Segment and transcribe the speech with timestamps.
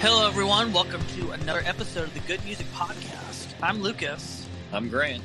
[0.00, 0.72] Hello, everyone.
[0.72, 3.52] Welcome to another episode of the Good Music Podcast.
[3.60, 4.46] I'm Lucas.
[4.72, 5.24] I'm Grant.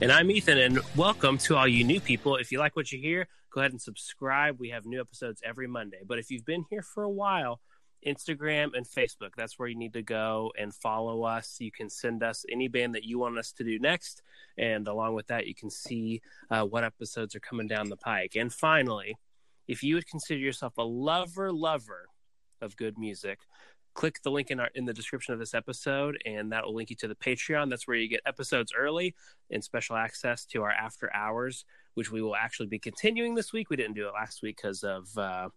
[0.00, 2.36] And I'm Ethan, and welcome to all you new people.
[2.36, 4.60] If you like what you hear, go ahead and subscribe.
[4.60, 6.02] We have new episodes every Monday.
[6.06, 7.60] But if you've been here for a while,
[8.06, 11.56] Instagram and Facebook, that's where you need to go and follow us.
[11.58, 14.22] You can send us any band that you want us to do next.
[14.56, 18.36] And along with that, you can see uh, what episodes are coming down the pike.
[18.36, 19.16] And finally,
[19.66, 22.06] if you would consider yourself a lover, lover
[22.60, 23.40] of good music,
[23.94, 26.90] click the link in our in the description of this episode and that will link
[26.90, 27.68] you to the patreon.
[27.70, 29.14] That's where you get episodes early
[29.50, 33.68] and special access to our after hours which we will actually be continuing this week.
[33.68, 35.50] We didn't do it last week because of uh,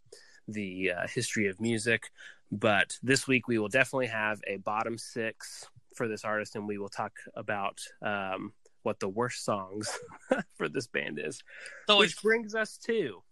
[0.47, 2.11] the uh, history of music
[2.51, 6.77] but this week we will definitely have a bottom six for this artist and we
[6.77, 9.97] will talk about um, what the worst songs
[10.55, 11.41] for this band is
[11.87, 13.23] So which brings us to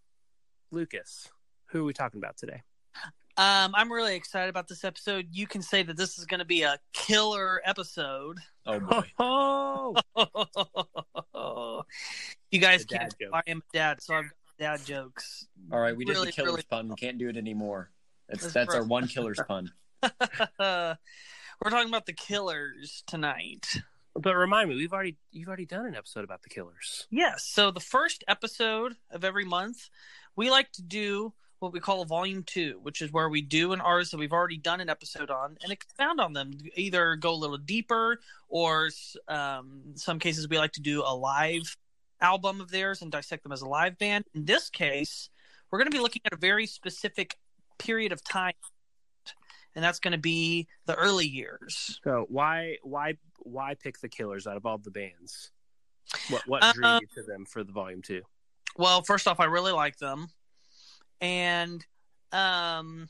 [0.70, 1.28] lucas.
[1.66, 2.62] Who are we talking about today
[3.36, 5.26] Um, I'm really excited about this episode.
[5.32, 8.38] You can say that this is going to be a killer episode.
[8.66, 9.02] Oh boy.
[11.34, 11.82] oh
[12.50, 13.14] you guys The can't.
[13.20, 13.30] joke.
[13.32, 15.46] I am a dad, so I've got dad jokes.
[15.72, 16.88] All right, we did the killer's really- pun.
[16.88, 17.90] We can't do it anymore.
[18.28, 19.72] That's That's that's our one killer's pun.
[20.60, 23.66] We're talking about the killers tonight.
[24.16, 27.08] But remind me, we've already you've already done an episode about the Killers.
[27.10, 27.44] Yes.
[27.44, 29.88] So the first episode of every month,
[30.36, 33.72] we like to do what we call a volume two, which is where we do
[33.72, 36.52] an artist that we've already done an episode on and expound on them.
[36.76, 38.90] Either go a little deeper, or
[39.28, 41.76] um, some cases we like to do a live
[42.20, 44.24] album of theirs and dissect them as a live band.
[44.34, 45.30] In this case,
[45.70, 47.36] we're going to be looking at a very specific
[47.78, 48.54] period of time,
[49.74, 51.98] and that's going to be the early years.
[52.04, 55.50] So why why why pick the Killers out of all the bands?
[56.28, 58.22] What what drew Uh, you to them for the volume two?
[58.76, 60.28] Well, first off, I really like them,
[61.20, 61.84] and
[62.32, 63.08] um,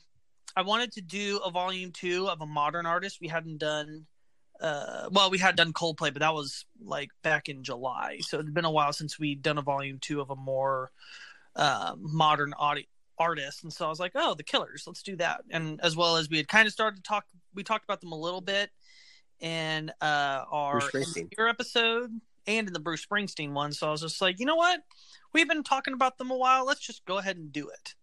[0.55, 3.19] I wanted to do a volume two of a modern artist.
[3.21, 4.05] We hadn't done,
[4.61, 8.53] uh, well, we had done Coldplay, but that was like back in July, so it'd
[8.53, 10.91] been a while since we'd done a volume two of a more
[11.55, 13.63] uh, modern audi- artist.
[13.63, 15.41] And so I was like, oh, the Killers, let's do that.
[15.51, 18.11] And as well as we had kind of started to talk, we talked about them
[18.11, 18.69] a little bit
[19.39, 20.81] in uh, our
[21.37, 22.11] year episode
[22.47, 23.71] and in the Bruce Springsteen one.
[23.71, 24.81] So I was just like, you know what?
[25.35, 26.65] We've been talking about them a while.
[26.65, 27.93] Let's just go ahead and do it.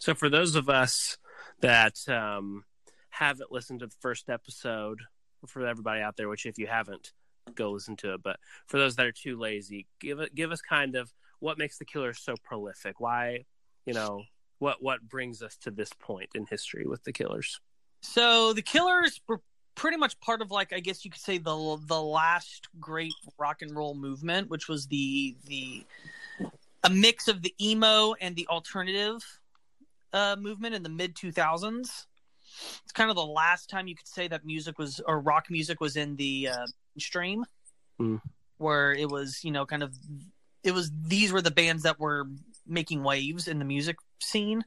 [0.00, 1.16] So for those of us
[1.60, 2.64] that um,
[3.10, 4.98] haven't listened to the first episode,
[5.46, 7.12] for everybody out there, which if you haven't,
[7.54, 8.22] go listen to it.
[8.24, 11.78] But for those that are too lazy, give it give us kind of what makes
[11.78, 12.98] the Killers so prolific.
[12.98, 13.44] Why,
[13.86, 14.24] you know,
[14.58, 17.60] what what brings us to this point in history with the Killers?
[18.00, 19.40] So the Killers were
[19.76, 23.62] pretty much part of like I guess you could say the the last great rock
[23.62, 25.84] and roll movement, which was the the
[26.84, 29.22] a mix of the emo and the alternative
[30.12, 32.06] uh, movement in the mid two thousands.
[32.84, 35.80] It's kind of the last time you could say that music was or rock music
[35.80, 36.66] was in the uh,
[36.98, 37.44] stream,
[37.98, 38.16] Hmm.
[38.58, 39.94] where it was you know kind of
[40.62, 42.26] it was these were the bands that were
[42.66, 44.64] making waves in the music scene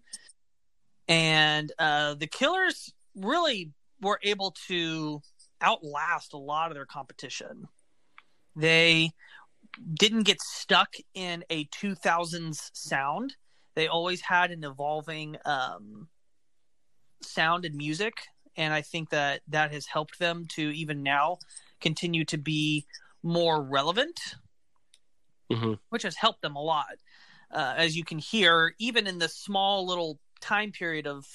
[1.08, 3.72] and uh, the Killers really
[4.02, 5.22] were able to
[5.62, 7.68] outlast a lot of their competition.
[8.56, 9.12] They
[9.94, 13.36] didn't get stuck in a 2000s sound.
[13.76, 16.08] They always had an evolving um,
[17.22, 18.14] sound and music,
[18.56, 21.38] and I think that that has helped them to even now
[21.80, 22.86] continue to be
[23.24, 24.20] more relevant,
[25.52, 26.98] hmm which has helped them a lot.
[27.52, 31.26] Uh, as you can hear, even in this small little time period of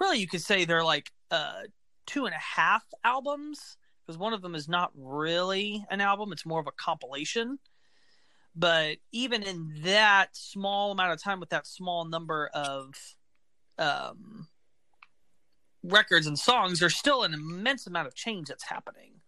[0.00, 1.62] really, you could say they're like uh,
[2.06, 6.46] two and a half albums because one of them is not really an album; it's
[6.46, 7.58] more of a compilation.
[8.56, 12.94] But even in that small amount of time, with that small number of
[13.78, 14.46] um,
[15.82, 19.20] records and songs, there's still an immense amount of change that's happening.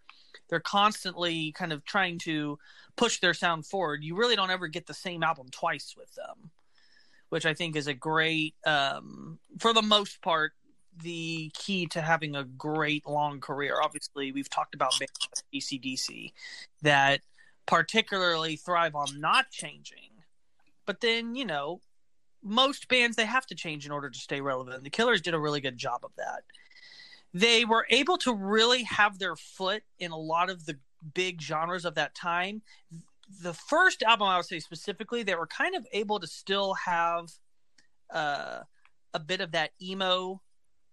[0.49, 2.59] They're constantly kind of trying to
[2.97, 4.05] push their sound forward.
[4.05, 6.51] You really don't ever get the same album twice with them,
[7.31, 10.53] which I think is a great, um, for the most part,
[11.03, 13.77] the key to having a great long career.
[13.83, 14.95] Obviously, we've talked about
[15.55, 16.33] ACDC
[16.83, 17.21] that
[17.67, 20.11] particularly thrive on not changing.
[20.87, 21.81] But then, you know,
[22.43, 24.85] most bands they have to change in order to stay relevant.
[24.85, 26.45] The Killers did a really good job of that.
[27.35, 30.79] They were able to really have their foot in a lot of the
[31.15, 32.63] big genres of that time.
[33.43, 37.31] The first album, I would say specifically, they were kind of able to still have
[38.11, 38.61] uh,
[39.13, 40.41] a bit of that emo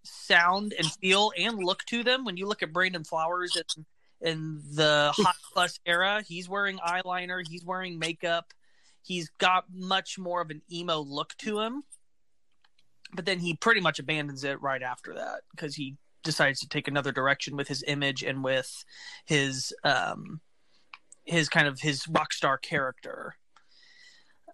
[0.03, 2.25] sound and feel and look to them.
[2.25, 3.85] When you look at Brandon Flowers in,
[4.21, 8.53] in the Hot Fuss era, he's wearing eyeliner, he's wearing makeup,
[9.01, 11.83] he's got much more of an emo look to him.
[13.15, 16.87] But then he pretty much abandons it right after that because he decides to take
[16.87, 18.85] another direction with his image and with
[19.25, 20.39] his um
[21.25, 23.35] his kind of his rock star character.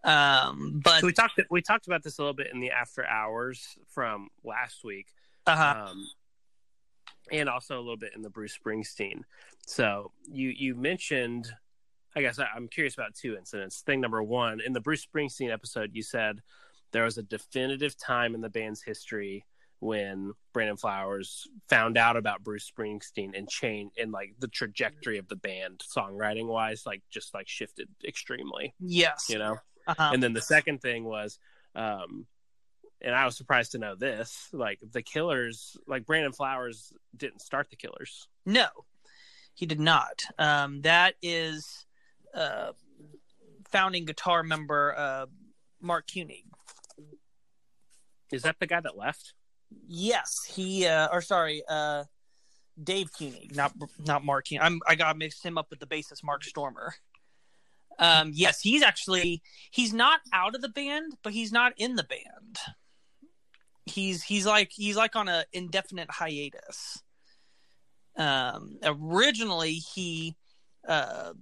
[0.04, 3.06] Um, but So we talked we talked about this a little bit in the after
[3.06, 5.08] hours from last week.
[5.50, 6.08] Uh um,
[7.32, 9.22] and also a little bit in the Bruce Springsteen.
[9.66, 11.48] So you you mentioned,
[12.16, 13.82] I guess I, I'm curious about two incidents.
[13.82, 16.42] Thing number one, in the Bruce Springsteen episode, you said
[16.92, 19.46] there was a definitive time in the band's history
[19.80, 25.28] when Brandon Flowers found out about Bruce Springsteen and changed and like the trajectory of
[25.30, 29.58] the band songwriting wise, like just like shifted extremely, yes, you know.
[29.88, 30.12] uh-huh.
[30.14, 31.40] And then the second thing was,
[31.76, 32.26] um,
[33.02, 37.70] and I was surprised to know this, like the Killers, like Brandon Flowers didn't start
[37.70, 38.28] the Killers.
[38.46, 38.68] No,
[39.54, 40.24] he did not.
[40.38, 41.86] Um, that is
[42.34, 42.72] uh,
[43.70, 45.26] founding guitar member uh,
[45.82, 46.44] Mark Keuning.
[48.32, 49.34] Is that the guy that left?
[49.88, 52.04] Yes, he uh, or sorry, uh,
[52.82, 53.74] Dave Keuning, not
[54.06, 54.48] not Mark.
[54.48, 54.60] Keuning.
[54.62, 56.92] I'm I got mixed him up with the bassist Mark Stoermer.
[57.98, 59.42] Um, yes, he's actually
[59.72, 62.58] he's not out of the band, but he's not in the band.
[63.90, 67.02] He's he's like he's like on a indefinite hiatus.
[68.16, 70.36] Um, originally he
[70.88, 71.34] uh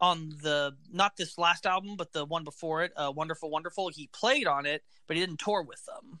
[0.00, 4.08] on the not this last album but the one before it uh wonderful wonderful he
[4.12, 6.20] played on it but he didn't tour with them.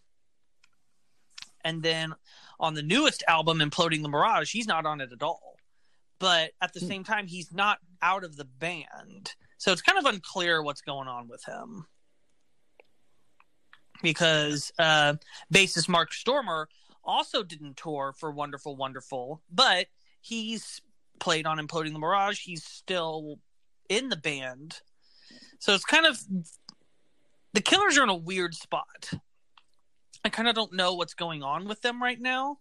[1.64, 2.14] And then
[2.60, 5.56] on the newest album imploding the mirage he's not on it at all.
[6.18, 9.34] But at the same time he's not out of the band.
[9.58, 11.86] So it's kind of unclear what's going on with him
[14.02, 15.14] because uh
[15.52, 16.66] bassist mark stoermer
[17.04, 19.86] also didn't tour for wonderful wonderful but
[20.20, 20.80] he's
[21.18, 22.40] played on imploding the mirage.
[22.40, 23.38] He's still
[23.88, 24.80] in the band.
[25.58, 26.18] So it's kind of
[27.52, 29.10] the killers are in a weird spot.
[30.24, 32.58] I kind of don't know what's going on with them right now.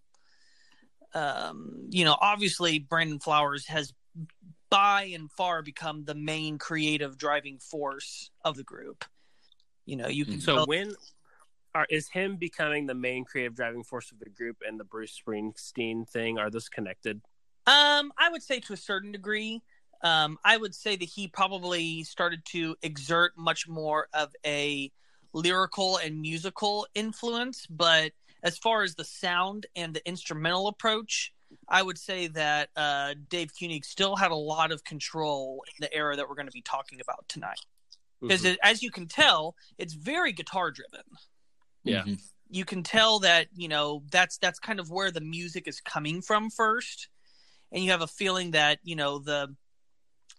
[1.13, 3.93] Um you know obviously brandon flowers has
[4.69, 9.05] by and far become the main creative driving force of the group.
[9.85, 10.95] You know you can So when
[11.75, 15.19] are is him becoming the main creative driving force of the group and the Bruce
[15.19, 17.21] Springsteen thing are those connected?
[17.65, 19.61] Um, I would say to a certain degree.
[20.03, 24.91] Um, I would say that he probably started to exert much more of a
[25.33, 28.11] lyrical and musical influence, but
[28.43, 31.33] as far as the sound and the instrumental approach,
[31.67, 35.93] I would say that uh, Dave Keuning still had a lot of control in the
[35.93, 37.59] era that we're going to be talking about tonight.
[38.21, 38.57] Because Mhm.
[38.63, 41.03] as you can tell, it's very guitar driven
[41.87, 42.03] Yeah.
[42.03, 42.21] Mhm.
[42.49, 46.21] you can tell that you know that's that's kind of where the music is coming
[46.21, 47.09] from first
[47.71, 49.53] and you have a feeling that you know the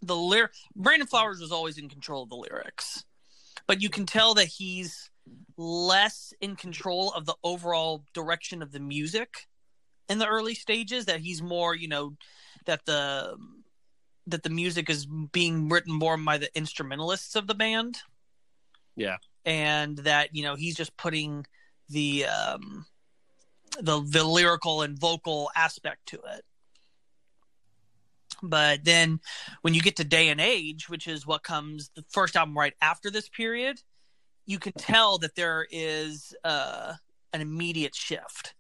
[0.01, 3.05] the lyric brandon flowers was always in control of the lyrics
[3.67, 5.11] but you can tell that he's
[5.59, 9.47] less in control of the overall direction of the music
[10.09, 12.17] in the early stages that he's more you know
[12.65, 13.37] that the
[14.27, 17.99] that the music is being written more by the instrumentalists of the band
[18.97, 19.19] Yeah.
[19.49, 21.47] And that you know he's just putting
[21.89, 22.85] the um
[23.81, 26.45] the the lyrical and vocal aspect to it.
[28.43, 29.21] But then
[29.63, 32.75] when you get to day and age which is what comes the first album right
[32.83, 33.81] after this period
[34.45, 36.93] you can tell that there is uh
[37.33, 38.55] an immediate shift.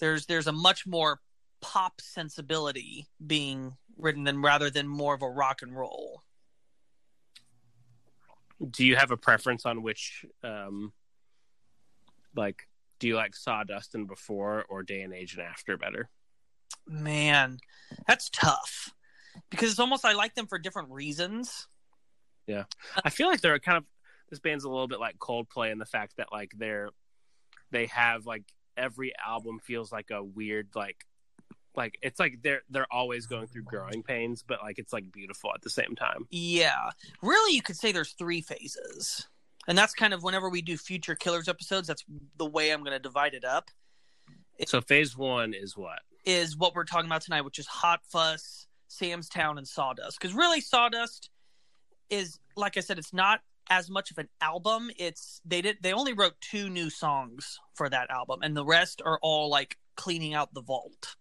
[0.00, 1.20] There's there's a much more
[1.60, 6.22] pop sensibility being written than rather than more of a rock and roll
[8.70, 10.92] Do you have a preference on which um
[12.34, 16.08] like do you like Sawdust and before or Day and Age and After better?
[16.86, 17.58] Man,
[18.06, 18.90] that's tough
[19.50, 21.66] because it's almost I like them for different reasons.
[22.46, 22.64] Yeah.
[23.04, 23.84] I feel like they're kind of
[24.30, 26.90] this band's a little bit like Coldplay in the fact that like they're
[27.70, 28.44] they have like
[28.76, 31.04] every album feels like a weird like
[31.76, 35.50] like it's like they're they're always going through growing pains, but like it's like beautiful
[35.54, 36.26] at the same time.
[36.30, 36.90] Yeah,
[37.22, 39.26] really, you could say there's three phases,
[39.66, 41.88] and that's kind of whenever we do future Killers episodes.
[41.88, 42.04] That's
[42.36, 43.70] the way I'm going to divide it up.
[44.66, 46.00] So phase one is what?
[46.24, 50.20] Is what we're talking about tonight, which is Hot Fuss, Sam's Town, and Sawdust.
[50.20, 51.30] Because really, Sawdust
[52.10, 54.90] is like I said, it's not as much of an album.
[54.98, 59.02] It's they did they only wrote two new songs for that album, and the rest
[59.04, 61.16] are all like cleaning out the vault,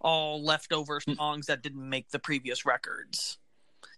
[0.00, 3.38] all leftover songs that didn't make the previous records.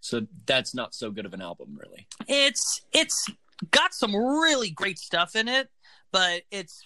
[0.00, 2.07] So that's not so good of an album, really.
[2.28, 3.26] It's it's
[3.71, 5.69] got some really great stuff in it,
[6.12, 6.83] but it's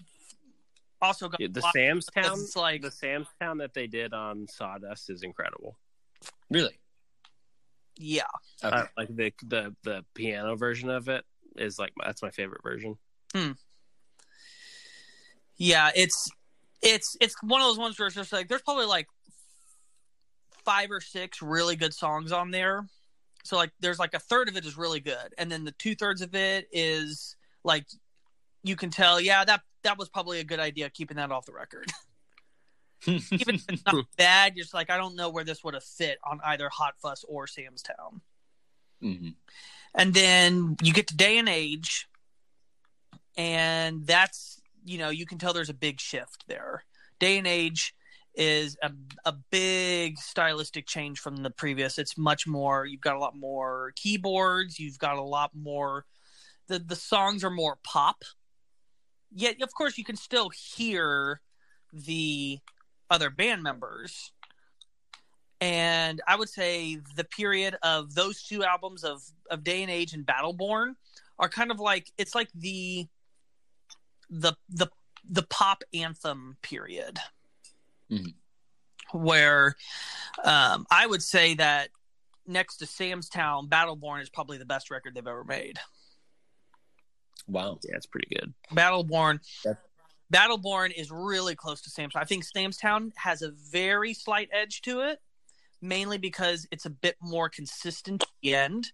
[1.01, 4.47] also got Yeah, the a Sam's Town, like- the Sam's Town that they did on
[4.49, 5.77] Sawdust is incredible.
[6.51, 6.79] Really?
[7.97, 8.23] yeah.
[8.65, 8.77] Okay.
[8.77, 11.25] Uh, like the the the piano version of it
[11.57, 12.97] is like that's my favorite version.
[13.33, 13.53] Hmm.
[15.57, 16.29] Yeah, it's
[16.85, 19.09] it's it's one of those ones where it's just like there's probably like
[20.65, 22.87] five or six really good songs on there.
[23.43, 25.95] So like there's like a third of it is really good, and then the two
[25.95, 27.87] thirds of it is like
[28.63, 31.53] you can tell, yeah, that that was probably a good idea keeping that off the
[31.53, 31.91] record.
[33.07, 35.85] Even if it's not bad, you're just like I don't know where this would have
[35.85, 38.21] fit on either Hot Fuss or Sam's Town.
[39.01, 39.29] hmm
[39.97, 42.09] and then you get to day and age
[43.37, 46.85] and that's you know you can tell there's a big shift there.
[47.19, 47.95] Day and age
[48.35, 48.91] is a,
[49.25, 51.99] a big stylistic change from the previous.
[51.99, 56.05] It's much more you've got a lot more keyboards you've got a lot more
[56.69, 58.25] the the songs are more pop.
[59.33, 61.41] Yet of course you can still hear
[61.93, 62.59] the
[63.11, 64.33] other band members.
[65.61, 70.13] And I would say the period of those two albums of of Day and Age
[70.13, 70.95] and Battleborn
[71.39, 73.07] are kind of like it's like the
[74.41, 74.89] the the
[75.29, 77.19] the pop anthem period,
[78.11, 78.35] Mhm.
[79.13, 79.77] where
[80.45, 81.91] um, I would say that
[82.47, 85.79] next to Sam's Town, Battleborn is probably the best record they've ever made.
[87.47, 87.79] Wow.
[87.85, 88.53] Yeah, it's pretty good.
[88.73, 89.41] Battleborn.
[89.63, 89.83] That's-
[90.33, 92.23] Battleborn is really close to Sam's Town.
[92.23, 95.21] I think Sam's Town has a very slight edge to it,
[95.81, 98.93] mainly because it's a bit more consistent at the end.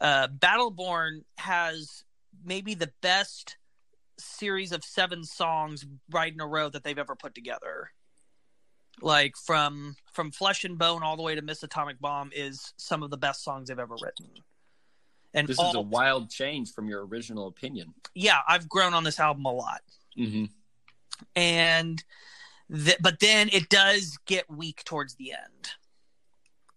[0.00, 2.04] Uh, Battleborn has
[2.44, 3.56] maybe the best
[4.18, 7.90] series of seven songs right in a row that they've ever put together.
[9.00, 13.02] Like from from Flesh and Bone all the way to Miss Atomic Bomb is some
[13.02, 14.28] of the best songs they've ever written.
[15.34, 17.94] And This all, is a wild change from your original opinion.
[18.14, 19.80] yeah, I've grown on this album a lot.
[20.18, 20.44] Mm-hmm.
[21.36, 22.04] and
[22.70, 25.70] th- but then it does get weak towards the end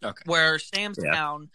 [0.03, 0.21] Okay.
[0.25, 1.11] where sam's Yeah.
[1.13, 1.49] town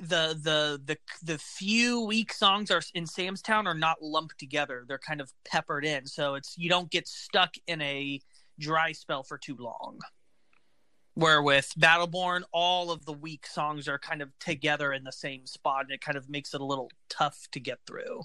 [0.00, 4.84] the the the the few weak songs are in sam's town are not lumped together.
[4.86, 6.06] They're kind of peppered in.
[6.06, 8.20] So it's you don't get stuck in a
[8.58, 9.98] dry spell for too long.
[11.14, 15.46] Where with battleborn all of the weak songs are kind of together in the same
[15.46, 18.22] spot and it kind of makes it a little tough to get through.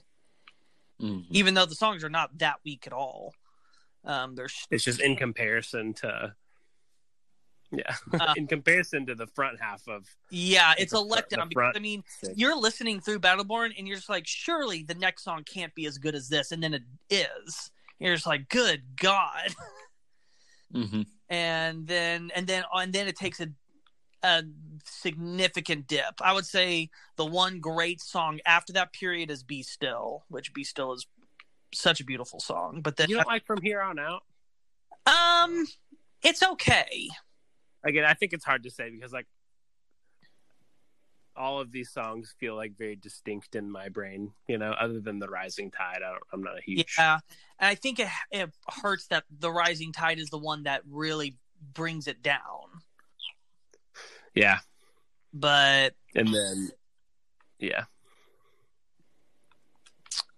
[1.01, 1.25] Mhm.
[1.31, 3.33] even though the songs are not that weak at all.
[4.05, 6.35] Um there's It's just in comparison to
[7.73, 11.37] yeah, Uh, in comparison to the front half of Yeah, it's a The fr- the
[11.37, 12.33] letdown because I mean, six.
[12.37, 15.97] you're listening through Battleborn and you're just like, surely the next song can't be as
[15.97, 17.71] good as this, and then it is.
[17.99, 19.53] You're just like, good God,
[20.73, 21.05] Mhm.
[21.29, 23.47] and then and then and then it takes a
[24.23, 24.41] a
[24.85, 26.21] significant dip.
[26.21, 30.63] I would say the one great song after that period is "Be Still," which "Be
[30.63, 31.05] Still" is
[31.73, 32.81] such a beautiful song.
[32.81, 34.23] But then, you don't like from here on out.
[35.05, 35.65] um,
[36.23, 37.09] it's okay.
[37.83, 39.27] Again, I think it's hard to say because like
[41.35, 44.31] all of these songs feel like very distinct in my brain.
[44.47, 46.95] You know, other than the Rising Tide, I don't, I'm not a huge.
[46.97, 47.19] Yeah,
[47.59, 51.37] and I think it, it hurts that the Rising Tide is the one that really
[51.73, 52.81] brings it down.
[54.35, 54.59] yeah,
[55.33, 56.69] But and then
[57.59, 57.85] yeah,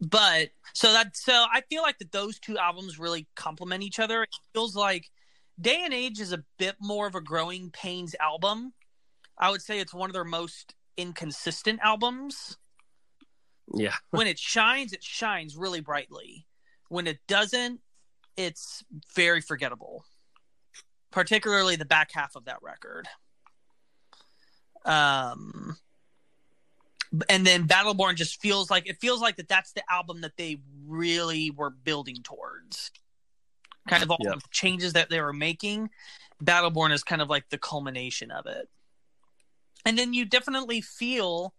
[0.02, 4.24] but so that so I feel like that those two albums really complement each other.
[4.24, 5.10] It feels like
[5.60, 8.74] Day and Age is a bit more of a growing pains album.
[9.38, 12.58] I would say it's one of their most inconsistent albums.
[13.74, 13.94] yeah.
[14.12, 16.46] When it shines, it shines really brightly.
[16.90, 17.82] When it doesn't,
[18.38, 18.84] it's
[19.16, 20.06] very forgettable.
[21.12, 23.08] Particularly the back half of that record.
[24.86, 25.78] Um
[27.30, 30.58] and then Battleborn just feels like it feels like that that's the album that they
[30.86, 32.92] really were building towards.
[33.88, 35.90] Kind of all the changes that they were making.
[36.44, 38.68] Battleborn is kind of like the culmination of it.
[39.86, 41.54] And then you definitely feel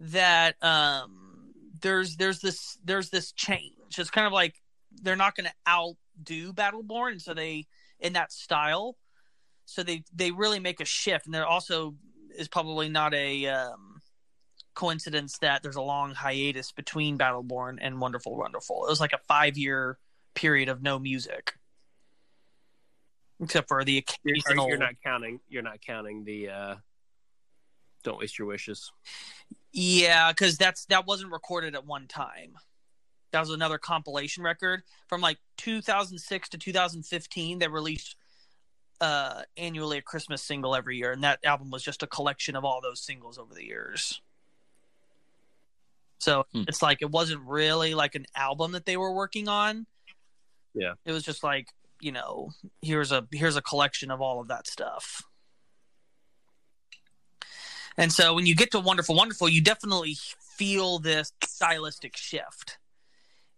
[0.00, 3.72] that um, there's there's this there's this change.
[3.98, 4.54] It's kind of like
[5.02, 7.66] they're not going to outdo Battleborn, so they
[8.00, 8.96] in that style.
[9.66, 11.94] So they they really make a shift, and there also
[12.36, 14.00] is probably not a um,
[14.74, 18.86] coincidence that there's a long hiatus between Battleborn and Wonderful Wonderful.
[18.86, 19.98] It was like a five year
[20.34, 21.54] period of no music,
[23.40, 24.68] except for the You're, occasional.
[24.68, 25.40] you're not counting.
[25.48, 26.48] You're not counting the.
[26.50, 26.74] uh
[28.02, 28.90] Don't waste your wishes.
[29.72, 32.54] Yeah, because that's that wasn't recorded at one time.
[33.32, 37.58] That was another compilation record from like 2006 to 2015.
[37.58, 38.16] They released
[39.00, 42.64] uh annually a Christmas single every year, and that album was just a collection of
[42.64, 44.22] all those singles over the years.
[46.18, 46.62] So Hmm.
[46.66, 49.86] it's like it wasn't really like an album that they were working on.
[50.74, 50.92] Yeah.
[51.04, 51.68] it was just like
[52.00, 52.50] you know
[52.82, 55.22] here's a here's a collection of all of that stuff.
[57.98, 60.16] And so when you get to Wonderful Wonderful, you definitely
[60.56, 62.78] feel this stylistic shift.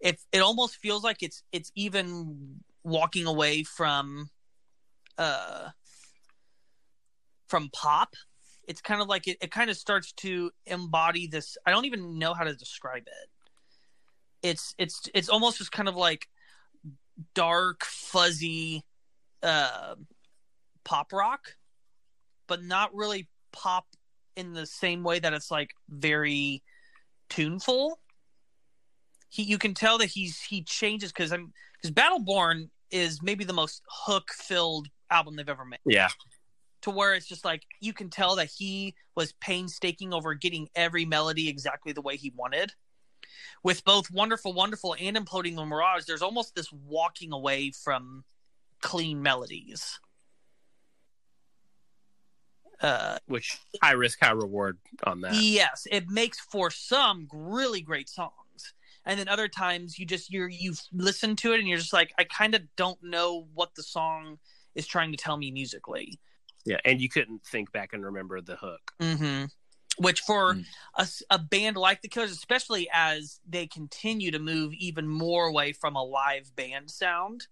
[0.00, 4.30] It it almost feels like it's it's even walking away from
[5.16, 5.70] uh
[7.48, 8.14] from pop.
[8.68, 12.18] It's kind of like it, it kind of starts to embody this I don't even
[12.18, 13.28] know how to describe it.
[14.42, 16.28] It's it's it's almost just kind of like
[17.34, 18.84] dark, fuzzy
[19.42, 19.94] uh
[20.84, 21.54] pop rock,
[22.46, 23.86] but not really pop
[24.36, 26.62] in the same way that it's like very
[27.28, 27.98] tuneful.
[29.28, 33.52] He, you can tell that he's he changes because I'm because Battleborn is maybe the
[33.52, 35.80] most hook filled album they've ever made.
[35.84, 36.08] Yeah.
[36.82, 41.04] To where it's just like you can tell that he was painstaking over getting every
[41.04, 42.72] melody exactly the way he wanted.
[43.62, 48.24] With both Wonderful Wonderful and Imploding the Mirage, there's almost this walking away from
[48.80, 49.98] clean melodies.
[52.80, 55.34] Uh, Which high risk, high reward on that.
[55.34, 58.32] Yes, it makes for some really great songs.
[59.04, 62.12] And then other times you just you're you listen to it and you're just like
[62.18, 64.38] I kind of don't know what the song
[64.74, 66.20] is trying to tell me musically.
[66.64, 68.92] Yeah, and you couldn't think back and remember the hook.
[69.00, 69.46] Mm-hmm.
[69.98, 70.64] Which for Mm.
[70.96, 75.72] a, a band like the Killers, especially as they continue to move even more away
[75.72, 77.48] from a live band sound,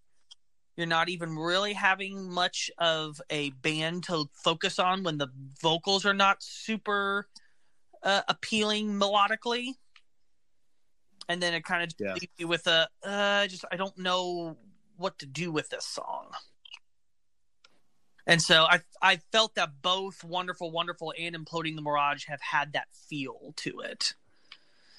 [0.76, 5.28] you're not even really having much of a band to focus on when the
[5.61, 7.28] vocals are not super
[8.02, 9.74] uh, appealing melodically.
[11.28, 12.12] And then it kind of Yeah.
[12.14, 14.56] leaves you with a, uh, just I don't know
[14.96, 16.28] what to do with this song.
[18.26, 22.72] And so I I felt that both Wonderful Wonderful and Imploding the Mirage have had
[22.72, 24.14] that feel to it.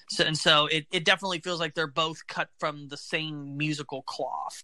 [0.10, 4.02] So and so it, it definitely feels like they're both cut from the same musical
[4.04, 4.64] cloth.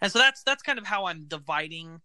[0.00, 2.00] And so that's that's kind of how I'm dividing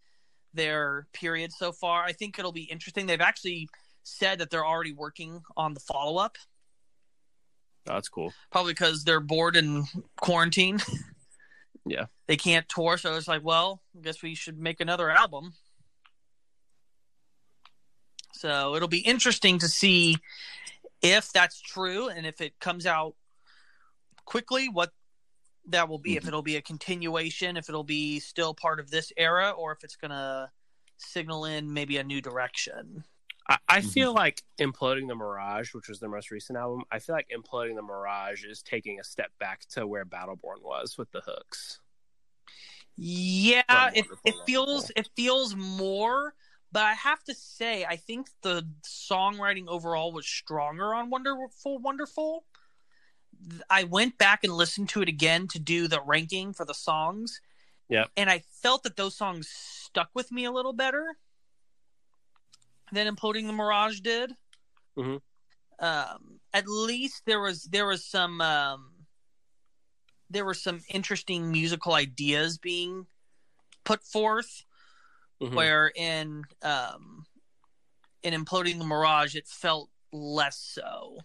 [0.53, 2.03] their period so far.
[2.03, 3.05] I think it'll be interesting.
[3.05, 3.67] They've actually
[4.03, 6.37] said that they're already working on the follow up,
[7.85, 8.33] that's cool.
[8.51, 9.85] probably because they're bored in
[10.17, 10.79] quarantine.
[11.85, 12.05] Yeah.
[12.27, 15.53] They can't tour, so it's like, well, I guess we should make another album.
[18.33, 20.17] So it'll be interesting to see
[21.01, 23.15] if that's true and if it comes out
[24.25, 24.91] quickly, what
[25.67, 26.17] that will be.
[26.17, 26.27] If Mhm.
[26.27, 29.95] it'll be a continuation, if it'll be still part of this era, or if it's
[29.95, 30.51] going to
[30.97, 33.05] signal in maybe a new direction.
[33.47, 33.93] I, I Mhm.
[33.93, 36.83] feel like imploding the Mirage, which was their most recent album.
[36.91, 40.97] I feel like imploding the Mirage is taking a step back to where Battleborn was
[40.97, 41.79] with the hooks.
[42.95, 43.63] Yeah,
[43.95, 46.35] it, it feels it feels more,
[46.71, 52.45] but I have to say I think the songwriting overall was stronger on Wonderful Wonderful.
[53.69, 57.41] I went back and listened to it again to do the ranking for the songs.
[57.89, 58.11] Yep.
[58.15, 61.17] And I felt that those songs stuck with me a little better
[62.91, 64.33] than Imploding the Mirage did.
[64.97, 65.21] Mhm.
[65.79, 68.91] Um, at least there was there was some um,
[70.29, 73.07] there were some interesting musical ideas being
[73.83, 74.65] put forth
[75.41, 75.55] Mhm.
[75.55, 77.25] where in um
[78.21, 81.17] in imploding the mirage it felt less so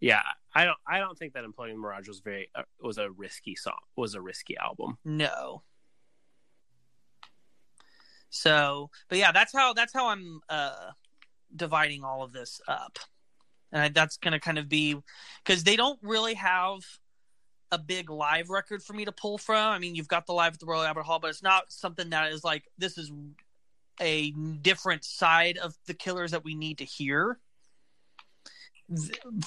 [0.00, 0.22] Yeah,
[0.54, 0.78] I don't.
[0.86, 3.78] I don't think that imploding the Mirage was very uh, was a risky song.
[3.94, 4.98] Was a risky album.
[5.04, 5.62] no
[8.34, 10.90] so but yeah that's how that's how i'm uh
[11.54, 12.98] dividing all of this up.
[13.72, 14.96] And I, that's gonna kind of be
[15.44, 16.80] because they don't really have
[17.70, 19.72] a big live record for me to pull from.
[19.72, 22.10] I mean you've got the live at the royal albert hall but it's not something
[22.10, 23.10] that is like this is
[24.00, 24.30] a
[24.62, 27.38] different side of the killers that we need to hear.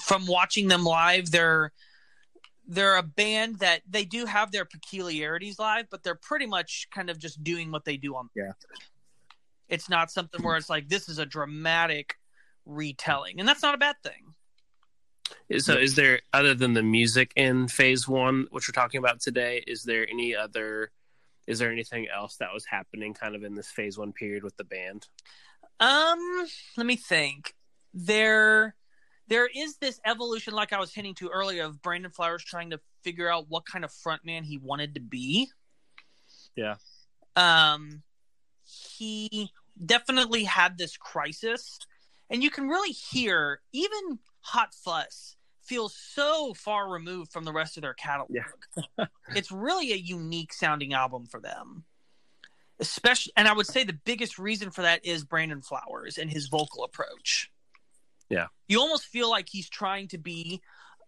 [0.00, 1.72] From watching them live they're
[2.66, 7.10] they're a band that they do have their peculiarities live, but they're pretty much kind
[7.10, 8.28] of just doing what they do on.
[8.34, 8.52] Yeah.
[9.68, 12.16] It's not something where it's like this is a dramatic
[12.64, 14.34] retelling, and that's not a bad thing.
[15.58, 19.62] So, is there other than the music in Phase One, which we're talking about today?
[19.66, 20.90] Is there any other?
[21.46, 24.56] Is there anything else that was happening kind of in this Phase One period with
[24.56, 25.06] the band?
[25.78, 27.54] Um, let me think.
[27.94, 28.74] There,
[29.28, 32.80] there is this evolution, like I was hinting to earlier, of Brandon Flowers trying to
[33.02, 35.48] figure out what kind of frontman he wanted to be.
[36.54, 36.76] Yeah.
[37.34, 38.02] Um,
[38.64, 39.50] he
[39.84, 41.78] definitely had this crisis,
[42.30, 45.36] and you can really hear even Hot Fuss
[45.66, 48.30] feels so far removed from the rest of their catalog.
[48.30, 49.06] Yeah.
[49.34, 51.84] it's really a unique sounding album for them.
[52.78, 56.48] Especially and I would say the biggest reason for that is Brandon Flowers and his
[56.48, 57.50] vocal approach.
[58.28, 58.46] Yeah.
[58.68, 60.60] You almost feel like he's trying to be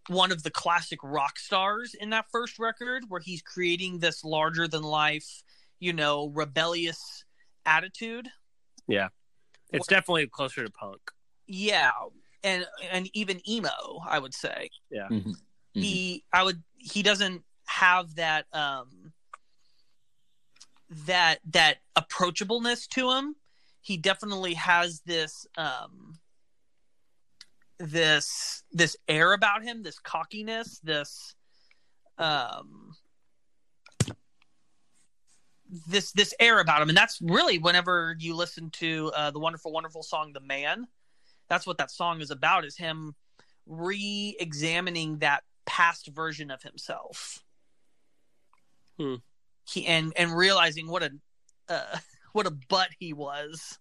[0.08, 4.66] one of the classic rock stars in that first record where he's creating this larger
[4.66, 5.42] than life,
[5.80, 7.24] you know, rebellious
[7.66, 8.28] attitude.
[8.86, 9.08] Yeah.
[9.70, 11.00] It's definitely closer to punk.
[11.46, 11.90] Yeah,
[12.42, 14.70] and and even emo, I would say.
[14.90, 15.08] Yeah.
[15.08, 15.34] Mhm.
[15.74, 19.12] He I would he doesn't have that um
[20.90, 23.36] that that approachableness to him.
[23.80, 26.18] He definitely has this um
[27.78, 31.34] this this air about him, this cockiness, this
[32.18, 32.94] um
[35.86, 36.88] this this air about him.
[36.88, 40.88] And that's really whenever you listen to uh, the wonderful wonderful song the man
[41.48, 43.14] that's what that song is about is him
[43.66, 47.42] re-examining that past version of himself.
[48.98, 49.16] Hmm.
[49.68, 51.10] he and and realizing what a
[51.68, 51.98] uh,
[52.32, 53.78] what a butt he was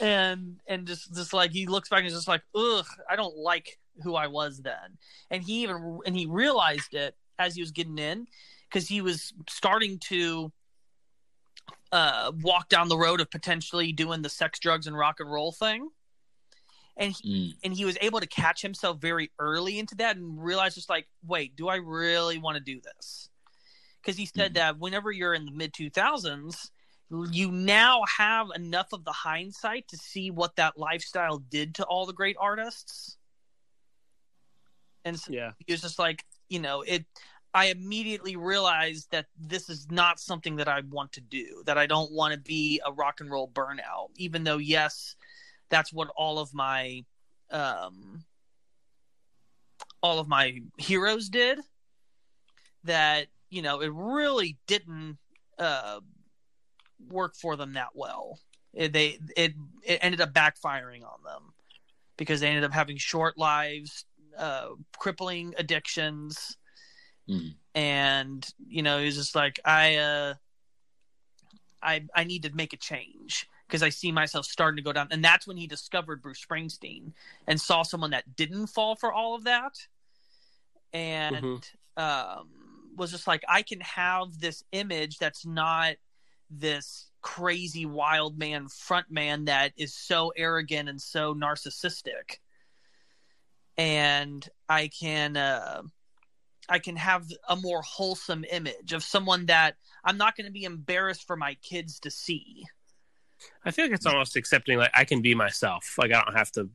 [0.00, 3.36] and and just just like he looks back and is just like ugh i don't
[3.36, 4.98] like who i was then
[5.30, 8.26] and he even and he realized it as he was getting in
[8.68, 10.52] because he was starting to
[11.92, 15.52] uh, walk down the road of potentially doing the sex, drugs, and rock and roll
[15.52, 15.88] thing.
[16.96, 17.58] And he, Mm.
[17.64, 21.06] and he was able to catch himself very early into that and realize just like,
[21.24, 23.28] wait, do I really want to do this?
[24.00, 24.54] Because he said Mhm.
[24.54, 26.70] that whenever you're in the mid 2000s,
[27.10, 32.06] you now have enough of the hindsight to see what that lifestyle did to all
[32.06, 33.16] the great artists.
[35.04, 35.52] And so Yeah.
[35.68, 37.04] was just like, you know, it.
[37.54, 41.62] I immediately realized that this is not something that I want to do.
[41.64, 45.16] That I don't want to be a rock and roll burnout, even though yes,
[45.70, 47.04] that's what all of my,
[47.50, 48.24] um,
[50.02, 51.58] all of my heroes did.
[52.84, 55.16] That you know, it really didn't
[55.58, 56.00] uh,
[57.08, 58.38] work for them that well.
[58.72, 61.52] It, they it it ended up backfiring on them
[62.16, 64.04] because they ended up having short lives,
[64.36, 66.56] uh, crippling addictions
[67.28, 67.56] Mhm.
[67.74, 70.34] and you know he's just like i uh
[71.82, 75.08] i i need to make a change because i see myself starting to go down
[75.10, 77.12] and that's when he discovered bruce springsteen
[77.46, 79.74] and saw someone that didn't fall for all of that
[80.92, 81.62] and Mhm.
[81.96, 82.48] um
[82.96, 85.96] was just like i can have this image that's not
[86.50, 92.38] this crazy wild man front man that is so arrogant and so narcissistic
[93.76, 95.82] and i can uh
[96.68, 100.64] I can have a more wholesome image of someone that I'm not going to be
[100.64, 102.64] embarrassed for my kids to see.
[103.64, 105.96] I feel like it's almost accepting like I can be myself.
[105.98, 106.68] Like I don't have to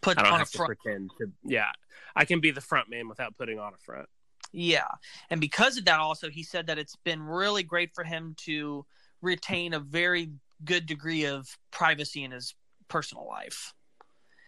[0.00, 0.78] Put I don't on a have to front.
[0.80, 1.70] pretend to yeah.
[2.14, 4.08] I can be the front man without putting on a front.
[4.52, 4.88] Yeah.
[5.30, 8.86] And because of that, also, he said that it's been really great for him to
[9.20, 10.30] retain a very
[10.64, 12.54] good degree of privacy in his
[12.88, 13.74] personal life.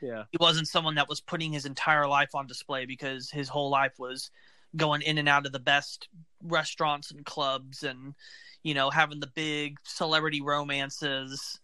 [0.01, 0.25] Yeah.
[0.31, 3.95] He wasn't someone that was putting his entire life on display because his whole life
[3.99, 4.31] was
[4.77, 6.09] going in and out of the best
[6.43, 8.15] restaurants and clubs and,
[8.63, 11.59] you know, having the big celebrity romances.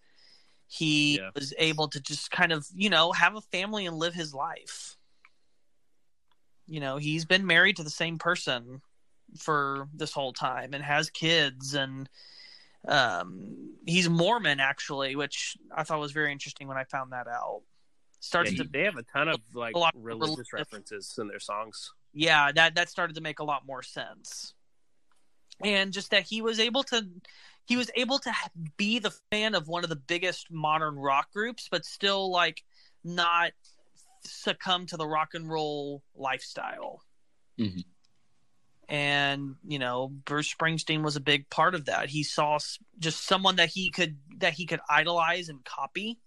[0.67, 1.31] He Yeah.
[1.35, 4.97] was able to just kind of, you know, have a family and live his life.
[6.67, 8.81] You know, he's been married to the same person
[9.39, 12.09] for this whole time and has kids and
[12.87, 17.63] um he's Mormon actually, which I thought was very interesting when I found that out.
[18.21, 21.93] Starts Yeah, to they have a ton of like religious religious- references in their songs.
[22.13, 24.55] yeah, that that started to make a lot more sense.
[25.63, 27.07] And just that he was able to
[27.67, 28.33] he was able to
[28.77, 32.63] be the fan of one of the biggest modern rock groups but still like
[33.03, 33.53] not
[34.27, 37.03] succumb to the rock and roll lifestyle.
[37.59, 37.85] Mhm.
[38.89, 42.11] And you know, Bruce Springsteen was a big part of that.
[42.11, 42.59] He saw
[42.99, 46.19] just someone that he could that he could idolize and copy.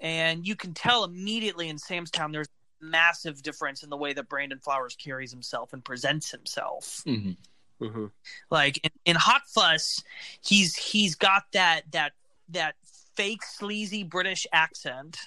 [0.00, 2.48] And you can tell immediately in Sam's Town there's
[2.80, 7.02] massive difference in the way that Brandon Flowers carries himself and presents himself.
[7.04, 7.32] hmm
[7.78, 8.06] hmm
[8.50, 10.02] Like in, in Hot Fuss,
[10.44, 12.12] he's he's got that that
[12.50, 12.74] that
[13.14, 15.18] fake sleazy British accent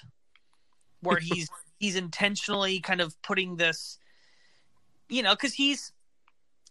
[1.00, 3.98] where he's he's intentionally kind of putting this,
[5.08, 5.92] you know, because he's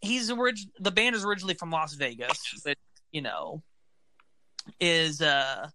[0.02, 2.78] he's orig- the band is originally from Las Vegas, but
[3.12, 3.64] you know,
[4.80, 5.70] is uh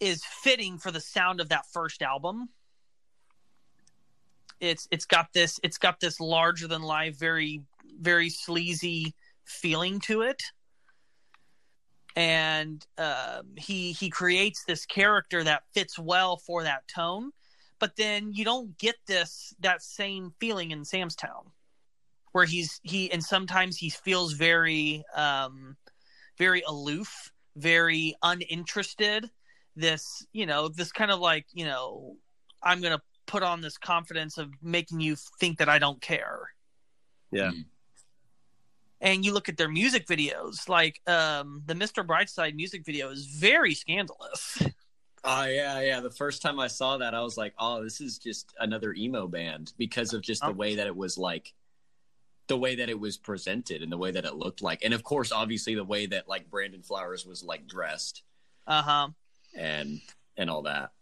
[0.00, 2.48] is fitting for the sound of that first album.
[4.60, 7.62] It's it's got this it's got this larger than life, very
[8.00, 10.42] very sleazy feeling to it
[12.18, 17.30] and um, he he creates this character that fits well for that tone
[17.78, 21.50] but then you don't get this that same feeling in sam's town
[22.32, 25.76] where he's he and sometimes he feels very um
[26.36, 29.30] very aloof very uninterested.
[29.76, 32.16] This you know this kind of like you know
[32.62, 36.40] i'm gonna put on this confidence of making you think that i don't care.
[37.30, 37.50] Yeah.
[39.00, 43.26] and you look at their music videos like um the mr brightside music video is
[43.26, 44.62] very scandalous
[45.24, 46.00] Oh yeah, yeah.
[46.00, 49.26] The first time I saw that, I was like, "Oh, this is just another emo
[49.26, 51.54] band" because of just the way that it was like,
[52.46, 55.02] the way that it was presented and the way that it looked like, and of
[55.02, 58.22] course, obviously, the way that like Brandon Flowers was like dressed
[58.66, 59.08] uh-huh.
[59.54, 60.00] and
[60.36, 60.92] and all that.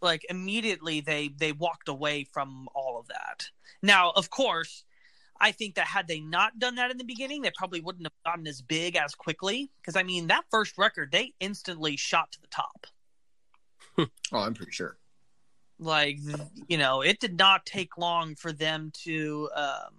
[0.00, 3.48] like immediately they they walked away from all of that.
[3.82, 4.84] Now of course
[5.40, 8.12] i think that had they not done that in the beginning they probably wouldn't have
[8.24, 9.70] gotten as big as quickly.
[9.80, 12.86] Because i mean that first record they instantly shot to the top
[13.98, 14.96] Oh, I'm pretty sure.
[15.78, 16.18] like
[16.68, 19.94] you know it did not take long for them to um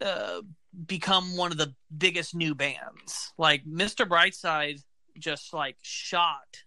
[0.00, 0.40] uh
[0.86, 4.82] become one of the biggest new bands like mr brightside
[5.18, 6.62] just like shot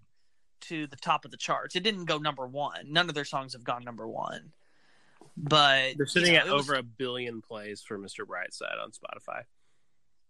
[0.62, 3.54] to the top of the charts it didn't go number one none of their songs
[3.54, 4.52] have gone number one
[5.36, 8.26] but They're sitting you know, at it was- over a billion plays for Mr.
[8.26, 9.44] Brightside on Spotify.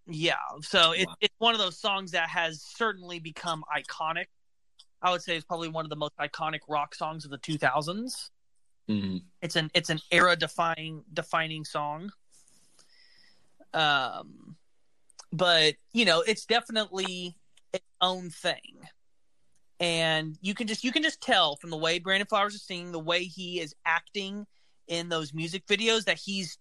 [0.06, 1.16] Yeah, so it, Wow.
[1.22, 4.26] it's one of those songs that has certainly become iconic.
[5.02, 8.30] I would say it's probably one of the most iconic rock songs of the 2000s.
[8.88, 12.12] hmm It's an it's an era defining defining song.
[13.74, 14.56] Um,
[15.32, 17.38] but you know, it's definitely
[17.74, 18.88] its own thing,
[19.80, 22.92] and you can just you can just tell from the way Brandon Flowers is singing,
[22.92, 24.48] the way he is acting
[24.88, 26.58] in those music videos, that he's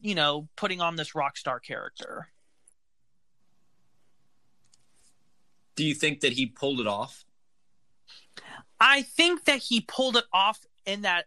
[0.00, 2.28] you know putting on this rock star character.
[5.76, 7.24] Do you think that he pulled it off?
[8.80, 11.26] I think that he pulled it off in that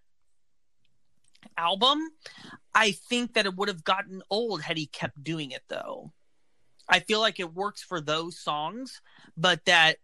[1.58, 2.00] album.
[2.74, 6.14] I think that it would have gotten old had he kept doing it though.
[6.90, 9.02] I feel like it works for those songs,
[9.36, 9.98] but that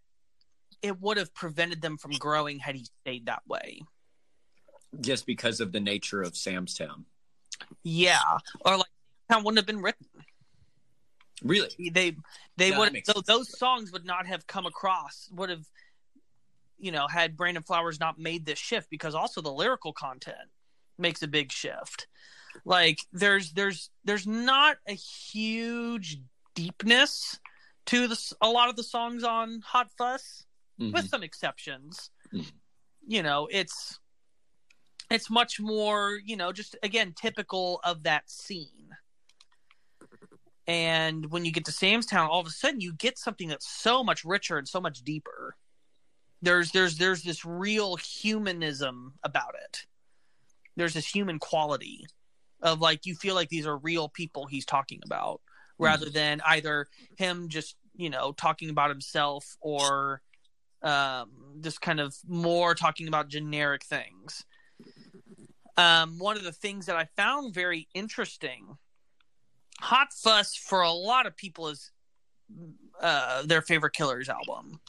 [0.82, 3.82] it would have prevented them from growing had he stayed that way.
[5.00, 7.06] Just because of the nature of Sam's Town.
[7.84, 8.20] Yeah,
[8.66, 8.88] or like
[9.30, 10.08] that wouldn't have been written.
[11.42, 11.70] Really?
[11.92, 12.16] They
[12.58, 13.28] they No, would so sense.
[13.28, 15.66] those songs would not have come across would have
[16.78, 20.50] you know had Brandon Flowers not made this shift because also the lyrical content
[20.98, 22.08] makes a big shift.
[22.66, 26.20] Like there's there's there's not a huge
[26.56, 27.40] deepness
[27.88, 30.46] to the, a lot of the songs on Hot Fuss
[30.80, 30.94] Mhm.
[30.94, 32.10] with some exceptions.
[32.34, 32.52] Mhm.
[33.08, 34.00] You know, it's
[35.12, 38.96] it's much more, you know, just again typical of that scene.
[40.66, 43.68] And when you get to Sam's Town, all of a sudden you get something that's
[43.68, 45.58] so much richer and so much deeper.
[46.44, 49.86] There's there's there's this real humanism about it.
[50.76, 52.06] There's this human quality
[52.62, 55.40] of like you feel like these are real people he's talking about
[55.80, 60.22] rather than either him just, you know, talking about himself or
[60.82, 61.30] um,
[61.62, 64.44] just kind of more talking about generic things.
[65.78, 68.78] Um, one of the things that I found very interesting,
[69.80, 71.90] Hot Fuss for a lot of people is
[73.02, 74.82] uh, their favorite Killers album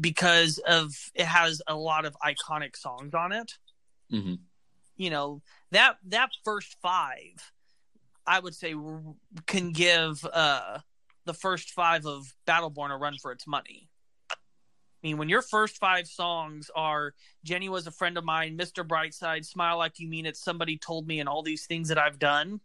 [0.00, 3.58] because of it has a lot of iconic songs on it.
[4.10, 4.38] Mhm.
[4.96, 7.52] You know that that first five,
[8.26, 8.74] I would say,
[9.46, 10.80] can give uh,
[11.24, 13.88] the first five of Battleborn a run for its money.
[14.30, 14.36] I
[15.06, 18.84] mean, when your first five songs are Jenny was a friend of mine, Mr.
[18.86, 22.18] Brightside, Smile Like You Mean It, Somebody Told Me, and all these things that I've
[22.18, 22.60] done,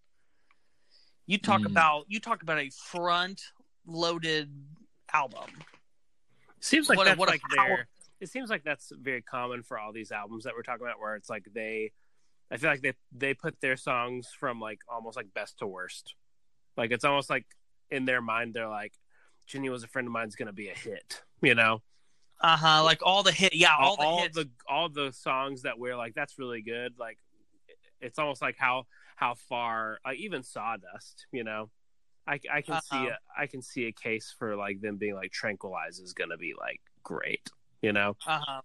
[1.28, 1.68] you talk Mm.
[1.68, 3.42] about you talk about a front
[3.86, 4.52] loaded
[5.14, 5.50] album.
[6.64, 7.88] Seems like What that's what like their.
[8.22, 11.16] It seems like that's very common for all these albums that we're talking about, where
[11.16, 11.92] it's like they.
[12.50, 16.16] I feel like they they put their songs from like almost like best to worst.
[16.78, 17.46] Like it's almost like
[17.92, 18.94] in their mind they're like,
[19.46, 21.82] "Jenny was a friend of mine's gonna be a hit," you know.
[22.40, 22.84] Uh huh.
[22.86, 24.36] Like all the hit, yeah, all, all, the hits.
[24.38, 26.94] the all the songs that we're like that's really good.
[26.98, 27.18] Like
[28.00, 28.86] it's almost like how
[29.18, 31.70] how far like even Sawdust, you know.
[32.28, 33.08] I, I can see Uh-oh.
[33.38, 36.54] a, I can see a case for like them being like Tranquilize is gonna be
[36.58, 37.50] like great,
[37.82, 38.16] you know.
[38.26, 38.62] Uh huh.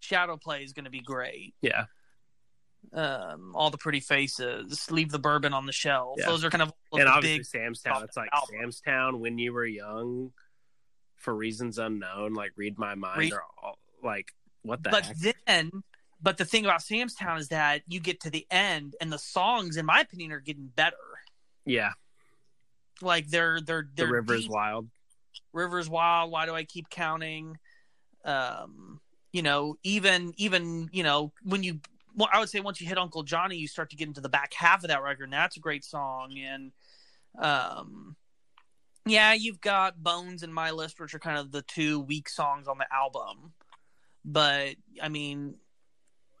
[0.00, 1.54] Shadow play is going to be great.
[1.62, 1.86] Yeah,
[2.92, 4.88] Um, all the pretty faces.
[4.90, 6.16] Leave the bourbon on the shelf.
[6.20, 6.26] Yeah.
[6.26, 7.46] Those are kind of and obviously big.
[7.46, 8.04] Sam's Town.
[8.04, 8.56] It's like album.
[8.60, 10.32] Sam's Town when you were young,
[11.16, 12.34] for reasons unknown.
[12.34, 13.18] Like read my mind.
[13.18, 15.36] Read- Or all, like what the But heck?
[15.46, 15.70] then,
[16.22, 19.18] but the thing about Sam's Town is that you get to the end, and the
[19.18, 20.96] songs, in my opinion, are getting better.
[21.64, 21.92] yeah,
[23.02, 24.50] Like they're they're the they're river is deep.
[24.50, 24.88] wild.
[25.52, 26.30] Rivers Wild.
[26.30, 27.58] Why do I keep counting?
[28.24, 29.00] Um,
[29.32, 31.80] you know, even even you know when you,
[32.14, 34.28] well, I would say once you hit Uncle Johnny, you start to get into the
[34.28, 36.36] back half of that record, and that's a great song.
[36.38, 36.72] And
[37.38, 38.16] um,
[39.06, 42.68] yeah, you've got Bones and My List, which are kind of the two weak songs
[42.68, 43.52] on the album.
[44.24, 45.54] But I mean,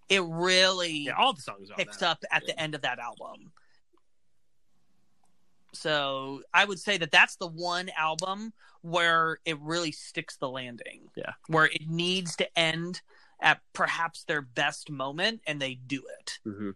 [0.08, 3.52] it really Yeah, all the songs on picks up at the end of that album.
[5.76, 11.10] So I would say that that's the one album where it really sticks the landing.
[11.16, 11.32] Yeah.
[11.48, 13.00] Where it needs to end
[13.40, 16.38] at perhaps their best moment and they do it.
[16.46, 16.74] Mhm.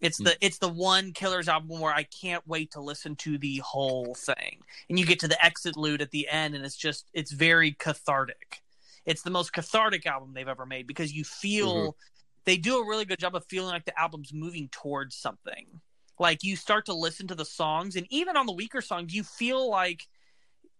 [0.00, 3.58] It's the it's the one Killers album where I can't wait to listen to the
[3.58, 4.62] whole thing.
[4.90, 8.62] And you get to the Exitlude at the end and it's just it's very cathartic.
[9.06, 11.96] It's the most cathartic album they've ever made because you feel
[12.44, 15.80] they do a really good job of feeling like the album's moving towards something.
[16.18, 19.22] Like you start to listen to the songs and even on the weaker songs you
[19.22, 20.06] feel like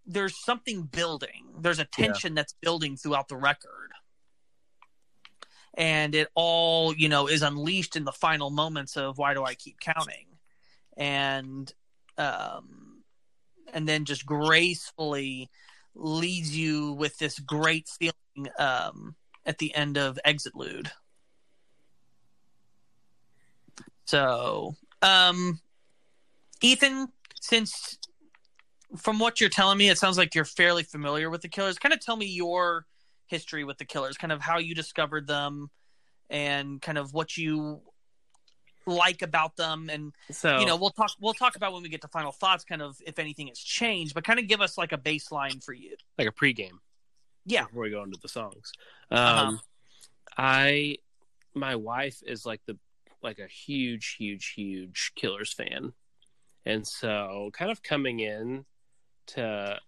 [0.07, 1.47] there's something building.
[1.59, 3.93] There's a tension that's building throughout the record.
[5.77, 9.55] And it all you know is unleashed in the final moments of why do i
[9.55, 10.27] keep counting?
[10.97, 11.73] And
[12.17, 13.03] um
[13.73, 15.51] and then just gracefully
[15.97, 20.91] leads you with this great feeling um at the end of Exitlude
[24.05, 25.61] so um
[26.63, 27.09] ethan
[27.41, 27.99] since
[28.97, 31.93] from what you're telling me it sounds like you're fairly familiar with the killers kind
[31.93, 32.87] of tell me your
[33.27, 35.71] history with the killers kind of how you discovered them
[36.31, 37.81] and kind of what you
[38.87, 42.03] like about them and So you know we'll talk we'll talk about when we get
[42.03, 44.93] to final thoughts kind of if anything has changed but kind of give us like
[44.93, 46.79] a baseline for you like a pregame.
[47.47, 47.65] Yeah.
[47.65, 48.73] Before we go into the songs,
[49.11, 49.57] um, Uh-huh.
[50.39, 50.97] I
[51.55, 52.79] my wife is like the
[53.25, 55.93] like a huge, huge, huge Killers fan,
[56.65, 58.65] and so kind of coming in
[59.29, 59.79] to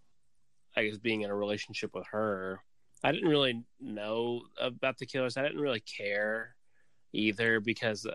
[0.77, 2.61] I guess being in a relationship with her,
[3.05, 5.37] I didn't really know about the Killers.
[5.37, 6.55] I didn't really care
[7.12, 8.12] either because uh,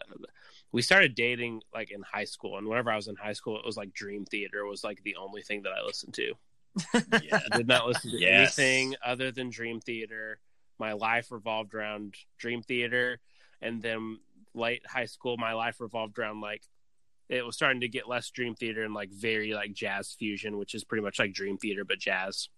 [0.71, 3.65] we started dating like in high school, and whenever I was in high school, it
[3.65, 6.33] was like Dream Theater was like the only thing that I listened to.
[7.21, 7.39] Yeah.
[7.51, 8.57] I did not listen to Yes.
[8.57, 10.39] anything other than Dream Theater.
[10.79, 13.19] My life revolved around Dream Theater,
[13.61, 14.19] and then
[14.53, 16.63] late high school, my life revolved around like
[17.29, 20.73] it was starting to get less Dream Theater and like very like jazz fusion, which
[20.73, 22.49] is pretty much like Dream Theater but jazz.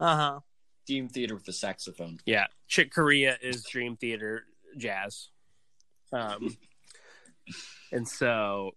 [0.00, 0.40] uh-huh
[0.86, 2.20] Dream Theater with the saxophone.
[2.26, 4.44] Yeah, Chick Corea is Dream Theater
[4.76, 5.30] jazz.
[6.12, 6.56] Um,
[7.92, 8.72] and so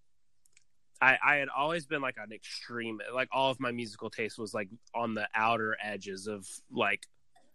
[1.02, 4.54] I I had always been like an extreme like all of my musical taste was
[4.54, 7.06] like on the outer edges of like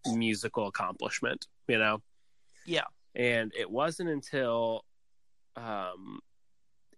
[0.06, 2.02] musical accomplishment, you know.
[2.66, 2.84] Yeah.
[3.14, 4.84] And it wasn't until
[5.56, 6.20] um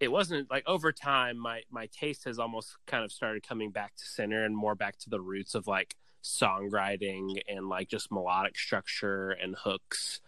[0.00, 3.94] it wasn't like over time my my taste has almost kind of started coming back
[3.96, 8.58] to center and more back to the roots of like songwriting and like just melodic
[8.58, 10.20] structure and hooks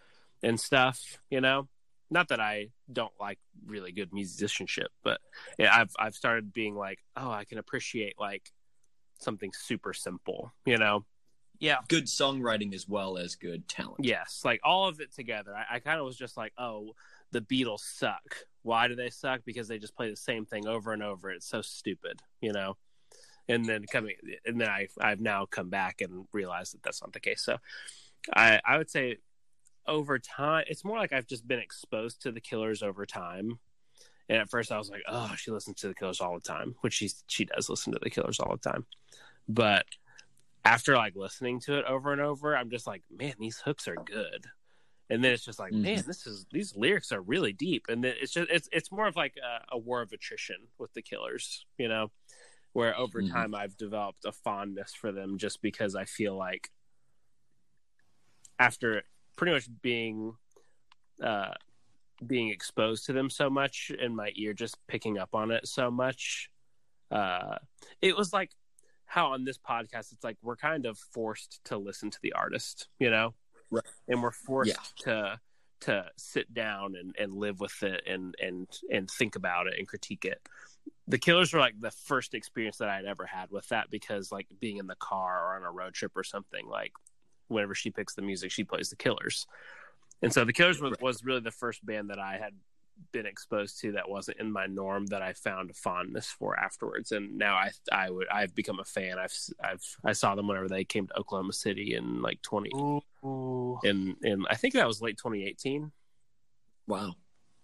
[0.43, 1.69] and stuff, you know.
[2.09, 5.21] Not that I don't like really good musicianship, but
[5.59, 8.53] yeah, I've I've started being like, oh, I can appreciate like
[9.19, 11.05] something super simple, you know.
[11.59, 14.05] yeah Good songwriting as well as good talent.
[14.05, 15.53] Yes, like all of it together.
[15.57, 16.95] I, I kind of was just like, oh,
[17.33, 18.37] the Beatles suck.
[18.62, 19.43] Why do they suck?
[19.45, 21.31] Because they just play the same thing over and over.
[21.31, 22.77] It's so stupid, you know.
[23.49, 27.12] And then coming, and then I I've now come back and realized that that's not
[27.12, 27.43] the case.
[27.43, 27.59] So,
[28.35, 29.19] I I would say
[29.87, 33.59] over time, it's more like I've just been exposed to the Killers over time.
[34.29, 36.75] And at first, I was like, oh, she listens to the Killers all the time,
[36.81, 38.85] which she she does listen to the Killers all the time.
[39.49, 39.87] But
[40.64, 43.95] after like listening to it over and over, I'm just like, man, these hooks are
[43.95, 44.47] good.
[45.09, 45.82] And then it's just like, Mhm.
[45.82, 47.86] man, this is these lyrics are really deep.
[47.88, 50.92] And then it's just it's it's more of like a, a war of attrition with
[50.94, 52.11] the Killers, you know,
[52.72, 53.30] where over Mhm.
[53.30, 56.70] time I've developed a fondness for them just because I feel like
[58.59, 59.02] after
[59.36, 60.34] pretty much being
[61.22, 61.52] uh
[62.26, 65.90] being exposed to them so much and my ear just picking up on it so
[65.90, 66.50] much
[67.11, 67.59] uh
[68.00, 68.50] it was like
[69.04, 72.88] how on this podcast it's like we're kind of forced to listen to the artist,
[72.98, 73.34] you know,
[73.71, 73.85] Right.
[74.09, 75.41] and we're forced to
[75.79, 79.87] to sit down and, and live with it and and and think about it and
[79.87, 80.41] critique it.
[81.09, 84.47] The Killers were like the first experience that I'd ever had with that because like
[84.61, 86.93] being in the car or on a road trip or something like
[87.49, 89.47] whenever she picks the music, she plays the Killers.
[90.23, 92.55] And so the Killers was, was really the first band that I had
[93.12, 97.12] been exposed to that wasn't in my norm that I found a fondness for afterwards.
[97.12, 99.19] And now I I would I've become a fan.
[99.19, 102.71] I've I've I saw them whenever they came to Oklahoma City in like twenty
[103.27, 103.79] Ooh.
[103.85, 105.93] in in I think that was late twenty eighteen
[106.87, 107.14] Wow.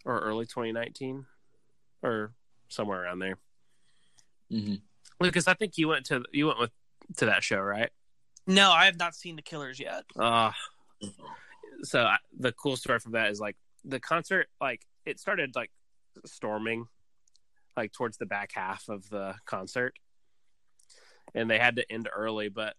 [0.04, 1.26] or early twenty nineteen
[2.02, 2.34] or
[2.68, 3.38] somewhere around there.
[4.50, 4.74] hmm
[5.20, 6.70] Lucas, I think you went to you went with
[7.18, 7.90] to that show, right?
[8.46, 10.04] No, I have not seen the Killers yet.
[10.18, 10.50] Uh
[11.84, 15.70] so I, the cool story from that is like the concert like it started like
[16.24, 16.86] storming
[17.76, 19.94] like towards the back half of the concert
[21.34, 22.74] and they had to end early but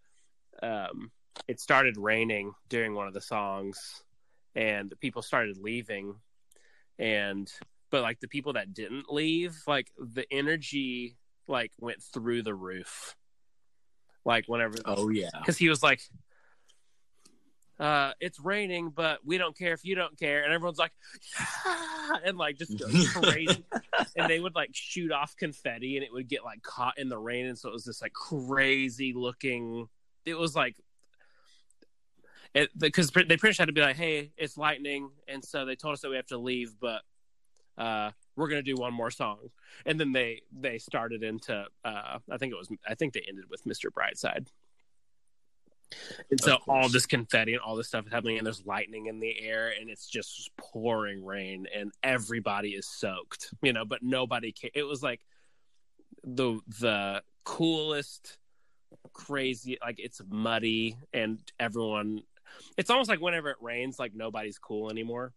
[0.61, 1.11] um
[1.47, 4.03] it started raining during one of the songs
[4.55, 6.15] and people started leaving.
[6.99, 7.51] And
[7.89, 11.15] but like the people that didn't leave like the energy
[11.47, 13.15] like went through the roof.
[14.25, 15.29] Like whenever Oh yeah.
[15.39, 16.01] because he was like
[17.79, 20.43] uh it's raining but we don't care if you don't care.
[20.43, 20.93] And everyone's like
[21.65, 22.79] "Yeah," and like just
[23.15, 23.65] crazy.
[24.15, 27.17] And they would like shoot off confetti and it would get like caught in the
[27.17, 27.47] rain.
[27.47, 29.89] And so it was this like crazy looking
[30.25, 30.75] it was like
[32.77, 35.09] because they pretty much had to be like hey it's lightning.
[35.27, 37.01] And so they told us that we have to leave but
[37.77, 39.37] uh we're gonna do one more song.
[39.85, 43.45] And then they they started into uh i think it was i think they ended
[43.49, 44.47] with mr brightside.
[46.31, 49.19] And so all this confetti and all this stuff is happening and there's lightning in
[49.19, 54.51] the air and it's just pouring rain and everybody is soaked you know but nobody
[54.59, 55.21] ca- it was like
[56.23, 58.37] the the coolest
[59.13, 62.21] crazy like it's muddy and everyone
[62.77, 65.33] it's almost like whenever it rains like nobody's cool anymore.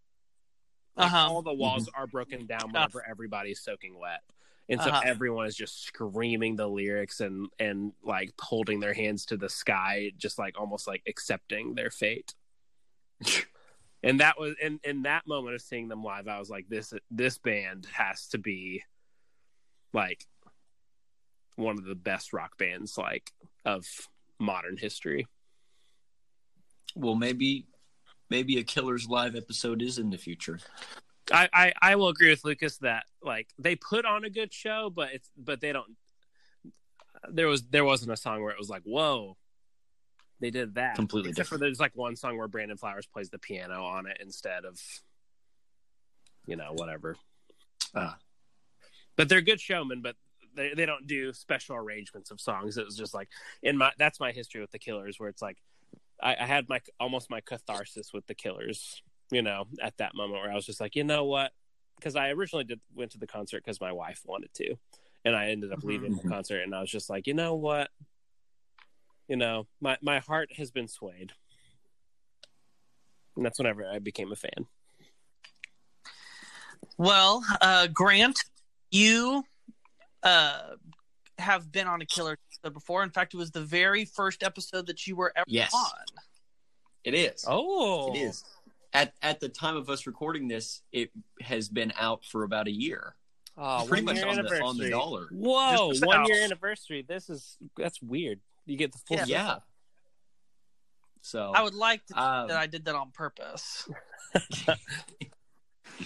[0.96, 1.28] Like Uh-huh.
[1.30, 4.22] all the walls are broken down whenever everybody's soaking wet.
[4.68, 5.02] And so Uh-huh.
[5.04, 10.12] everyone is just screaming the lyrics and and like holding their hands to the sky
[10.16, 12.34] just like almost like accepting their fate.
[14.02, 16.92] And that was in in that moment of seeing them live i was like this
[17.10, 18.84] this band has to be
[19.92, 20.24] like
[21.56, 23.32] one of the best rock bands like
[23.64, 23.84] of
[24.38, 25.26] modern history
[26.96, 27.66] Well, maybe
[28.30, 30.58] maybe a Killers live episode is in the future.
[31.30, 34.90] I, I I will agree with Lucas that like they put on a good show,
[34.94, 35.96] but it's but they don't.
[37.28, 39.36] There was there wasn't a song where it was like whoa,
[40.40, 41.68] they did that Completely Except for different.
[41.68, 44.80] there's like one song where Brandon Flowers plays the piano on it instead of,
[46.46, 47.16] you know, whatever.
[47.94, 48.16] Ah.
[49.16, 50.16] But they're good showmen, but
[50.56, 52.78] they they don't do special arrangements of songs.
[52.78, 53.28] It was just like
[53.62, 55.58] in my that's my history with the Killers, where it's like
[56.22, 60.42] I, I had my almost my catharsis with the Killers you know, at that moment
[60.42, 61.52] where I was just like, you know what?
[61.96, 64.76] Because I originally did went to the concert because my wife wanted to,
[65.24, 67.88] and I ended up leaving the concert, and I was just like, you know what?
[69.28, 71.32] You know, my my heart has been swayed,
[73.34, 74.66] and that's whenever I became a fan.
[76.98, 78.44] Well, uh, Grant,
[78.90, 79.42] you
[80.26, 80.74] uh,
[81.38, 83.02] have been on a killer episode before.
[83.02, 85.72] In fact, it was the very first episode that you were ever Yes.
[85.74, 85.90] on.
[87.04, 87.44] It is.
[87.46, 88.44] Oh, It is.
[88.92, 91.10] At at the time of us recording this, it
[91.40, 93.14] has been out for about a year.
[93.58, 95.28] Oh, Pretty much on the on the dollar.
[95.30, 96.28] Whoa, one about.
[96.28, 97.04] year anniversary.
[97.06, 98.40] This is that's weird.
[98.64, 99.24] You get the full Yeah.
[99.26, 99.56] Yeah.
[101.20, 103.88] So I would like to think um, that I did that on purpose.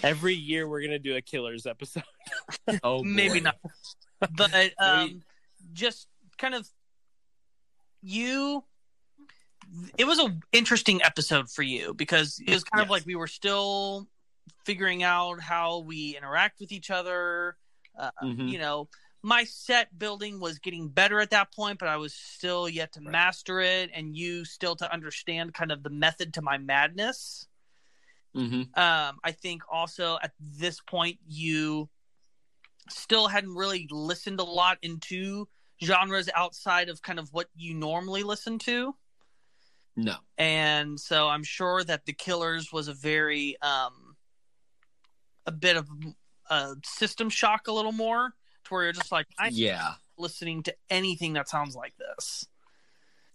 [0.02, 2.02] Every year we're gonna do a killers episode.
[2.82, 3.44] oh, Maybe boy.
[3.44, 3.56] not.
[4.20, 5.22] But um,
[5.72, 6.08] just
[6.38, 6.68] kind of
[8.02, 8.64] you.
[9.96, 13.28] It was an interesting episode for you because it was kind of like we were
[13.28, 14.08] still
[14.64, 17.56] figuring out how we interact with each other.
[17.96, 18.50] Uh, Mhm.
[18.50, 18.88] You know,
[19.22, 23.00] my set building was getting better at that point, but I was still yet to
[23.00, 23.12] Right.
[23.12, 27.46] master it, and you still to understand kind of the method to my madness.
[28.34, 28.76] Mhm.
[28.78, 31.90] Um, I think also at this point you
[32.90, 35.48] still hadn't really listened a lot into
[35.82, 38.94] genres outside of kind of what you normally listen to.
[39.96, 40.16] No.
[40.38, 44.16] And so I'm sure that The Killers was a very um
[45.46, 45.88] a bit of
[46.48, 48.34] a system shock a little more
[48.64, 49.94] to where you're just like I'm Yeah.
[50.18, 52.46] listening to anything that sounds like this.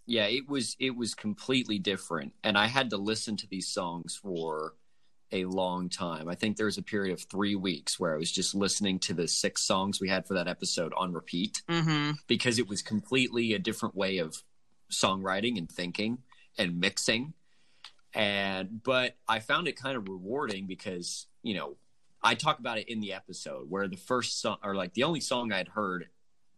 [0.06, 4.16] Yeah, it was it was completely different and I had to listen to these songs
[4.16, 4.74] for
[5.32, 6.28] a long time.
[6.28, 9.14] I think there was a period of three weeks where I was just listening to
[9.14, 12.12] the six songs we had for that episode on repeat Mm-hmm.
[12.28, 14.42] because it was completely a different way of
[14.90, 16.18] songwriting and thinking
[16.56, 17.34] and mixing.
[18.14, 21.76] And but I found it kind of rewarding because, you know,
[22.22, 25.20] I talk about it in the episode where the first song or like the only
[25.20, 26.08] song I'd heard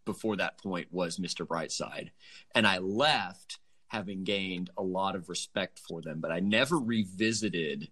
[0.05, 1.47] before that point was Mr.
[1.47, 2.11] Brightside.
[2.55, 3.59] And I left
[3.89, 7.89] having gained a lot of respect for them, but I never revisited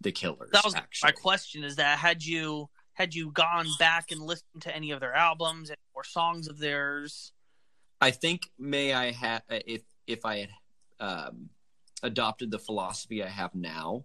[0.00, 0.50] the killers.
[0.52, 1.08] That was actually.
[1.08, 1.64] my question.
[1.64, 5.70] Is that had you had you gone back and listened to any of their albums
[5.94, 7.32] or songs of theirs?
[8.00, 10.50] I think may I have if if I had
[10.98, 11.50] um,
[12.02, 14.04] adopted the philosophy I have now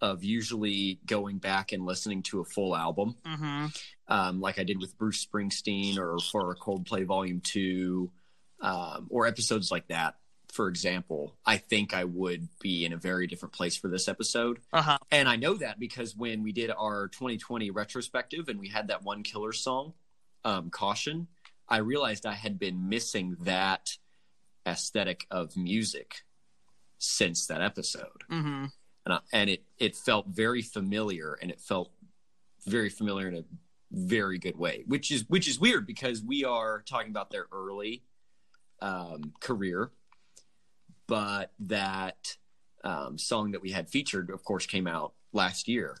[0.00, 3.66] of usually going back and listening to a full album, Mm-hmm.
[4.08, 8.10] um, like I did with Bruce Springsteen or for Coldplay Volume Two,
[8.60, 10.16] um, or episodes like that.
[10.52, 14.58] For example, I think I would be in a very different place for this episode.
[14.70, 14.98] Uh huh.
[15.10, 19.02] And I know that because when we did our 2020 retrospective and we had that
[19.02, 19.94] one killer song,
[20.44, 21.26] um, Caution,
[21.70, 23.96] I realized I had been missing that
[24.66, 26.16] aesthetic of music
[26.98, 28.22] since that episode.
[28.30, 28.66] Mm-hmm.
[29.06, 31.92] And, I, and it, it felt very familiar and it felt
[32.66, 33.44] very familiar in a
[33.90, 38.02] very good way, which is, which is weird because we are talking about their early
[38.82, 39.90] um, career,
[41.06, 42.36] but that
[42.84, 45.98] um, song that we had featured, of course, came out last year.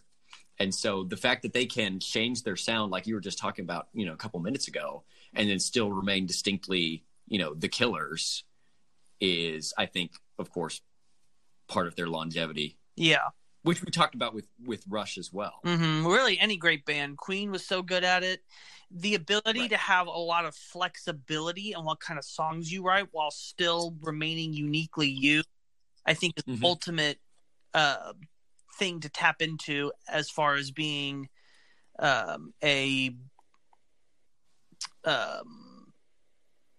[0.58, 3.64] And so the fact that they can change their sound, like you were just talking
[3.64, 5.02] about, you know, a couple minutes ago,
[5.34, 8.44] and then still remain distinctly, you know, the killers
[9.20, 10.80] is, I think, of course,
[11.68, 13.28] part of their longevity, Yeah.
[13.62, 15.60] Which we talked about with with Rush as well.
[15.64, 16.06] Mm-hmm.
[16.06, 17.16] Really, any great band.
[17.18, 18.42] Queen was so good at it.
[18.90, 19.70] The ability Right.
[19.70, 23.96] to have a lot of flexibility on what kind of songs you write while still
[24.00, 25.42] remaining uniquely you,
[26.04, 26.60] I think, is Mhm.
[26.60, 27.20] the ultimate
[27.74, 28.12] uh,
[28.78, 31.28] thing to tap into as far as being
[31.98, 33.14] um, a
[35.04, 35.92] um,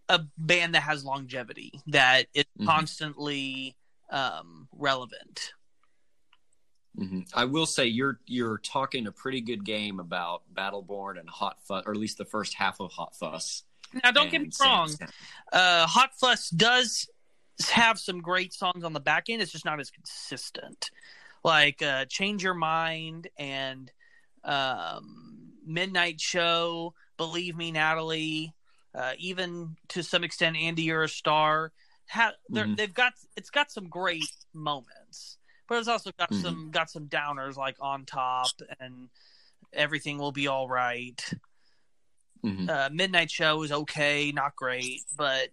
[0.10, 2.66] a band that has longevity that is Mhm.
[2.66, 3.76] constantly
[4.10, 5.54] um, relevant.
[6.98, 11.58] Hmm I will say you're you're talking a pretty good game about Battleborn and Hot
[11.64, 13.64] Fuss, or at least the first half of Hot Fuss.
[14.04, 14.89] Now, don't get me wrong.
[15.52, 17.08] Uh, Hot Fuss does
[17.70, 19.41] have some great songs on the back end.
[19.41, 20.89] It's just not as consistent.
[21.44, 23.91] Like uh, Change Your Mind and
[24.44, 28.54] um, Midnight Show, Believe Me, Natalie,
[28.96, 31.72] uh, even to some extent, Andy, You're a Star.
[32.10, 32.76] Ha- Mhm.
[32.78, 35.38] They've got it's got some great moments,
[35.74, 36.41] but it's also got Mhm.
[36.41, 39.09] some got some downers like On Top and
[39.74, 41.19] Everything Will Be All Right
[42.43, 42.69] Mhm.
[42.69, 45.49] uh, Midnight Show is okay, not great, but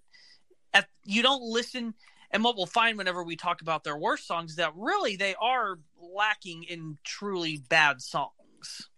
[0.75, 1.95] at, you don't listen.
[2.33, 5.35] And what we'll find whenever we talk about their worst songs is that really they
[5.37, 8.89] are lacking in truly bad songs.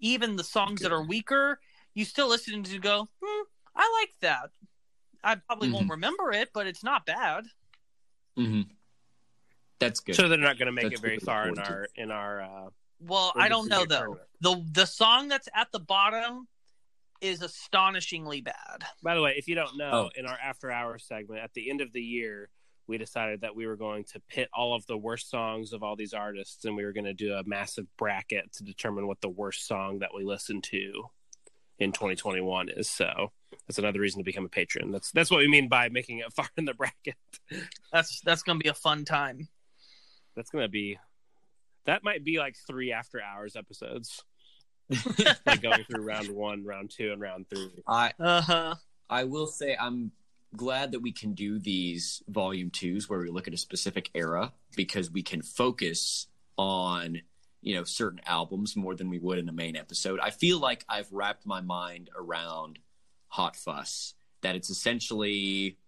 [0.00, 1.60] Even the songs that are weaker,
[1.94, 3.42] you still listen to go, hmm,
[3.74, 4.50] I like that.
[5.24, 7.46] I probably won't remember it, but it's not bad.
[8.36, 8.68] Mhm.
[9.82, 10.14] That's good.
[10.16, 12.42] So they're not going to make That's it very far in our in our.
[12.42, 12.68] Uh,
[13.00, 13.96] Well, I don't know though.
[13.98, 14.28] tournament.
[14.40, 16.46] The the song that's at the bottom
[17.20, 18.84] is astonishingly bad.
[19.02, 20.10] by the way, if you don't know, Oh.
[20.16, 22.48] in our after hours segment at the end of the year,
[22.88, 25.94] we decided that we were going to pit all of the worst songs of all
[25.94, 29.28] these artists, and we were going to do a massive bracket to determine what the
[29.28, 31.04] worst song that we listened to
[31.78, 32.90] in 2021 is.
[32.90, 33.30] So
[33.68, 34.90] that's another reason to become a patron.
[34.90, 37.14] That's that's what we mean by making it far in the bracket.
[37.92, 39.48] That's that's gonna be a fun time.
[40.34, 40.98] That's going to be
[41.84, 44.24] that might be like three after hours episodes,
[45.46, 47.82] like going through round one, round two, and round three.
[47.86, 48.74] I Uh huh.
[49.10, 50.12] I will say I'm
[50.56, 54.52] glad that we can do these volume twos where we look at a specific era
[54.76, 56.26] because we can focus
[56.58, 57.22] on
[57.62, 60.20] you know certain albums more than we would in a main episode.
[60.20, 62.78] I feel like I've wrapped my mind around
[63.28, 65.78] Hot Fuss that it's essentially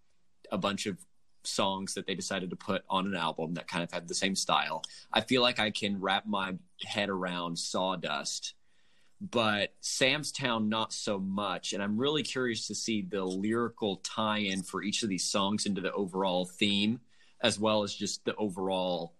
[0.50, 0.98] a bunch of
[1.46, 4.34] songs that they decided to put on an album that kind of had the same
[4.34, 4.82] style.
[5.12, 8.54] I feel like I can wrap my head around Sawdust
[9.30, 11.72] but Sam's Town not so much.
[11.72, 15.66] And I'm really curious to see the lyrical tie in for each of these songs
[15.66, 17.00] into the overall theme,
[17.40, 19.14] as well as just the overall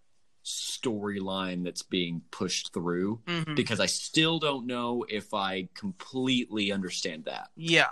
[0.44, 3.20] storyline that's being pushed through.
[3.26, 7.48] hmm Because I still don't know if I completely understand that.
[7.56, 7.86] Yeah.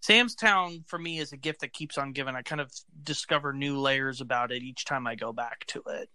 [0.00, 2.34] Sam's Town for me is a gift that keeps on giving.
[2.34, 2.72] I kind of
[3.02, 6.08] discover new layers about it each time I go back to it.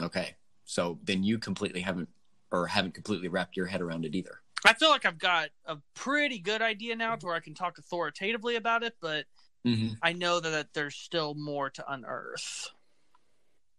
[0.00, 0.34] Okay.
[0.64, 2.08] So then you completely haven't
[2.50, 4.40] or haven't completely wrapped your head around it either.
[4.64, 7.78] I feel like I've got a pretty good idea now to where I can talk
[7.78, 9.26] authoritatively about it, but
[9.66, 9.94] Mm-hmm.
[10.02, 12.70] I know that there's still more to unearth.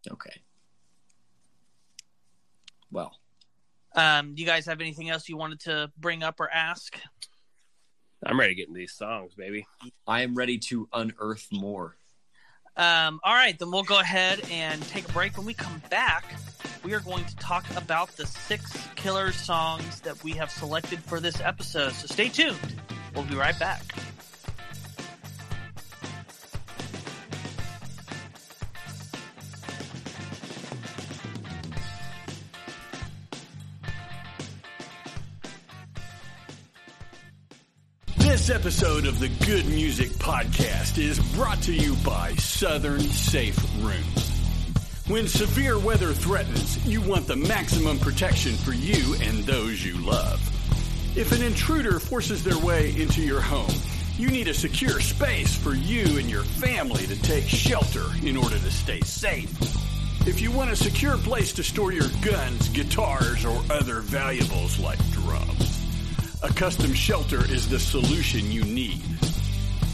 [0.09, 0.41] Okay.
[2.91, 3.17] well.
[3.95, 6.99] Um, do you guys have anything else you wanted to bring up or ask?
[8.25, 9.65] I'm ready to get into these songs, baby.
[10.05, 11.95] I am ready to unearth more.
[12.75, 15.37] Um, all right, then we'll go ahead and take a break.
[15.37, 16.25] When we come back,
[16.83, 21.19] we are going to talk about the six killer songs that we have selected for
[21.19, 21.93] this episode.
[21.93, 22.57] So stay tuned.
[23.15, 23.81] We'll be right back.
[38.49, 44.31] This episode of the Good Music Podcast is brought to you by Southern Safe Rooms.
[45.07, 50.41] When severe weather threatens, you want the maximum protection for you and those you love.
[51.15, 53.69] If an intruder forces their way into your home,
[54.17, 58.57] you need a secure space for you and your family to take shelter in order
[58.57, 59.51] to stay safe.
[60.27, 64.97] If you want a secure place to store your guns, guitars, or other valuables like
[65.11, 65.78] drums,
[66.41, 69.01] a custom shelter is the solution you need.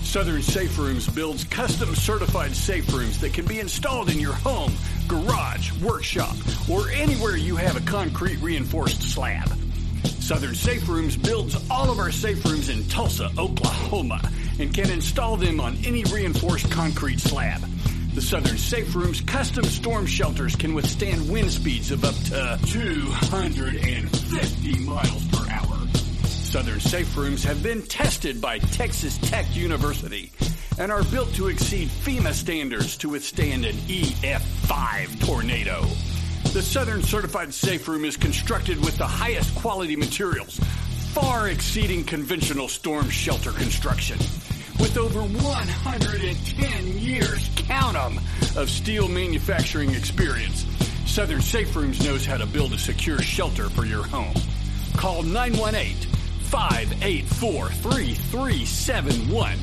[0.03, 4.71] Southern Safe Rooms builds custom certified safe rooms that can be installed in your home,
[5.07, 6.35] garage, workshop,
[6.69, 9.47] or anywhere you have a concrete reinforced slab.
[10.03, 14.21] Southern Safe Rooms builds all of our safe rooms in Tulsa, Oklahoma,
[14.59, 17.61] and can install them on any reinforced concrete slab.
[18.13, 24.79] The Southern Safe Rooms custom storm shelters can withstand wind speeds of up to 250
[24.85, 25.14] miles.
[26.75, 30.29] Southern Safe Rooms have been tested by Texas Tech University
[30.77, 35.85] and are built to exceed FEMA standards to withstand an EF5 tornado.
[36.51, 40.59] The Southern Certified Safe Room is constructed with the highest quality materials,
[41.13, 44.17] far exceeding conventional storm shelter construction.
[44.77, 48.19] With over 110 years, count 'em,
[48.57, 50.65] of steel manufacturing experience,
[51.05, 54.35] Southern Safe Rooms knows how to build a secure shelter for your home.
[54.97, 56.14] Call 918
[56.55, 59.59] 584 3371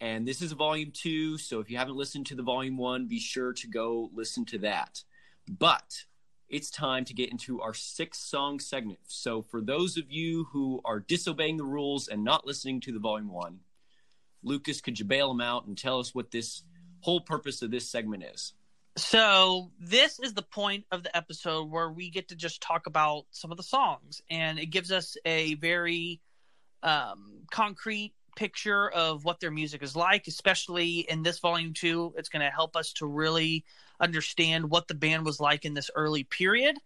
[0.00, 3.20] And this is volume two, so if you haven't listened to the volume one, be
[3.20, 5.04] sure to go listen to that.
[5.48, 6.02] But
[6.52, 9.00] it's time to get into our six song segment.
[9.06, 12.98] So, for those of you who are disobeying the rules and not listening to the
[12.98, 13.60] volume one,
[14.44, 16.62] Lucas, could you bail them out and tell us what this
[17.00, 18.52] whole purpose of this segment is?
[18.96, 23.24] So this is the point of the episode where we get to just talk about
[23.30, 26.20] some of the songs, and it gives us a very
[26.82, 30.26] um, concrete picture of what their music is like.
[30.26, 33.64] Especially in this volume two, it's going to help us to really
[34.00, 36.76] understand what the band was like in this early period.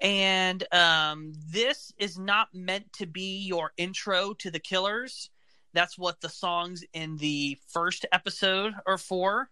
[0.00, 5.30] And um, this is not meant to be your intro to the Killers.
[5.72, 9.50] That's what the songs in the first episode are for.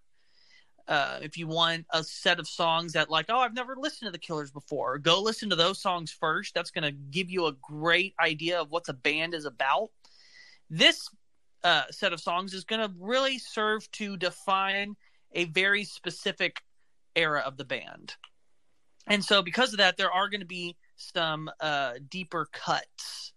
[0.89, 4.13] Uh, if you want a set of songs that, like, oh, I've never listened to
[4.13, 6.55] the Killers before, go listen to those songs first.
[6.55, 9.91] That's going to give you a great idea of what the band is about.
[10.71, 11.09] This
[11.65, 14.97] uh, set of songs is going to really serve to define
[15.33, 16.63] a very specific
[17.15, 18.15] era of the band.
[19.07, 23.33] And so, because of that, there are going to be some uh, deeper cuts.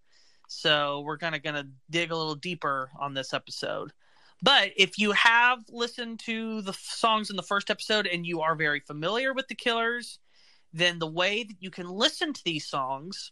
[0.48, 3.92] So, we're kind of going to dig a little deeper on this episode.
[4.42, 8.56] But if you have listened to the songs in the first episode and you are
[8.56, 10.20] very familiar with the Killers,
[10.72, 13.32] then the way that you can listen to these songs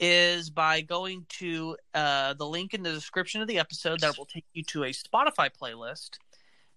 [0.00, 4.24] is by going to uh, the link in the description of the episode that will
[4.24, 6.12] take you to a Spotify playlist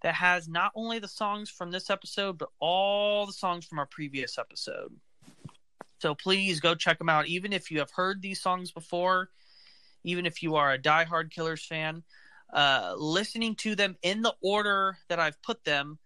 [0.01, 3.85] that has not only the songs from this episode, but all the songs from our
[3.85, 4.93] previous episode.
[5.99, 7.27] So please go check them out.
[7.27, 9.29] Even if you have heard these songs before,
[10.03, 12.03] even if you are a diehard Killers fan,
[12.53, 15.97] uh, listening to them in the order that I've put them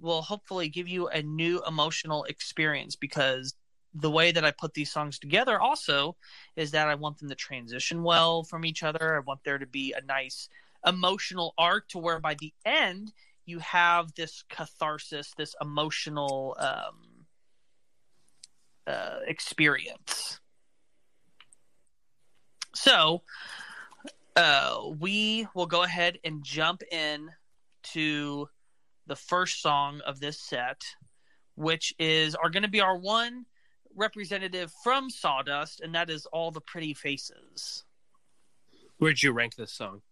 [0.00, 3.54] will hopefully give you a new emotional experience because
[3.94, 6.16] the way that I put these songs together also
[6.56, 9.16] is that I want them to transition well from each other.
[9.16, 10.48] I want there to be a nice
[10.86, 13.12] emotional arc to where by the end
[13.46, 17.26] you have this catharsis, this emotional um,
[18.86, 20.40] uh, experience.
[22.74, 23.22] So,
[24.34, 27.30] uh, we will go ahead and jump in
[27.92, 28.48] to
[29.06, 30.82] the first song of this set,
[31.54, 33.46] which is are going to be our one
[33.94, 37.84] representative from Sawdust, and that is "All the Pretty Faces."
[38.98, 40.02] Where'd you rank this song?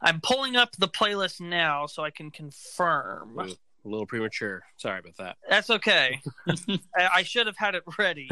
[0.00, 3.38] I'm pulling up the playlist now so I can confirm.
[3.38, 4.62] A little premature.
[4.76, 5.36] Sorry about that.
[5.48, 6.20] That's okay.
[6.96, 8.28] I, I should have had it ready,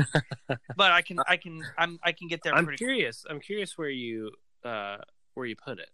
[0.77, 2.55] but I can, I can, I'm, I can get there.
[2.55, 3.25] I'm pretty curious.
[3.29, 4.33] I'm curious where you
[4.65, 4.99] uh
[5.35, 5.91] where you put it.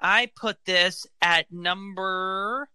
[0.00, 2.68] I put this at number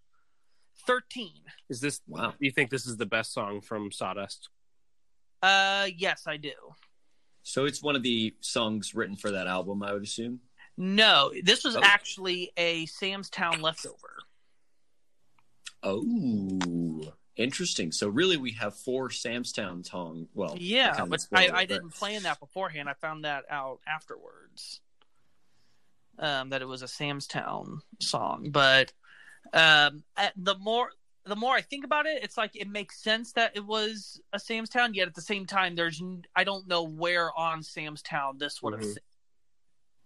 [0.85, 1.41] thirteen.
[1.69, 2.31] Is this Wow.
[2.31, 4.49] do you think this is the best song from Sawdust?
[5.41, 6.53] Uh, yes, I do.
[7.43, 10.39] So it's one of the songs written for that album, I would assume.
[10.77, 11.81] No, this was Oh.
[11.83, 14.19] actually a Sam's Town leftover.
[15.81, 17.91] Oh, interesting.
[17.91, 20.27] So really, we have four Sam's Town song.
[20.33, 22.89] Well, Yeah, but spoiled I, I but- didn't plan that beforehand.
[22.89, 24.79] I found that out afterwards.
[26.19, 28.93] Um, that it was a Sam's Town song, but
[29.53, 30.03] um,
[30.35, 30.89] the more
[31.25, 34.39] the more I think about it, it's like it makes sense that it was a
[34.39, 34.93] Sam's Town.
[34.93, 36.01] Yet at the same time, there's
[36.35, 38.81] I don't know where on Sam's Town this would have.
[38.81, 38.91] Mm-hmm.
[38.91, 38.97] Mhm.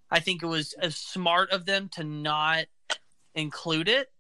[0.10, 2.66] I think it was as smart of them to not
[3.36, 4.12] include it,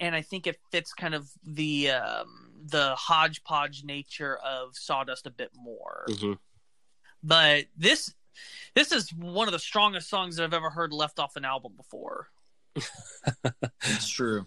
[0.00, 5.30] and I think it fits kind of the um, the hodgepodge nature of Sawdust a
[5.30, 6.06] bit more.
[6.08, 6.34] Mm-hmm.
[7.22, 8.14] But this
[8.74, 11.72] this is one of the strongest songs that I've ever heard left off an album
[11.76, 12.28] before.
[13.82, 14.46] It's true.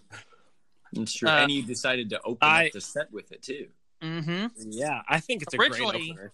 [0.92, 1.28] It's true.
[1.28, 3.68] Uh, and you decided to open I- up the set with it too.
[4.02, 4.46] Mm-hmm.
[4.70, 6.32] Yeah, I think it's a Originally- great opener.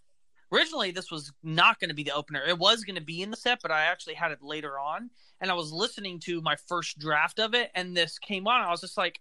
[0.50, 2.42] Originally, this was not going to be the opener.
[2.42, 5.10] It was going to be in the set, but I actually had it later on.
[5.42, 8.62] And I was listening to my first draft of it, and this came on.
[8.62, 9.20] I was just like,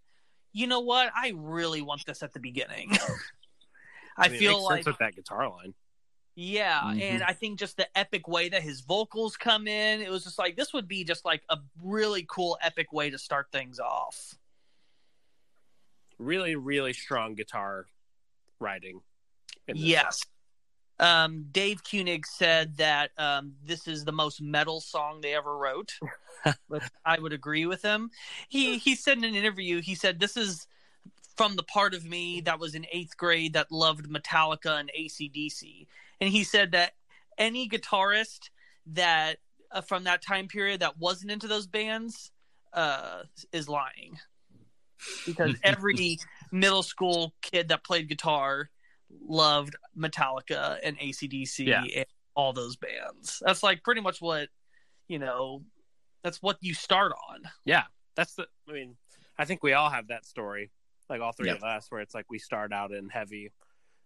[0.54, 1.12] you know what?
[1.14, 2.92] I really want this at the beginning.
[4.18, 5.74] I, mean, it feel makes like sense with that guitar line.
[6.40, 7.02] Yeah, Mhm.
[7.02, 10.38] and I think just the epic way that his vocals come in, it was just
[10.38, 14.36] like this would be just like a really cool epic way to start things off.
[16.20, 17.88] Really, really strong guitar
[18.60, 19.02] writing.
[19.66, 20.24] Yes.
[21.00, 26.00] Um, Dave Keuning said that um, this is the most metal song they ever wrote.
[26.70, 28.12] but I would agree with him.
[28.48, 30.68] He he said in an interview, he said this is
[31.36, 35.88] from the part of me that was in eighth grade that loved Metallica and ACDC.
[36.20, 36.94] And he said that
[37.38, 38.50] any guitarist
[38.88, 39.38] that
[39.72, 42.32] uh, from that time period that wasn't into those bands
[42.74, 44.18] uh, is lying.
[45.26, 46.18] Because every
[46.52, 48.70] middle school kid that played guitar
[49.28, 51.84] loved Metallica and ACDC Yeah.
[51.96, 52.06] and
[52.36, 53.42] all those bands.
[53.46, 54.50] That's like pretty much what,
[55.08, 55.64] you know,
[56.24, 57.44] that's what you start on.
[57.66, 57.84] Yeah,
[58.16, 58.48] that's the.
[58.68, 58.96] I mean,
[59.38, 60.72] I think we all have that story,
[61.10, 61.56] like all three Yeah.
[61.56, 63.52] of us, where it's like we start out in heavy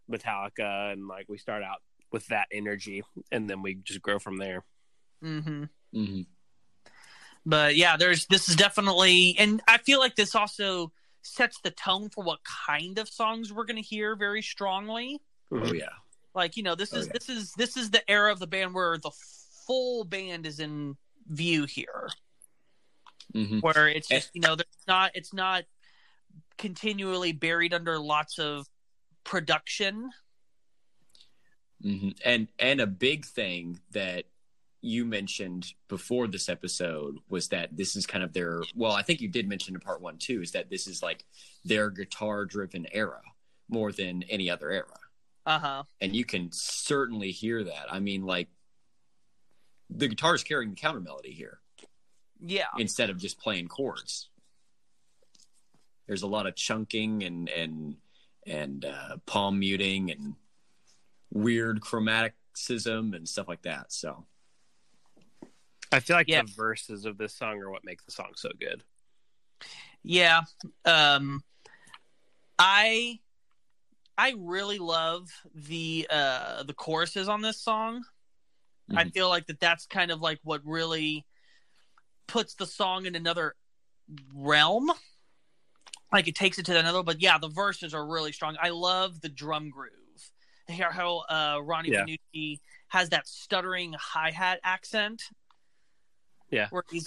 [0.10, 1.82] Metallica, and like we start out
[2.12, 4.64] with that energy, and then we just grow from there.
[5.22, 6.22] hmm Mm-hmm.
[7.46, 10.92] But yeah, there's this is definitely, and I feel like this also
[11.24, 15.20] sets the tone for what kind of songs we're going to hear very strongly.
[15.52, 15.90] Oh yeah.
[16.36, 17.12] Like you know, this Oh, is yeah.
[17.14, 19.12] this is this is the era of the band where the
[19.68, 20.96] full band is in
[21.28, 22.10] view here.
[23.34, 23.60] Mm-hmm.
[23.60, 25.64] where it's just you know there's not it's not
[26.58, 28.68] continually buried under lots of
[29.24, 30.10] production
[31.82, 34.26] hmm And and a big thing that
[34.82, 39.22] you mentioned before this episode was that this is kind of their well, I think
[39.22, 41.24] you did mention in part one too, is that this is like
[41.64, 43.22] their guitar driven era
[43.70, 45.00] more than any other era.
[45.46, 47.86] uh-huh And you can certainly hear that.
[47.92, 48.50] I mean, like
[49.90, 51.60] the guitar is carrying the counter melody here
[52.40, 54.30] yeah instead of just playing chords.
[56.08, 57.96] There's a lot of chunking and and
[58.46, 60.36] and uh, palm muting and
[61.32, 63.92] weird chromaticism and stuff like that.
[63.92, 64.26] So
[65.92, 66.44] I feel like Yeah.
[66.44, 68.84] the verses of this song are what make the song so good.
[70.04, 70.42] yeah
[70.86, 71.44] um
[72.58, 73.20] i
[74.18, 78.04] i really love the uh the choruses on this song
[78.96, 79.14] i Mhm.
[79.14, 81.24] feel like that that's kind of like what really
[82.26, 83.56] puts the song in another
[84.34, 84.92] realm
[86.12, 89.22] like it takes it to another but yeah the verses are really strong i love
[89.22, 90.01] the drum groove I hear
[90.72, 92.56] how uh ronnie Yeah.
[92.88, 95.24] Has that stuttering hi-hat accent
[96.50, 96.68] Yeah.
[96.70, 97.04] where he's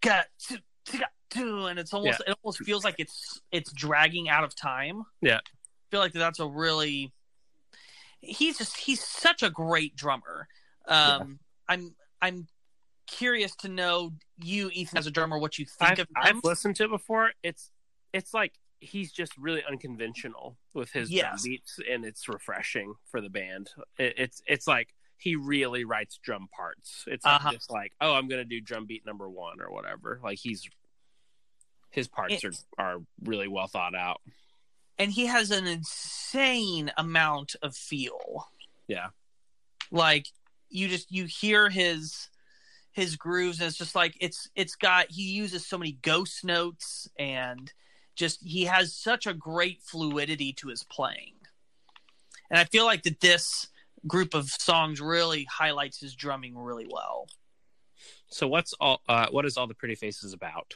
[0.00, 0.62] got to
[0.98, 5.04] got to and it's almost it almost feels like it's it's dragging out of time
[5.20, 5.36] Yeah.
[5.38, 5.40] I
[5.90, 7.12] feel like that's a really
[8.20, 10.46] he's just he's such a great drummer
[10.86, 11.38] um
[11.68, 12.46] i'm i'm
[13.06, 16.44] curious to know you ethan as a drummer what you think I've, of him I've
[16.44, 17.32] listened to it before.
[17.42, 17.70] It's
[18.12, 23.30] it's like he's just really unconventional with his drum beats, and it's refreshing for the
[23.30, 23.70] band.
[23.98, 27.04] It, it's it's like he really writes drum parts.
[27.06, 27.52] It's not Uh-huh.
[27.52, 30.20] just like oh, I'm gonna do drum beat number one or whatever.
[30.22, 30.68] Like he's
[31.90, 32.44] his parts It-
[32.78, 34.20] are are really well thought out.
[34.98, 38.48] and he has an insane amount of feel
[38.88, 39.08] Yeah.
[39.90, 40.26] like
[40.68, 42.28] you just you hear his
[42.92, 47.08] his grooves and it's just like it's it's got he uses so many ghost notes
[47.18, 47.72] and
[48.14, 51.34] just he has such a great fluidity to his playing
[52.50, 53.68] and i feel like that this
[54.06, 57.26] group of songs really highlights his drumming really well
[58.28, 59.00] So what's all?
[59.08, 60.74] Uh, what is all the pretty faces about?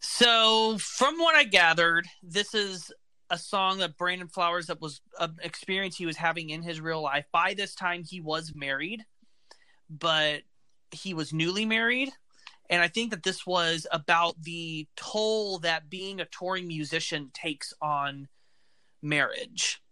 [0.00, 2.92] so from what i gathered this is
[3.30, 7.00] a song that brandon flowers that was an experience he was having in his real
[7.00, 9.04] life by this time he was married
[9.88, 10.42] but
[10.90, 12.10] he was newly married
[12.70, 17.74] and i think that this was about the toll that being a touring musician takes
[17.82, 18.26] on
[19.02, 19.82] marriage.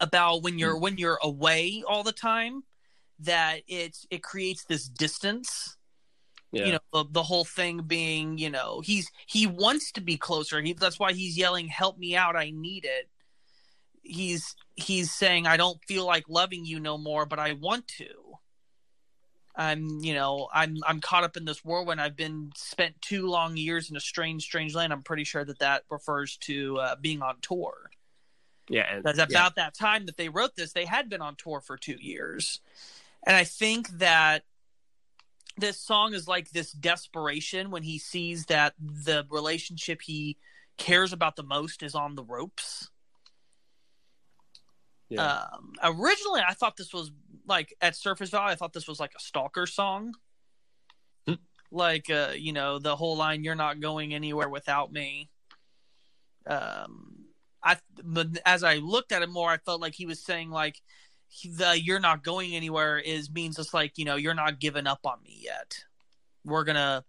[0.00, 0.82] About when you're hmm.
[0.82, 2.62] when you're away all the time
[3.20, 5.76] that it's it creates this distance.
[6.50, 6.66] Yeah.
[6.66, 10.60] you know the, the whole thing being you know he's he wants to be closer.
[10.60, 13.08] He that's why he's yelling help me out i need it.
[14.02, 18.06] He's he's saying i don't feel like loving you no more but i want to
[19.54, 22.00] i'm you know i'm i'm caught up in this whirlwind.
[22.00, 24.92] I've been spent two long years in a strange strange land.
[24.92, 27.90] I'm pretty sure that that refers to uh, being on tour.
[28.68, 31.76] Yeah, that's about that time that they wrote this they had been on tour for
[31.76, 32.60] two years.
[33.24, 34.42] And i think that
[35.56, 40.36] this song is like this desperation when he sees that the relationship he
[40.78, 42.90] cares about the most is on the ropes
[45.12, 45.44] yeah.
[45.54, 47.10] um originally i thought this was
[47.46, 50.12] like at surface value i thought this was like a stalker song
[51.26, 51.34] Hmm.
[51.70, 55.28] like uh you know the whole line you're not going anywhere without me
[56.46, 57.26] um
[57.62, 60.80] i but as i looked at it more i felt like he was saying like
[61.44, 65.00] the you're not going anywhere is means it's like you know you're not giving up
[65.04, 65.84] on me yet
[66.44, 67.04] we're gonna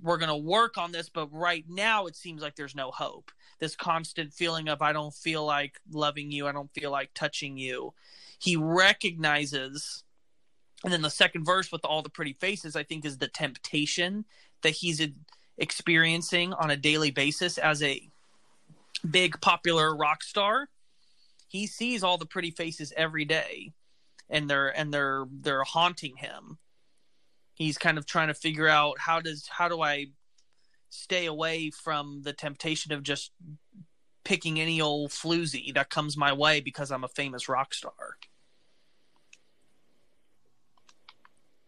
[0.00, 3.76] we're gonna work on this but right now it seems like there's no hope this
[3.76, 6.46] constant feeling of i don't feel like loving you.
[6.46, 7.94] I don't feel like touching you.
[8.38, 10.04] He recognizes
[10.84, 14.24] and then the second verse with all the pretty faces i think is the temptation
[14.62, 15.00] that he's
[15.58, 18.08] experiencing on a daily basis as a
[19.08, 20.68] big popular rock star.
[21.48, 23.72] He sees all the pretty faces every day
[24.28, 26.58] and they're and they're they're haunting him.
[27.54, 30.06] He's kind of trying to figure out how does how do i
[30.88, 33.32] stay away from the temptation of just
[34.24, 38.16] picking any old floozy that comes my way because i'm a famous rock star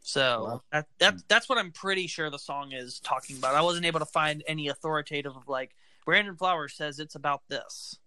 [0.01, 0.63] so Wow.
[0.73, 4.01] that, that that's what i'm pretty sure the song is talking about i wasn't able
[4.01, 7.99] to find any authoritative of like brandon flowers says it's about this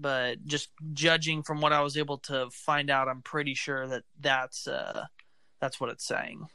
[0.00, 4.04] but just judging from what I was able to find out, I'm pretty sure that
[4.18, 5.04] that's uh,
[5.60, 6.46] that's what it's saying.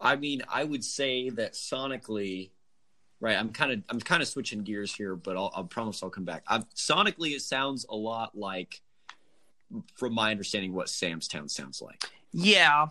[0.00, 2.50] I mean, I would say that sonically,
[3.20, 3.36] right?
[3.36, 6.24] I'm kind of I'm kind of switching gears here, but I'll, I promise I'll come
[6.24, 6.44] back.
[6.48, 8.80] i sonically, it sounds a lot like,
[9.96, 12.04] from my understanding, what Sam's Town sounds like.
[12.32, 12.86] Yeah,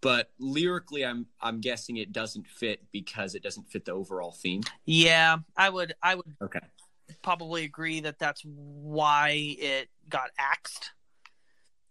[0.00, 4.62] But lyrically, I'm I'm guessing it doesn't fit because it doesn't fit the overall theme.
[4.86, 6.60] yeah, I would I would Okay.
[7.22, 10.90] probably agree that that's why it got axed.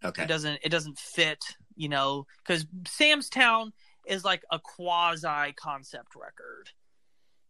[0.04, 0.24] Okay.
[0.24, 1.42] It doesn't it doesn't fit,
[1.76, 3.72] you know, because Sam's Town
[4.06, 6.70] is like a quasi concept record,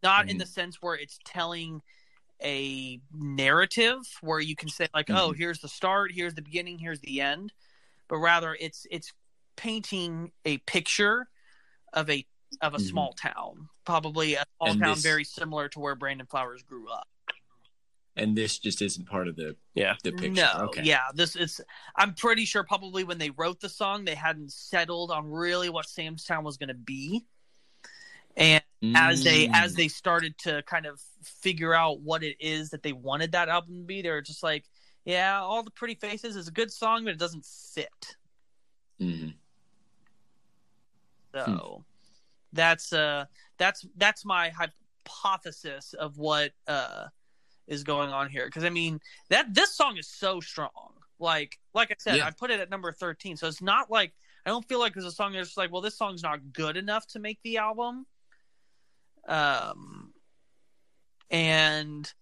[0.02, 0.40] not in Mhm.
[0.40, 1.82] the sense where it's telling
[2.42, 5.36] a narrative where you can say like, oh, Mhm.
[5.36, 7.52] here's the start, here's the beginning, here's the end,
[8.08, 9.12] but rather it's it's
[9.56, 11.28] painting a picture
[11.92, 12.26] of a
[12.60, 12.88] of a Mhm.
[12.90, 16.88] small town, probably a small And town this- very similar to where Brandon Flowers grew
[16.88, 17.08] up.
[18.16, 19.96] And this just isn't part of the Yeah.
[20.04, 20.28] the picture.
[20.28, 20.82] No, Okay.
[20.82, 21.60] yeah, this is.
[21.96, 25.88] I'm pretty sure probably when they wrote the song, they hadn't settled on really what
[25.88, 27.24] Sam's Town was going to be,
[28.36, 28.62] and
[28.94, 29.50] as they Mm.
[29.54, 33.48] as they started to kind of figure out what it is that they wanted that
[33.48, 34.64] album to be, they were just like,
[35.04, 38.16] yeah, all the pretty faces is a good song, but it doesn't fit.
[39.00, 39.34] Mhm.
[41.34, 41.84] So
[42.52, 43.24] that's uh
[43.58, 47.08] that's that's my hypothesis of what uh
[47.66, 49.00] is going on here because I mean
[49.30, 50.92] that this song is so strong.
[51.18, 52.26] Like like I said, Yeah.
[52.26, 54.12] I put it at number thirteen, so it's not like
[54.46, 57.06] I don't feel like there's a song that's like, well, this song's not good enough
[57.08, 58.06] to make the album.
[59.26, 60.12] Um,
[61.30, 62.12] and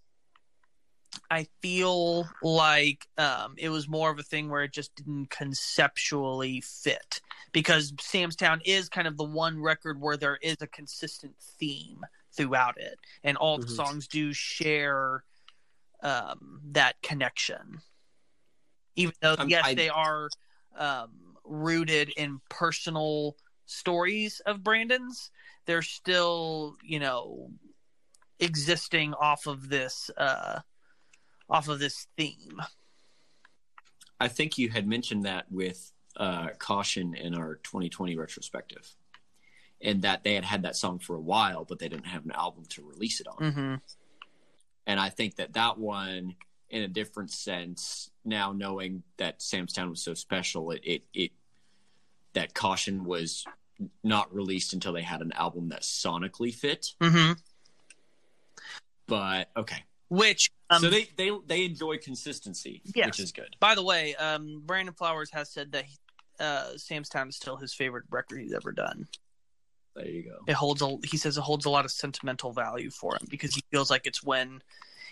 [1.30, 6.60] I feel like um, it was more of a thing where it just didn't conceptually
[6.60, 7.20] fit
[7.52, 12.04] because Sam's Town is kind of the one record where there is a consistent theme
[12.32, 13.76] throughout it, and all the Mhm.
[13.76, 15.24] songs do share
[16.02, 17.80] um, that connection.
[18.96, 20.28] Even though, Um, yes, I- they are
[20.76, 23.36] um, rooted in personal
[23.66, 25.30] stories of Brandon's,
[25.66, 27.50] they're still, you know,
[28.40, 30.60] existing off of this uh,
[31.48, 32.60] off of this theme.
[34.18, 38.88] I think you had mentioned that with uh, Caution in our 2020 retrospective,
[39.80, 42.32] and that they had had that song for a while, but they didn't have an
[42.32, 43.36] album to release it on.
[43.36, 43.74] Mm-hmm.
[44.86, 46.34] And I think that that one,
[46.70, 51.30] in a different sense, now knowing that Sam's Town was so special, it it, it
[52.32, 53.44] that Caution was
[54.02, 56.94] not released until they had an album that sonically fit.
[57.00, 57.32] Mm-hmm.
[59.06, 63.06] But okay, Which um, so they they they enjoy consistency, Yes.
[63.06, 63.56] which is good.
[63.60, 65.84] By the way, um, Brandon Flowers has said that
[66.40, 69.06] uh, Sam's Town is still his favorite record he's ever done.
[69.94, 70.38] There you go.
[70.46, 73.54] It holds a he says it holds a lot of sentimental value for him because
[73.54, 74.62] he feels like it's when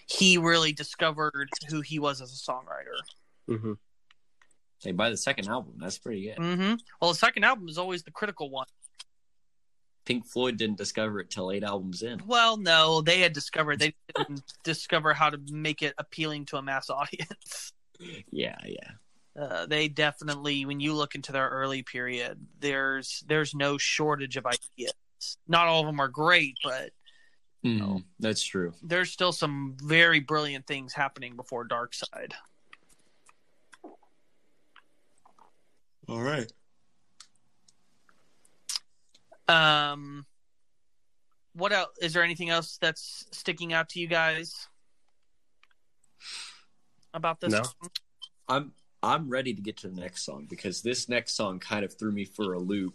[0.07, 2.97] he really discovered who he was as a songwriter.
[3.49, 3.73] Mm-hmm.
[4.83, 6.37] Hey, by the second album, that's pretty good.
[6.37, 6.75] Mm-hmm.
[7.01, 8.67] Well, the second album is always the critical one.
[10.07, 12.23] Pink Floyd didn't discover it till eight albums in.
[12.27, 16.63] Well, no, they had discovered they didn't discover how to make it appealing to a
[16.63, 17.73] mass audience.
[18.31, 18.93] Yeah, yeah.
[19.39, 24.47] Uh, they definitely, when you look into their early period, there's there's no shortage of
[24.47, 24.93] ideas.
[25.47, 26.91] Not all of them are great, but
[27.65, 28.73] Mm, that's true.
[28.83, 32.33] there's still some very brilliant things happening before Dark Side.
[36.09, 36.51] All right.
[39.47, 40.25] Um,
[41.55, 41.91] what else?
[42.01, 44.69] Is there anything else that's sticking out to you guys
[47.13, 47.53] about this?
[47.53, 47.63] No.
[47.63, 47.91] song?
[48.49, 48.73] I'm
[49.03, 52.13] I'm ready to get to the next song because this next song kind of threw
[52.13, 52.95] me for a loop.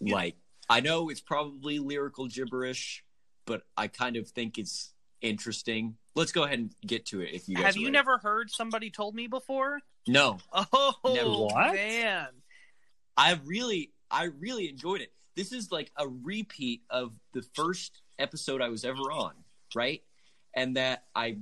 [0.00, 0.36] Like
[0.68, 3.04] I know it's probably lyrical gibberish,
[3.46, 4.92] but I kind of think it's
[5.22, 5.96] interesting.
[6.14, 7.92] Let's go ahead and get to it if you guys Have you ready.
[7.92, 9.80] never heard somebody told me before?
[10.06, 10.38] No.
[10.52, 11.28] Oh Never.
[11.28, 11.74] What?
[11.74, 12.28] man!
[13.16, 15.12] I really I really enjoyed it.
[15.36, 19.32] This is like a repeat of the first episode I was ever on,
[19.74, 20.02] right?
[20.54, 21.38] And that I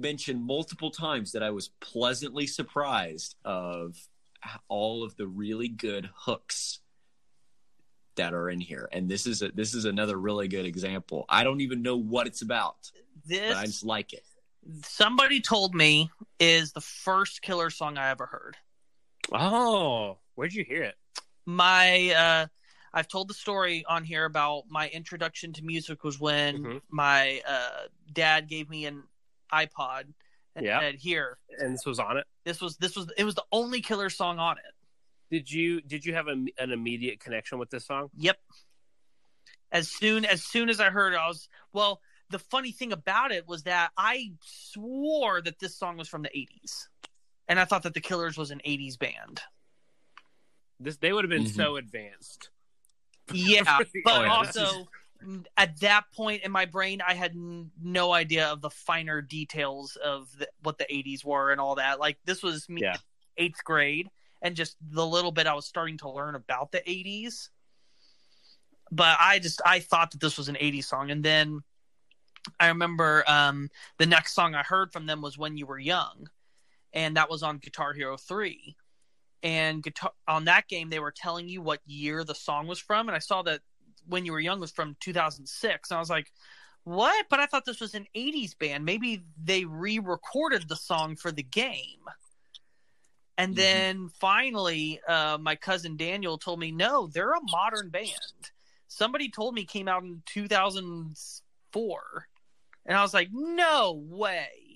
[0.00, 3.96] mentioned multiple times that I was pleasantly surprised of
[4.68, 6.80] all of the really good hooks
[8.16, 8.88] that are in here.
[8.92, 11.24] And this is a this is another really good example.
[11.28, 12.90] I don't even know what it's about,
[13.26, 14.24] This but I just like it.
[14.84, 18.56] somebody told me is the first killer song I ever heard.
[19.32, 20.96] Oh, where'd you hear it?
[21.46, 22.46] My uh
[22.92, 26.80] I've told the story on here about my introduction to music was when Mhm.
[26.90, 29.04] my uh dad gave me an
[29.52, 30.04] iPod
[30.54, 30.80] and Yeah.
[30.80, 32.26] said, "Here, And this was on it.
[32.44, 34.74] this was this was it was the only killer song on it."
[35.30, 38.10] Did you did you have a, an immediate connection with this song?
[38.16, 38.38] Yep.
[39.70, 42.00] As soon as soon as I heard it, I was well.
[42.30, 46.28] The funny thing about it was that I swore that this song was from the
[46.28, 46.88] '80s,
[47.48, 49.40] and I thought that the Killers was an '80s band.
[50.80, 51.56] This they would have been Mhm.
[51.56, 52.50] so advanced.
[53.32, 53.62] Yeah,
[54.04, 54.88] but Oh, yeah, also
[55.56, 59.96] at that point in my brain, I had n- no idea of the finer details
[59.96, 61.98] of the, what the '80s were and all that.
[61.98, 62.96] Like this was me Yeah.
[63.36, 64.10] eighth grade,
[64.42, 67.48] and just the little bit I was starting to learn about the '80s.
[68.90, 71.60] But I just I thought that this was an '80s song, and then
[72.58, 76.28] I remember um, the next song I heard from them was "When You Were Young,"
[76.92, 78.76] and that was on Guitar Hero Three.
[79.42, 83.08] And guitar on that game, they were telling you what year the song was from,
[83.08, 83.60] and I saw that
[84.08, 86.32] "When You Were Young" was from 2006, and I was like,
[86.84, 88.84] "What?" But I thought this was an '80s band.
[88.84, 92.04] Maybe they re-recorded the song for the game.
[93.36, 93.56] And Mhm.
[93.56, 98.50] then finally, uh, my cousin Daniel told me, "No, they're a modern band."
[98.88, 102.28] Somebody told me came out in 2004,
[102.86, 104.67] and I was like, "No way!"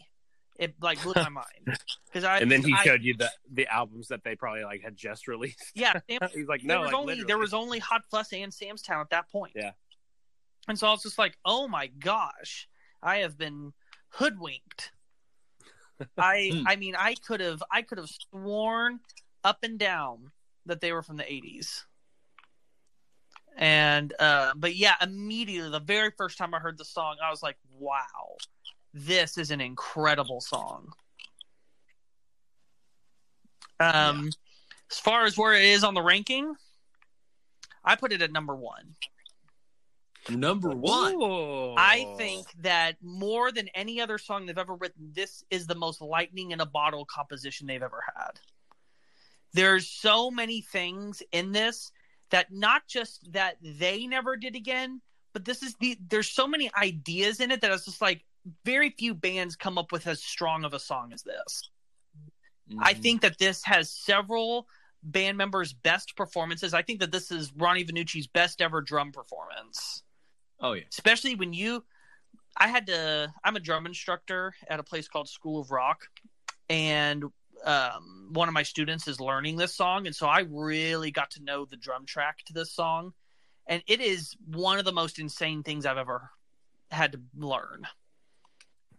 [0.59, 1.47] It like blew my mind
[2.07, 4.83] because I and then he I- showed you the the albums that they probably like
[4.83, 5.73] had just released.
[5.75, 7.27] yeah, Sam- He's like, no, there no, was like, only literally.
[7.27, 9.53] there was only Hot and Sam's Town at that point.
[9.57, 9.73] Yeah.
[10.69, 12.69] And so I was just like, "Oh my gosh,
[13.03, 13.73] I have been
[14.11, 14.93] hoodwinked."
[16.19, 16.69] I Hmm.
[16.69, 19.01] I mean, I could have I could have sworn
[19.43, 20.31] up and down
[20.67, 21.85] that they were from the 80s.
[23.57, 27.43] And uh but yeah, immediately the very first time I heard the song, I was
[27.43, 28.37] like, "Wow.
[28.93, 30.93] This is an incredible song."
[33.81, 34.31] Um
[34.91, 36.55] as far as where it is on the ranking,
[37.83, 38.95] I put it at number 1.
[40.29, 41.15] Number one.
[41.15, 41.75] Ooh.
[41.77, 46.01] I think that more than any other song they've ever written, this is the most
[46.01, 48.39] lightning in a bottle composition they've ever had.
[49.53, 51.91] There's so many things in this
[52.31, 55.01] that not just that they never did again,
[55.33, 58.25] but this is the there's so many ideas in it that it's just like
[58.65, 61.71] very few bands come up with as strong of a song as this.
[62.79, 63.03] I Mhm.
[63.03, 64.69] think that this has several
[65.03, 66.75] band members' best performances.
[66.75, 70.03] I think that this is Ronnie Vannucci's best ever drum performance
[70.61, 70.85] Oh yeah.
[70.91, 71.85] especially when you
[72.57, 76.07] i had to i'm a drum instructor at a place called school of rock
[76.71, 77.25] and
[77.65, 81.43] um, one of my students is learning this song, and so I really got to
[81.45, 83.13] know the drum track to this song,
[83.69, 86.31] and it is one of the most insane things I've ever
[86.91, 87.87] had to learn.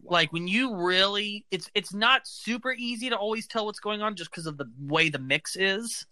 [0.04, 4.16] Like when you really, it's it's not super easy to always tell what's going on
[4.16, 6.06] just because of the way the mix is.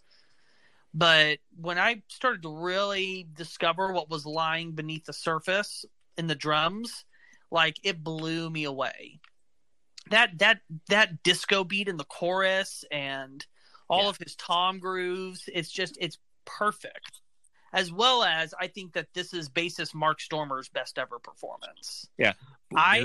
[0.94, 5.84] But when I started to really discover what was lying beneath the surface
[6.18, 7.04] in the drums,
[7.50, 9.20] like it blew me away.
[10.10, 13.44] That that that disco beat in the chorus and
[13.88, 14.08] all Yeah.
[14.10, 17.21] of his tom grooves, it's just it's perfect.
[17.74, 22.06] As well as I think that this is bassist Mark Stoermer's best ever performance.
[22.18, 22.34] Yeah.
[22.76, 23.00] I-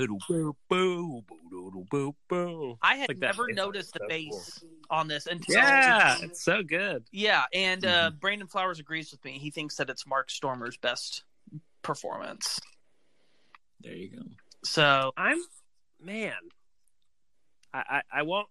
[2.82, 7.04] I had Like never noticed the so bass on this until Yeah, it's so good.
[7.12, 9.38] Yeah, and uh, Brandon Flowers agrees with me.
[9.38, 11.24] He thinks that it's Mark Stoermer's best
[11.82, 12.60] performance.
[13.80, 14.22] There you go.
[14.64, 15.38] So I'm
[16.00, 16.34] man.
[17.72, 18.48] I, I I won't.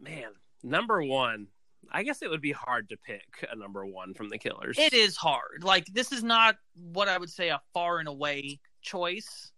[0.00, 0.30] Man,
[0.62, 1.48] number one.
[1.92, 4.76] I guess it would be hard to pick a number one from the Killers.
[4.78, 5.62] it is hard.
[5.62, 9.50] Like this is not what I would say a far and away choice.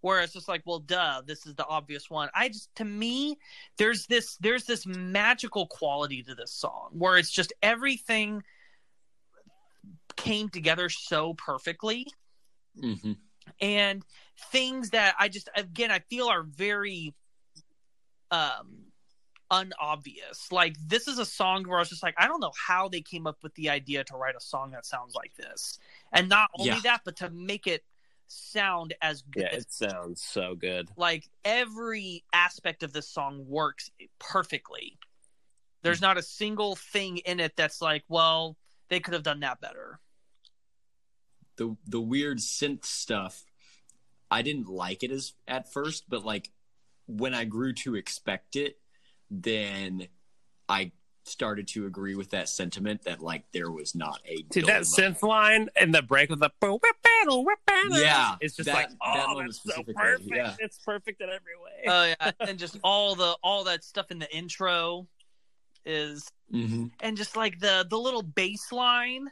[0.00, 2.28] Where it's just like, well, duh, this is the obvious one.
[2.34, 3.38] I just, to me,
[3.78, 8.42] there's this, there's this magical quality to this song where it's just everything
[10.16, 12.06] came together so perfectly.
[12.80, 13.12] hmm
[13.60, 14.04] and
[14.50, 17.12] things that I just again I feel are very
[18.30, 18.81] um
[19.52, 20.50] unobvious.
[20.50, 23.02] Like this is a song where I was just like, I don't know how they
[23.02, 25.78] came up with the idea to write a song that sounds like this.
[26.12, 26.80] And not only Yeah.
[26.80, 27.84] that, but to make it
[28.26, 30.88] sound as good Yeah, it sounds so good.
[30.96, 34.98] like every aspect of this song works perfectly.
[35.82, 36.02] There's mm.
[36.02, 38.56] not a single thing in it that's like, well,
[38.88, 40.00] they could have done that better.
[41.56, 43.44] The the weird synth stuff,
[44.30, 46.50] I didn't like it as at first, but like
[47.06, 48.78] when I grew to expect it,
[49.32, 50.06] then
[50.68, 50.92] I
[51.24, 55.22] started to agree with that sentiment that like there was not a Dude, that synth
[55.22, 57.58] line and the break with the whip, whip.
[57.92, 60.30] Yeah, it's just that- like oh, moment that's so perfect.
[60.34, 60.54] yeah.
[60.58, 61.84] It's perfect in every way.
[61.86, 65.06] Oh yeah, and just all the all that stuff in the intro
[65.86, 66.90] is Mhm.
[67.00, 69.28] and just like the the little bass line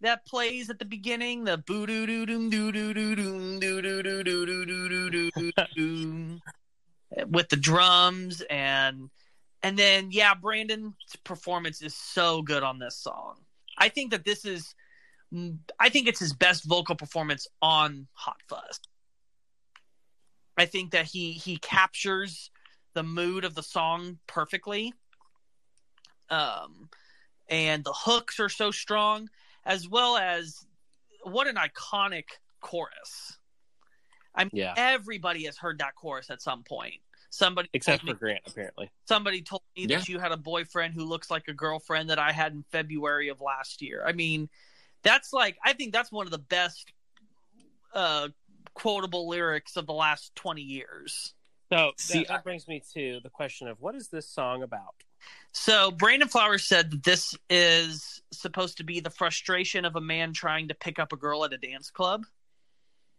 [0.00, 3.80] that plays at the beginning, the boo doo doo doom doo doo doo doom doo
[3.82, 6.38] doo doo doo doo doo doo doo doo
[7.28, 9.08] with the drums and
[9.62, 10.94] and then yeah, Brandon's
[11.24, 13.36] performance is so good on this song.
[13.78, 14.74] I think that this is
[15.78, 18.80] I think it's his best vocal performance on Hot Fuss.
[20.56, 22.50] I think that he he captures
[22.94, 24.94] the mood of the song perfectly.
[26.30, 26.88] Um
[27.48, 29.28] and the hooks are so strong
[29.64, 30.66] as well as
[31.22, 32.24] what an iconic
[32.60, 33.38] chorus.
[34.34, 34.74] I mean Yeah.
[34.76, 37.00] everybody has heard that chorus at some point.
[37.36, 38.90] Somebody Except told me, for Grant, apparently.
[39.06, 39.98] somebody told me Yeah.
[39.98, 43.28] that you had a boyfriend who looks like a girlfriend that I had in February
[43.28, 44.02] of last year.
[44.06, 44.48] I mean,
[45.02, 46.90] that's like I think that's one of the best
[47.92, 48.28] uh
[48.74, 51.34] quotable lyrics of the last 20 years.
[51.70, 54.94] So See, that, that brings me to the question of what is this song about?
[55.52, 60.32] So Brandon Flowers said that this is supposed to be the frustration of a man
[60.32, 62.24] trying to pick up a girl at a dance club,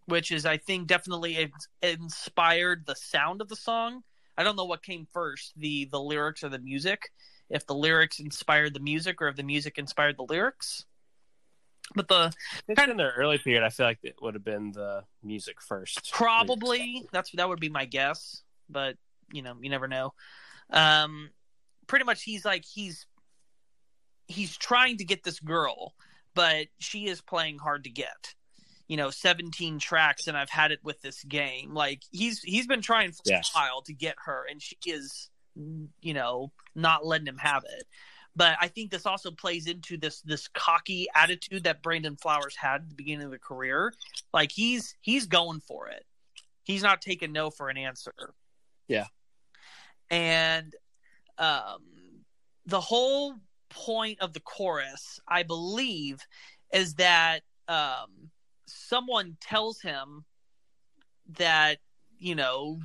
[0.08, 1.52] which is I think definitely
[1.82, 4.04] inspired the sound of the song.
[4.38, 7.12] I don't know what came first, the the lyrics or the music.
[7.50, 10.86] If the lyrics inspired the music or if the music inspired the lyrics.
[11.96, 12.34] But the
[12.68, 13.64] It's in their early period.
[13.64, 16.12] I feel like it would have been the music first.
[16.12, 18.98] probably that's that would be my guess, but
[19.32, 20.14] you know, you never know.
[20.72, 21.32] Um
[21.88, 23.06] pretty much he's like he's
[24.28, 25.94] he's trying to get this girl,
[26.34, 28.36] but she is playing hard to get.
[28.88, 31.74] You know, 17 tracks and I've had it with this game.
[31.74, 33.40] Like he's he's been trying for Yeah.
[33.42, 35.30] a while to get her and she is
[36.02, 37.88] you know, not letting him have it.
[38.36, 42.82] But I think this also plays into this this cocky attitude that Brandon Flowers had
[42.84, 43.92] at the beginning of the career.
[44.34, 46.06] Like he's he's going for it.
[46.64, 48.14] He's not taking no for an answer.
[48.88, 49.08] Yeah.
[50.12, 50.76] And
[51.38, 51.82] um
[52.66, 53.34] the whole
[53.70, 56.20] point of the chorus, I believe,
[56.72, 58.30] is that um
[58.68, 60.26] someone tells him
[61.38, 61.78] that,
[62.20, 62.80] you know,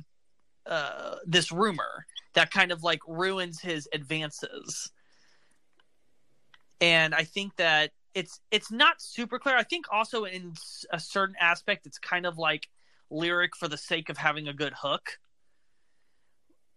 [0.65, 4.91] uh this rumor that kind of like ruins his advances.
[6.81, 9.55] And I think that it's it's not super clear.
[9.55, 10.53] I think also in
[10.91, 12.67] a certain aspect it's kind of like
[13.09, 15.19] lyric for the sake of having a good hook.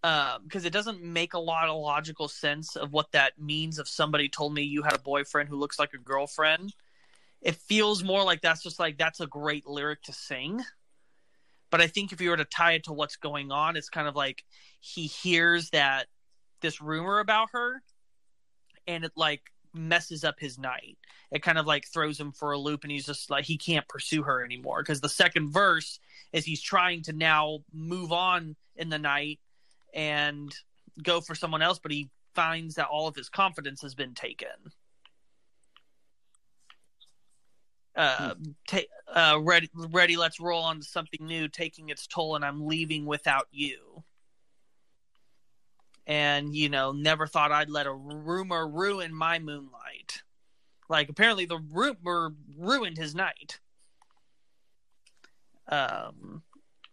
[0.01, 4.29] because it doesn't make a lot of logical sense of what that means if somebody
[4.29, 6.73] told me you had a boyfriend who looks like a girlfriend.
[7.41, 10.61] It feels more like that's just like that's a great lyric to sing.
[11.69, 14.07] But I think if you were to tie it to what's going on, it's kind
[14.07, 14.43] of like
[14.79, 16.07] he hears that
[16.61, 17.81] this rumor about her
[18.87, 19.41] and it like
[19.73, 20.97] messes up his night.
[21.31, 23.87] It kind of like throws him for a loop and he's just like he can't
[23.87, 25.99] pursue her anymore because the second verse
[26.31, 29.39] is he's trying to now move on in the night
[29.93, 30.53] and
[31.03, 34.47] go for someone else but he finds that all of his confidence has been taken.
[37.97, 38.35] Uh,
[38.67, 38.79] ta-
[39.13, 40.15] uh, ready, ready.
[40.15, 44.03] Let's roll on to something new, taking its toll, and I'm leaving without you
[46.07, 50.23] and you know never thought i'd let a rumor ruin my moonlight
[50.89, 53.59] like apparently the rumor ruined his night
[55.67, 56.41] um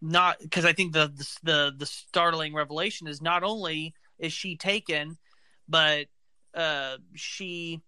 [0.02, 4.56] not because i think the, the the the startling revelation is not only is she
[4.56, 5.16] taken
[5.68, 6.06] but
[6.54, 7.80] uh she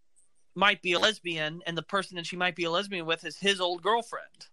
[0.56, 3.36] might be a lesbian and the person that she might be a lesbian with is
[3.38, 4.46] his old girlfriend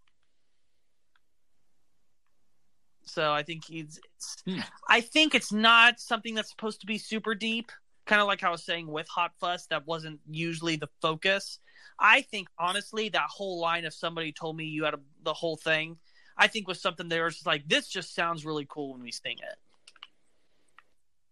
[3.06, 4.00] so I think he's.
[4.46, 4.60] Hmm.
[4.90, 7.72] I think it's not something that's supposed to be super deep.
[8.06, 11.60] Kind of like I was saying with Hot Fuss, that wasn't usually the focus.
[12.00, 15.56] I think honestly, that whole line, if somebody told me you had a, the whole
[15.56, 15.98] thing,
[16.38, 19.38] I think was something there was like, this just sounds really cool when we sing
[19.38, 19.58] it.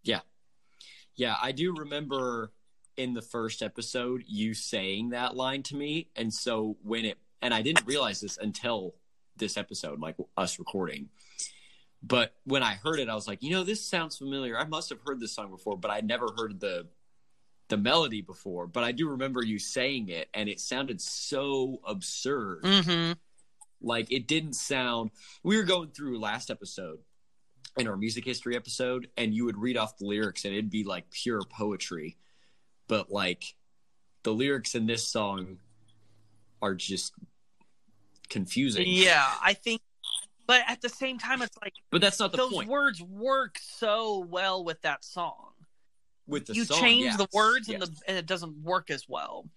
[0.04, 0.22] Yeah,
[1.16, 2.52] yeah, I do remember
[3.02, 7.54] in the first episode you saying that line to me, and so when it and
[7.54, 8.96] I didn't realize this until
[9.38, 11.10] this episode, like us recording.
[12.04, 14.58] But when I heard it, I was like, you know, this sounds familiar.
[14.58, 16.88] I must have heard this song before, but I never heard the
[17.70, 18.68] the melody before.
[18.68, 22.64] But I do remember you saying it, and it sounded so absurd.
[22.64, 23.14] Mm-hmm.
[23.82, 25.12] Like it didn't sound.
[25.44, 27.00] We were going through last episode
[27.78, 30.84] in our music history episode, and you would read off the lyrics, and it'd be
[30.84, 32.18] like pure poetry.
[32.88, 33.44] But like
[34.24, 35.58] the lyrics in this song
[36.62, 37.14] are just
[38.30, 38.86] confusing.
[38.88, 39.82] Yeah, I think,
[40.48, 42.70] but at the same time, it's like But that's not the those point.
[42.70, 45.52] words work so well with that song.
[46.28, 47.82] With the you song, change yes, the words yes.
[47.82, 49.50] and the and it doesn't work as well.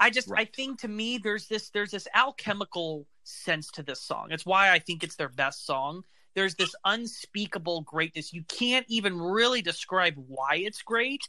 [0.00, 4.28] I just I think to me there's this there's this alchemical sense to this song.
[4.30, 6.02] It's why I think it's their best song.
[6.34, 8.32] There's this unspeakable greatness.
[8.32, 11.28] You can't even really describe why it's great.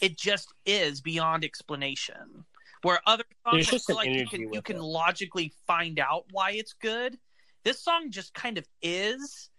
[0.00, 2.44] It just is beyond explanation.
[2.82, 4.82] Where other songs just feel like you can you can it.
[4.82, 7.18] logically find out why it's good.
[7.64, 9.50] This song just kind of is.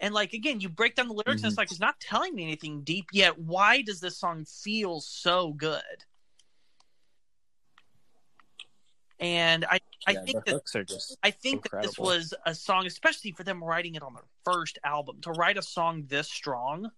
[0.00, 1.48] And like again, you break down the lyrics and Mm-hmm.
[1.48, 3.38] it's like it's not telling me anything deep yet.
[3.38, 5.82] Why does this song feel so good?
[9.20, 12.54] And I, I Yeah, think the that are just I think that this was a
[12.54, 16.30] song, especially for them writing it on their first album, to write a song this
[16.30, 16.92] strong.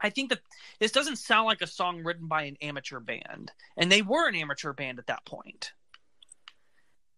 [0.00, 0.40] I think that
[0.78, 4.34] this doesn't sound like a song written by an amateur band, and they were an
[4.34, 5.72] amateur band at that point.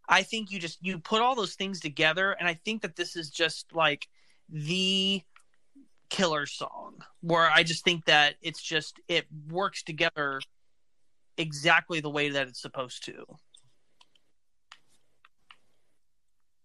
[0.08, 3.16] I think you just you put all those things together, and I think that this
[3.16, 4.08] is just like
[4.48, 5.22] the
[6.08, 10.40] killer song, where I just think that it's just it works together
[11.36, 13.24] exactly the way that it's supposed to.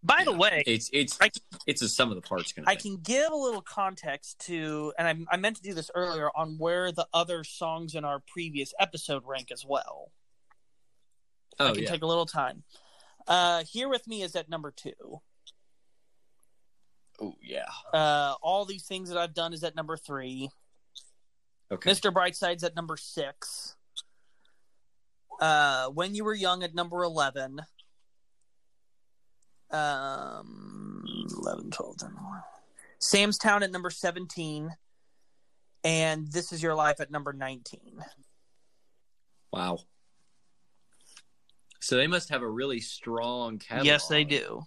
[0.06, 1.32] By the way, It's it's I-
[1.66, 5.34] it's a sum of the parts I can give a little context to, and I,
[5.36, 9.24] I meant to do this earlier on where the other songs in our previous episode
[9.26, 10.12] rank as well.
[11.60, 11.90] I Oh can yeah.
[11.90, 12.64] take a little time.
[13.28, 15.22] Uh, Here with me is at number two.
[17.22, 17.70] oh yeah.
[17.94, 20.50] Uh, all these things that I've done is at number three.
[21.72, 21.92] Okay.
[21.92, 22.12] Mr.
[22.14, 23.78] Brightside's at number six.
[25.40, 27.62] Uh, when you were young at number eleven.
[29.74, 31.04] Um,
[31.38, 32.42] 11, 12, 13, 14.
[33.00, 34.70] Sam's Town at number seventeen,
[35.84, 38.00] and This Is Your Life at number nineteen.
[39.52, 39.80] Wow.
[41.82, 43.86] So they must have a really strong catalog.
[43.86, 44.64] Yes, they do.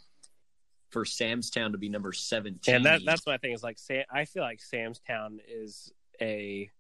[0.91, 2.75] For Sam's Town to be number seventeen.
[2.75, 6.71] and that that's my thing is like Sam, I feel like Sam's Town is a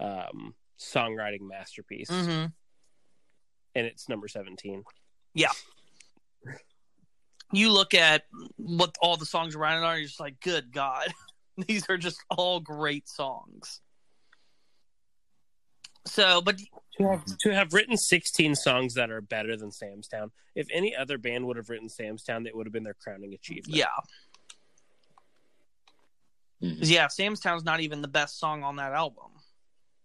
[0.00, 2.46] um, songwriting masterpiece, Mm-hmm.
[3.76, 4.82] and it's number seventeen.
[7.52, 8.24] You look at
[8.56, 11.08] what all the songs around it are, you're just like, good God,
[11.66, 13.80] these are just all great songs.
[16.06, 16.58] So, but
[16.98, 20.94] To have, to have written 16 songs that are better than Sam's Town, if any
[20.94, 23.74] other band would have written Sam's Town, that would have been their crowning achievement.
[23.76, 23.86] yeah,
[26.62, 26.78] Mhm.
[26.80, 29.30] yeah, Sam's Town's not even the best song on that album.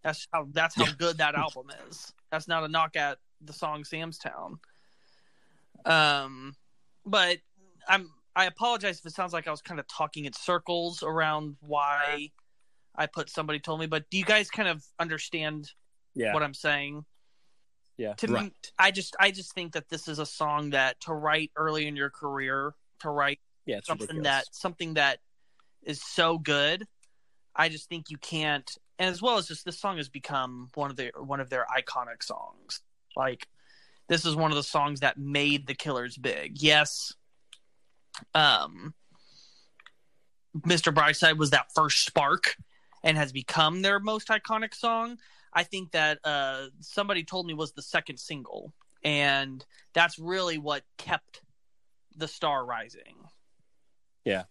[0.03, 0.93] That's how that's how Yeah.
[0.97, 2.11] good that album is.
[2.29, 4.59] That's not a knock at the song Sam's Town.
[5.85, 6.55] Um,
[7.05, 7.37] but
[7.87, 11.57] I'm I apologize if it sounds like I was kind of talking in circles around
[11.59, 12.29] why
[12.95, 13.87] I put somebody told me.
[13.87, 15.69] But do you guys kind of understand
[16.15, 16.33] Yeah.
[16.33, 17.05] what I'm saying?
[17.97, 18.13] Yeah.
[18.13, 21.51] To me, I just I just think that this is a song that to write
[21.55, 24.45] early in your career to write yeah, something ridiculous.
[24.47, 25.19] that something that
[25.83, 26.87] is so good.
[27.55, 30.89] I just think you can't and as well as just this song has become one
[30.89, 32.81] of their one of their iconic songs.
[33.15, 33.47] Like
[34.11, 36.61] this is one of the songs that made the Killers big.
[36.61, 37.13] Yes,
[38.35, 38.93] um,
[40.67, 40.93] Mr.
[40.93, 42.57] Brightside was that first spark
[43.05, 45.17] and has become their most iconic song.
[45.53, 50.83] I think that uh, somebody told me was the second single, and that's really what
[50.97, 51.41] kept
[52.13, 53.15] the star rising.
[54.25, 54.43] Yeah.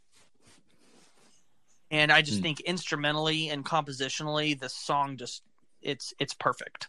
[1.90, 2.44] And I just Hmm.
[2.44, 5.42] think instrumentally and compositionally, this song just
[5.82, 6.88] it's it's perfect.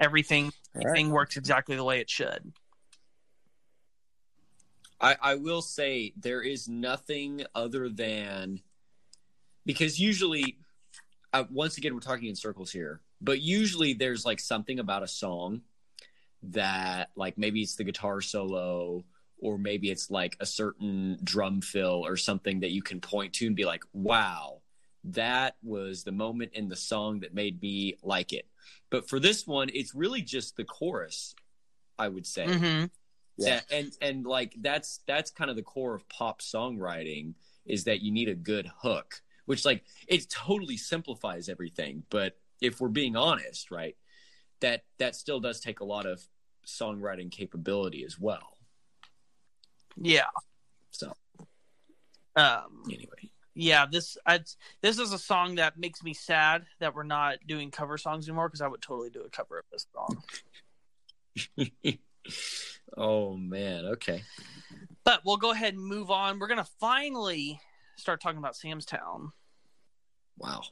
[0.00, 0.86] Everything All right.
[0.86, 2.52] everything works exactly the way it should.
[5.00, 8.60] I, I will say there is nothing other than
[9.66, 10.58] because usually,
[11.32, 15.08] uh, once again, we're talking in circles here, but usually there's like something about a
[15.08, 15.62] song
[16.42, 19.04] that, like, maybe it's the guitar solo
[19.38, 23.46] or maybe it's like a certain drum fill or something that you can point to
[23.46, 24.60] and be like, wow,
[25.04, 28.46] that was the moment in the song that made me like it.
[28.90, 31.34] But for this one, it's really just the chorus,
[31.98, 32.46] I would say.
[32.46, 32.84] Hmm
[33.36, 33.60] Yeah.
[33.70, 37.34] yeah and and like that's that's kind of the core of pop songwriting
[37.66, 42.04] is that you need a good hook which like it totally simplifies everything.
[42.10, 43.96] But if we're being honest right
[44.60, 46.22] that that still does take a lot of
[46.66, 48.56] songwriting capability as well.
[49.96, 50.30] Yeah.
[50.90, 51.12] so.
[52.36, 54.40] Um, anyway yeah, this I,
[54.80, 58.48] this is a song that makes me sad that we're not doing cover songs anymore
[58.48, 60.22] because I would totally do a cover of this song.
[62.96, 64.22] oh man okay
[65.04, 66.38] But we'll go ahead and move on.
[66.38, 67.60] We're gonna finally
[67.96, 69.32] start talking about Sam's Town
[70.38, 70.62] wow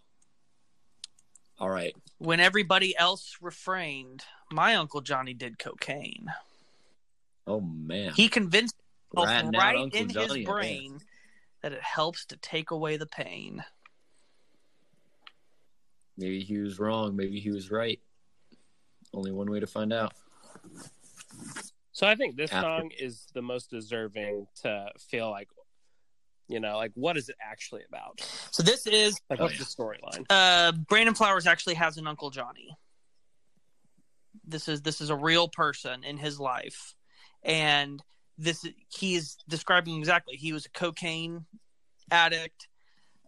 [1.59, 4.25] all right when everybody else refrained.
[4.51, 6.27] My uncle Johnny did cocaine.
[7.47, 8.75] oh man He convinced
[9.15, 11.01] right in his brain
[11.63, 13.65] that it helps to take away the pain.
[16.19, 17.99] maybe he was wrong maybe he was right
[19.15, 20.13] only one way to find out
[21.93, 25.49] So I think this After- song is the most deserving to feel like,
[26.49, 28.21] you know, like what is it actually about?
[28.51, 29.65] So this is Like Oh, what's yeah.
[29.65, 30.25] the storyline?
[30.31, 32.69] uh Brandon Flowers actually has an Uncle Johnny.
[34.47, 36.95] This is this is a real person in his life.
[37.43, 38.03] And
[38.39, 40.37] this he is describing exactly.
[40.37, 41.47] He was a cocaine
[42.11, 42.69] addict.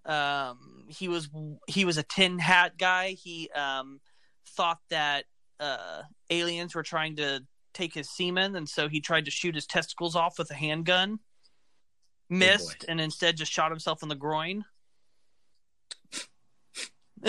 [0.05, 1.29] Um he was
[1.67, 3.11] he was a tin hat guy.
[3.11, 4.01] He um
[4.49, 5.25] thought that
[5.61, 9.67] uh aliens were trying to take his semen and so he tried to shoot his
[9.67, 11.19] testicles off with a handgun.
[12.31, 14.65] Missed and instead just shot himself in the groin.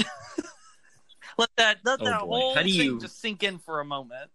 [1.38, 2.28] let that let Oh, that boy.
[2.28, 4.32] whole How do thing you- just sink in for a moment.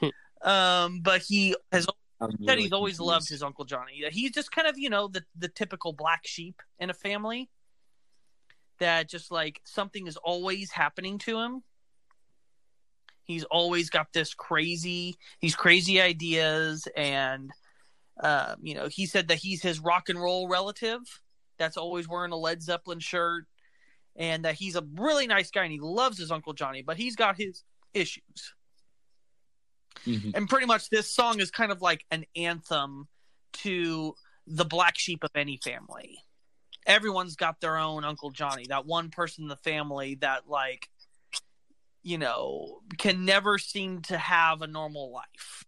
[0.44, 1.86] um, but he has
[2.20, 3.00] said really he's always confused.
[3.00, 4.04] loved his uncle Johnny.
[4.10, 7.50] He's just kind of you know the the typical black sheep in a family.
[8.78, 11.62] That just like something is always happening to him.
[13.22, 17.50] He's always got this crazy these crazy ideas and
[18.20, 21.00] um, you know he said that he's his rock and roll relative
[21.56, 23.46] that's always wearing a Led Zeppelin shirt
[24.16, 27.16] and that he's a really nice guy and he loves his uncle Johnny but he's
[27.16, 28.54] got his issues
[30.06, 30.34] Mhm.
[30.34, 33.08] and pretty much this song is kind of like an anthem
[33.52, 34.14] to
[34.46, 36.18] the black sheep of any family.
[36.86, 40.90] Everyone's got their own Uncle Johnny, that one person in the family that like
[42.02, 45.64] you know can never seem to have a normal life.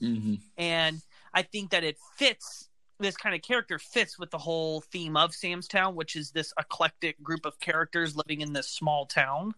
[0.00, 0.40] Mhm.
[0.56, 1.02] And
[1.34, 2.68] I think that it fits
[2.98, 6.54] this kind of character fits with the whole theme of Sam's Town, which is this
[6.58, 9.54] eclectic group of characters living in this small town.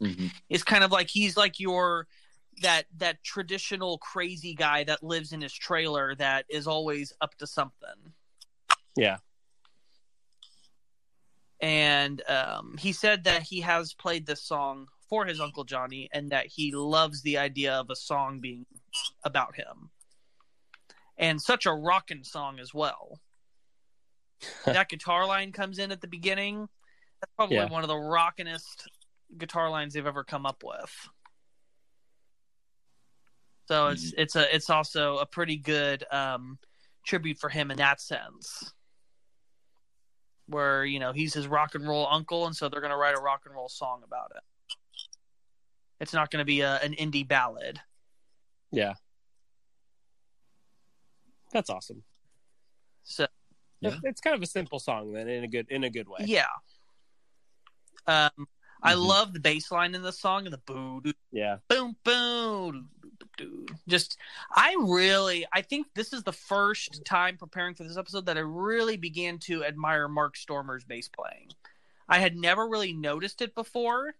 [0.00, 0.30] Mhm.
[0.48, 2.06] It's kind of like he's like your
[2.62, 7.46] that that traditional crazy guy that lives in his trailer that is always up to
[7.46, 8.12] something.
[8.96, 9.18] Yeah.
[11.60, 16.30] And um, he said that he has played this song for his uncle Johnny, and
[16.30, 18.66] that he loves the idea of a song being
[19.24, 19.90] about him,
[21.16, 23.18] and such a rockin' song as well.
[24.66, 26.68] that guitar line comes in at the beginning.
[27.20, 27.70] That's probably Yeah.
[27.70, 28.86] one of the rockinest
[29.36, 31.08] guitar lines they've ever come up with.
[33.66, 36.58] So it's it's a it's also a pretty good um,
[37.04, 38.72] tribute for him in that sense,
[40.46, 43.14] where you know he's his rock and roll uncle, and so they're going to write
[43.14, 44.42] a rock and roll song about it.
[46.00, 47.80] It's not going to be a, an indie ballad.
[48.70, 48.94] Yeah.
[51.52, 52.02] That's awesome.
[53.04, 53.26] So
[53.80, 53.88] Yeah.
[53.88, 56.20] It's- It's kind of a simple song then in a good in a good way.
[56.24, 56.46] yeah,
[58.06, 58.46] um,
[58.82, 59.06] I Mhm.
[59.06, 61.58] love the bass line in the song and the boo doo Yeah.
[61.68, 62.90] boom boom.
[63.86, 64.16] Just,
[64.50, 68.40] I really, I think this is the first time preparing for this episode that I
[68.40, 71.50] really began to admire Mark Stoermer's bass playing.
[72.08, 74.14] I had never really noticed it before,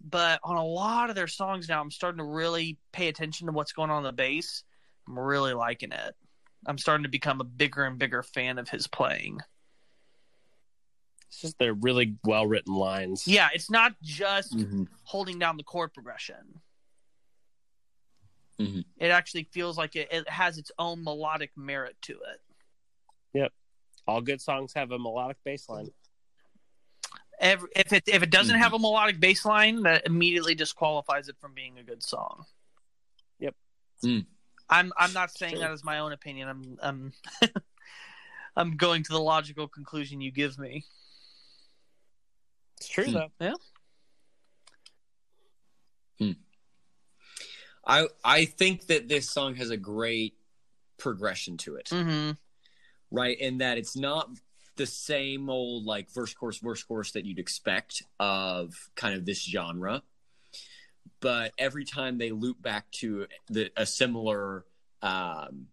[0.00, 3.52] but on a lot of their songs now, I'm starting to really pay attention to
[3.52, 4.64] what's going on in the bass.
[5.06, 6.16] I'm really liking it.
[6.66, 9.40] I'm starting to become a bigger and bigger fan of his playing.
[11.34, 13.26] It's just they're really well written lines.
[13.26, 14.86] Yeah, it's not just Mhm.
[15.02, 16.60] holding down the chord progression.
[18.60, 18.84] Mhm.
[18.98, 22.40] It actually feels like it, it has its own melodic merit to it.
[23.32, 23.52] Yep,
[24.06, 25.92] all good songs have a melodic bass line.
[27.40, 28.60] Every, if it if it doesn't Mhm.
[28.60, 32.46] have a melodic bass line, that immediately disqualifies it from being a good song.
[33.40, 33.56] Yep.
[34.04, 34.26] Mm.
[34.70, 36.48] I'm I'm not saying that as my own opinion.
[36.48, 37.12] I'm I'm
[38.56, 40.84] I'm going to the logical conclusion you give me.
[42.78, 43.12] It's true Hmm.
[43.12, 43.28] though.
[47.86, 50.34] I I think that this song has a great
[50.98, 52.32] progression to it, Mm-hmm.
[53.10, 53.38] right?
[53.38, 54.30] In that it's not
[54.76, 59.42] the same old like verse chorus verse chorus that you'd expect of kind of this
[59.44, 60.02] genre,
[61.20, 64.64] but every time they loop back to the a similar
[65.02, 65.66] um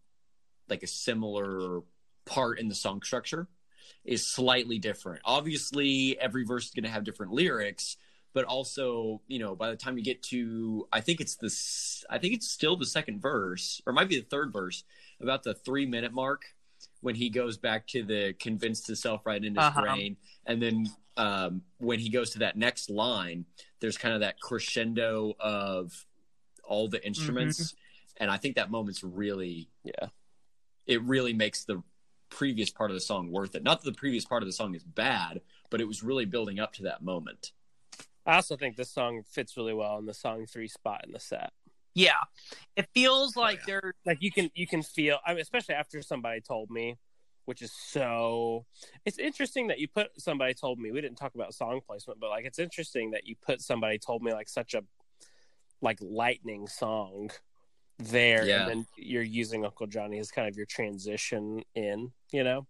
[0.70, 1.82] like a similar
[2.26, 3.48] part in the song structure
[4.06, 5.22] is slightly different.
[5.26, 7.98] Obviously, every verse is going to have different lyrics,
[8.34, 12.18] but also, you know, by the time you get to, I think it's this, I
[12.18, 14.84] think it's still the second verse, or it might be the third verse,
[15.20, 16.46] about the three minute mark
[17.02, 19.82] when he goes back to the convinced himself right in his Uh-huh.
[19.82, 20.88] brain, and then
[21.18, 23.46] um, when he goes to that next line,
[23.82, 26.06] there's kind of that crescendo of
[26.64, 27.76] all the instruments,
[28.18, 30.08] and I think that moment's really Yeah.
[30.88, 31.84] it really makes the
[32.32, 33.62] previous part of the song worth it.
[33.62, 36.60] Not that the previous part of the song is bad, but it was really building
[36.60, 37.52] up to that moment.
[38.26, 41.20] I also think this song fits really well in the song three spot in the
[41.20, 41.52] set.
[41.94, 42.22] Yeah,
[42.76, 43.64] it feels oh, like yeah.
[43.68, 46.98] they're Like you can you can feel I mean, especially after somebody told me,
[47.46, 48.66] which is so
[49.06, 50.92] it's interesting that you put somebody told me.
[50.92, 54.24] We didn't talk about song placement, but like it's interesting that you put somebody told
[54.24, 54.84] me like such a
[55.82, 57.32] like lightning song
[58.06, 58.62] there Yeah.
[58.62, 62.68] and then you're using Uncle Johnny as kind of your transition in, you know?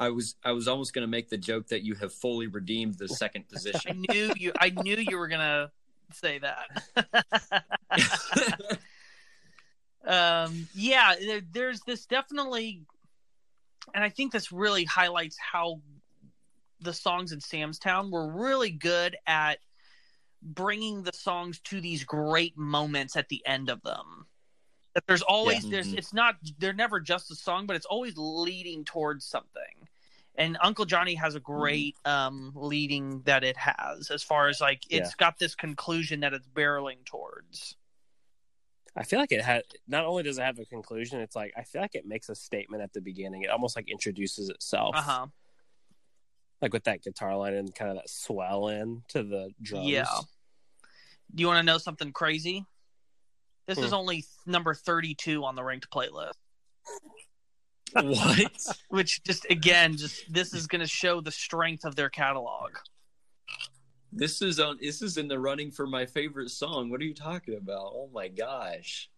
[0.00, 2.98] I was I was almost going to make the joke that you have fully redeemed
[2.98, 4.52] the second position I knew you.
[4.58, 5.70] I knew you were gonna
[6.12, 6.84] say that.
[10.04, 12.82] um, yeah, there, there's this definitely,
[13.94, 15.80] and I think this really highlights how
[16.80, 19.58] the songs in Sam's Town were really good at
[20.42, 24.26] bringing the songs to these great moments at the end of them.
[24.94, 25.70] That there's always Yeah.
[25.70, 25.98] there's Mhm.
[25.98, 29.88] it's not they're never just a song, but it's always leading towards something.
[30.34, 34.82] And Uncle Johnny has a great um leading that it has as far as like
[34.90, 35.14] it's Yeah.
[35.18, 37.76] got this conclusion that it's barreling towards.
[38.94, 41.64] I feel like it had not only does it have a conclusion, it's like I
[41.64, 43.42] feel like it makes a statement at the beginning.
[43.42, 44.94] It almost like introduces itself.
[44.94, 45.28] Uh-huh.
[46.60, 49.88] Like with that guitar line and kind of that swell in to the drums.
[49.88, 50.04] Yeah.
[51.34, 52.66] Do you want to know something crazy?
[53.66, 53.94] This is Hmm.
[53.94, 56.32] only number 32 on the ranked playlist,
[57.92, 58.50] what?
[58.88, 62.72] which just again just this is going to show the strength of their catalog.
[64.12, 66.90] This is on this is in the running for my favorite song.
[66.90, 67.92] What are you talking about?
[67.94, 69.08] Oh my gosh.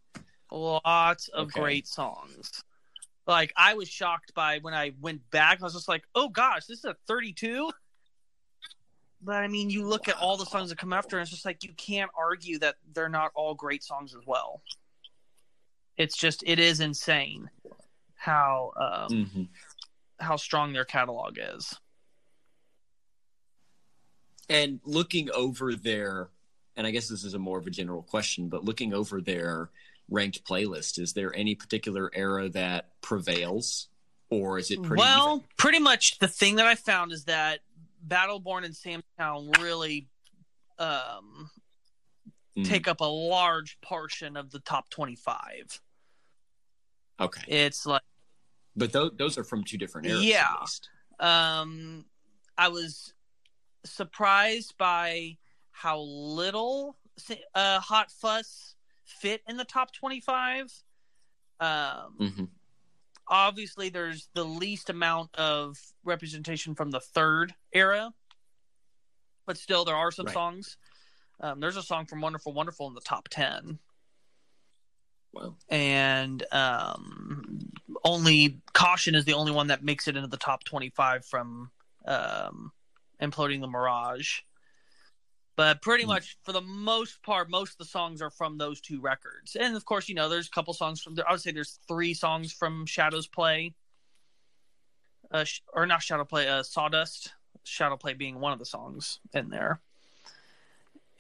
[0.53, 1.61] Lots of Okay.
[1.61, 2.63] great songs.
[3.27, 5.61] Like I was shocked by when I went back.
[5.61, 7.73] I was just like, "Oh gosh, this is a 32."
[9.25, 11.47] But I mean, you look at all the songs that come after, and it's just
[11.47, 14.61] like you can't argue that they're not all great songs as well.
[15.97, 17.49] It's just it is insane
[18.17, 19.49] how um, Mhm.
[20.21, 21.75] how strong their catalog is.
[24.51, 26.29] And looking over their
[26.77, 29.71] and I guess this is a more of a general question, but looking over their
[30.11, 33.89] ranked playlist, is there any particular era that prevails?
[34.29, 35.49] Or is it pretty well, even?
[35.57, 37.61] pretty much the thing that I found is that
[38.07, 40.09] Battleborn and Sam's Town really
[40.79, 41.51] um,
[42.57, 45.81] Mm, take up a large portion of the top 25.
[47.21, 47.43] okay.
[47.49, 48.03] It's like
[48.77, 50.47] But those, those are from two different eras Yeah.
[50.55, 50.89] at least.
[51.19, 52.05] um
[52.57, 53.13] I was
[53.85, 55.37] surprised by
[55.73, 56.97] how little
[57.57, 60.73] uh Hot Fuss fit in the top 25.
[61.59, 62.49] Um Mhm.
[63.29, 68.13] Obviously there's the least amount of representation from the third era
[69.47, 70.35] but still there are some Right.
[70.35, 70.77] songs
[71.41, 73.79] um, there's a song from wonderful wonderful in the top 10
[75.33, 75.57] Wow.
[75.69, 77.59] and um,
[78.05, 81.71] only caution is the only one that makes it into the top 25 from
[82.07, 82.71] um,
[83.21, 84.41] imploding the mirage
[85.57, 86.09] But pretty Mm.
[86.09, 89.55] much for the most part, most of the songs are from those two records.
[89.57, 92.13] And of course, you know, there's a couple songs from I would say there's three
[92.15, 93.75] songs from Shadows Play.
[95.31, 97.35] Uh, or not Shadow Play, uh, Sawdust.
[97.65, 99.81] Shadow Play being one of the songs in there.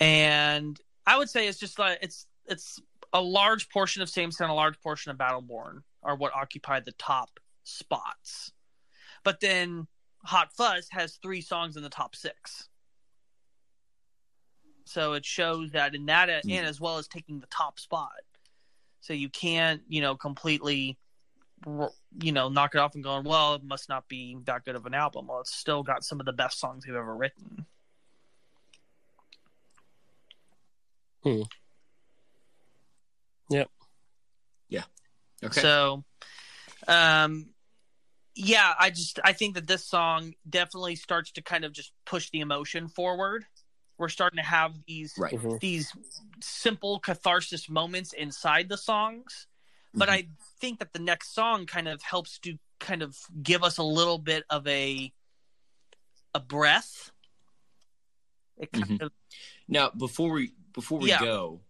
[0.01, 2.81] And I would say it's just like it's it's
[3.12, 6.93] a large portion of Sam's Town, a large portion of Battleborn are what occupy the
[6.93, 8.52] top spots.
[9.23, 9.86] But then
[10.24, 12.69] Hot Fuss has three songs in the top six.
[14.85, 16.59] So it shows that in that Mhm.
[16.59, 18.20] and as well as taking the top spot.
[19.01, 20.98] So you can't, you know, completely
[22.19, 24.85] you know, knock it off and going, well, it must not be that good of
[24.86, 25.28] an album.
[25.28, 27.65] Well, it's still got some of the best songs we've ever written.
[31.23, 31.43] Hmm.
[33.51, 33.70] Yep.
[34.69, 34.82] Yeah.
[35.43, 35.61] Okay.
[35.61, 36.05] So,
[36.86, 37.55] um,
[38.35, 42.31] yeah, I just I think that this song definitely starts to kind of just push
[42.31, 43.47] the emotion forward.
[43.98, 45.32] We're starting to have these right.
[45.34, 45.60] Mhm.
[45.60, 45.92] these
[46.40, 49.46] simple catharsis moments inside the songs,
[49.94, 50.12] but Mhm.
[50.12, 53.82] I think that the next song kind of helps to kind of give us a
[53.84, 55.12] little bit of a
[56.34, 57.12] a breath.
[58.58, 59.02] It kind Mhm.
[59.02, 59.12] of
[59.68, 61.20] Now, before we before we Yeah.
[61.20, 61.62] go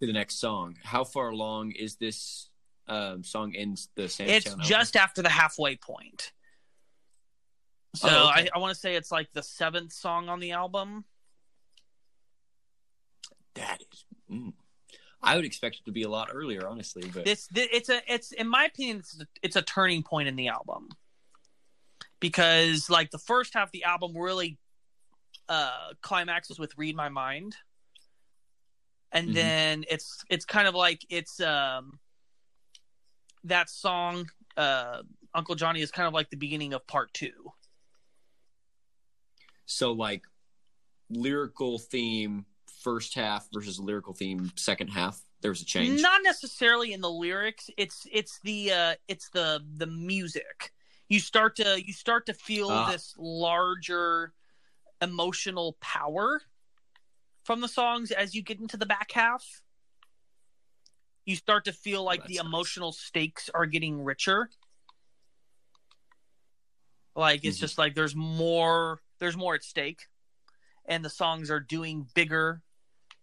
[0.00, 2.48] to the next song, how far along is this
[2.86, 4.28] um, song ends the same?
[4.28, 6.32] it's just after the halfway point.
[7.96, 8.50] So Oh, okay.
[8.52, 11.04] I, I want to say it's like the seventh song on the album.
[13.54, 14.04] That is.
[14.30, 14.52] Mm.
[15.22, 17.08] I would expect it to be a lot earlier, honestly.
[17.12, 20.28] But This, thi- it's a it's in my opinion it's a, it's a turning point
[20.28, 20.88] in the album
[22.20, 24.58] because like the first half of the album really
[25.48, 27.56] uh climaxes with "Read My Mind,"
[29.12, 29.34] and Mhm.
[29.34, 31.98] then it's it's kind of like it's um
[33.44, 34.26] that song
[34.56, 35.02] uh
[35.34, 37.52] Uncle Johnny is kind of like the beginning of part two.
[39.66, 40.22] so, like,
[41.08, 42.44] lyrical theme
[42.84, 45.20] first half versus lyrical theme second half.
[45.40, 46.00] There's a change.
[46.00, 47.68] Not necessarily in the lyrics.
[47.76, 50.72] It's it's the uh it's the the music.
[51.08, 52.90] You start to you start to feel Ah.
[52.92, 54.32] this larger
[55.00, 56.42] emotional power
[57.42, 59.62] from the songs as you get into the back half.
[61.26, 62.44] You start to feel like that's the nice.
[62.46, 64.50] emotional stakes are getting richer.
[67.16, 67.60] Like it's Mhm.
[67.60, 70.06] just like there's more there's more at stake
[70.86, 72.62] and the songs are doing bigger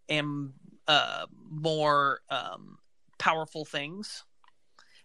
[0.10, 0.54] and
[0.88, 2.78] uh, more um,
[3.18, 4.24] powerful things.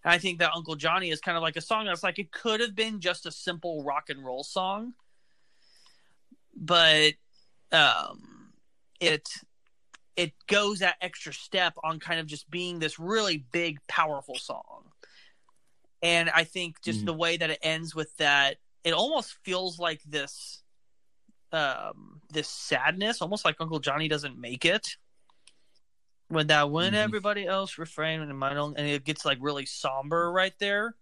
[0.04, 2.30] And I think that Uncle Johnny is kind of like a song that's like it
[2.32, 4.94] could have been just a simple rock and roll song,
[6.54, 7.14] but
[7.72, 8.52] um,
[9.00, 9.28] it
[10.16, 14.90] it goes that extra step on kind of just being this really big, powerful song.
[16.02, 17.06] And I think just Mhm.
[17.06, 20.62] the way that it ends with that, it almost feels like this
[21.52, 24.96] um this sadness, almost like Uncle Johnny doesn't make it.
[26.28, 26.96] When that when Mhm.
[26.96, 30.96] everybody else refrain and my own and it gets like really somber right there.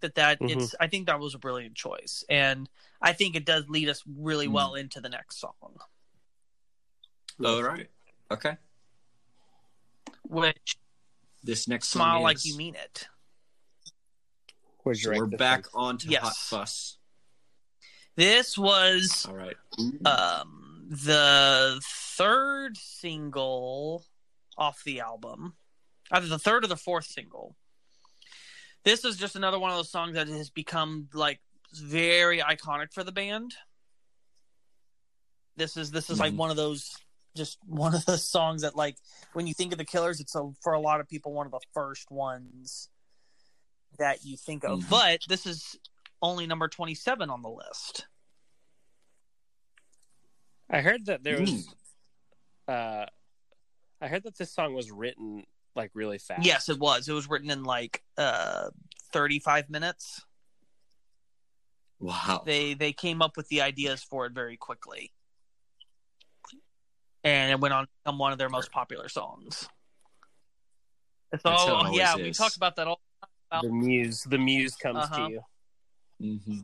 [0.00, 0.50] That that Mhm.
[0.62, 2.24] it's I think that was a brilliant choice.
[2.28, 2.70] And
[3.02, 4.52] I think it does lead us really Mhm.
[4.52, 5.80] well into the next song.
[7.44, 7.90] All right.
[8.30, 8.56] Okay.
[10.24, 10.78] Which
[11.42, 13.08] This next smile song like is- you mean it.
[14.94, 16.22] So we're back on to Yes.
[16.22, 16.97] Hot Fuss.
[18.18, 19.54] This was All right.
[20.04, 21.80] um the
[22.16, 24.04] third single
[24.56, 25.54] off the album
[26.10, 27.54] either the third or the fourth single
[28.82, 31.38] this is just another one of those songs that has become like
[31.74, 33.54] very iconic for the band
[35.56, 36.38] this is this is like Mhm.
[36.38, 36.96] one of those
[37.36, 38.96] just one of those songs that like
[39.34, 41.52] when you think of the killers it's a, for a lot of people one of
[41.52, 42.88] the first ones
[43.98, 44.90] that you think of Mhm.
[44.90, 45.76] but this is
[46.22, 48.06] only number 27 on the list
[50.70, 51.50] I heard that there was.
[51.50, 51.64] Mm.
[52.68, 53.06] Uh,
[54.02, 56.44] I heard that this song was written like really fast.
[56.44, 57.08] Yes, it was.
[57.08, 58.68] It was written in like uh
[59.12, 60.24] 35 minutes.
[62.00, 62.42] Wow.
[62.44, 65.12] They they came up with the ideas for it very quickly.
[67.24, 69.60] And it went on to become one of their most popular songs.
[69.60, 69.68] So
[71.32, 73.00] That's how it always yeah, we talked about that all
[73.62, 74.22] the muse.
[74.24, 75.28] The muse comes Uh-huh.
[75.28, 75.40] to you.
[76.20, 76.60] Hmm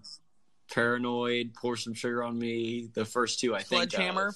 [0.73, 2.89] Paranoid, pour some sugar on me.
[2.95, 3.91] The first two, I think.
[3.91, 4.33] Sledgehammer.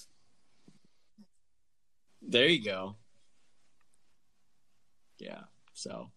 [2.23, 2.97] There you go.
[5.19, 5.41] Yeah.
[5.73, 6.11] So,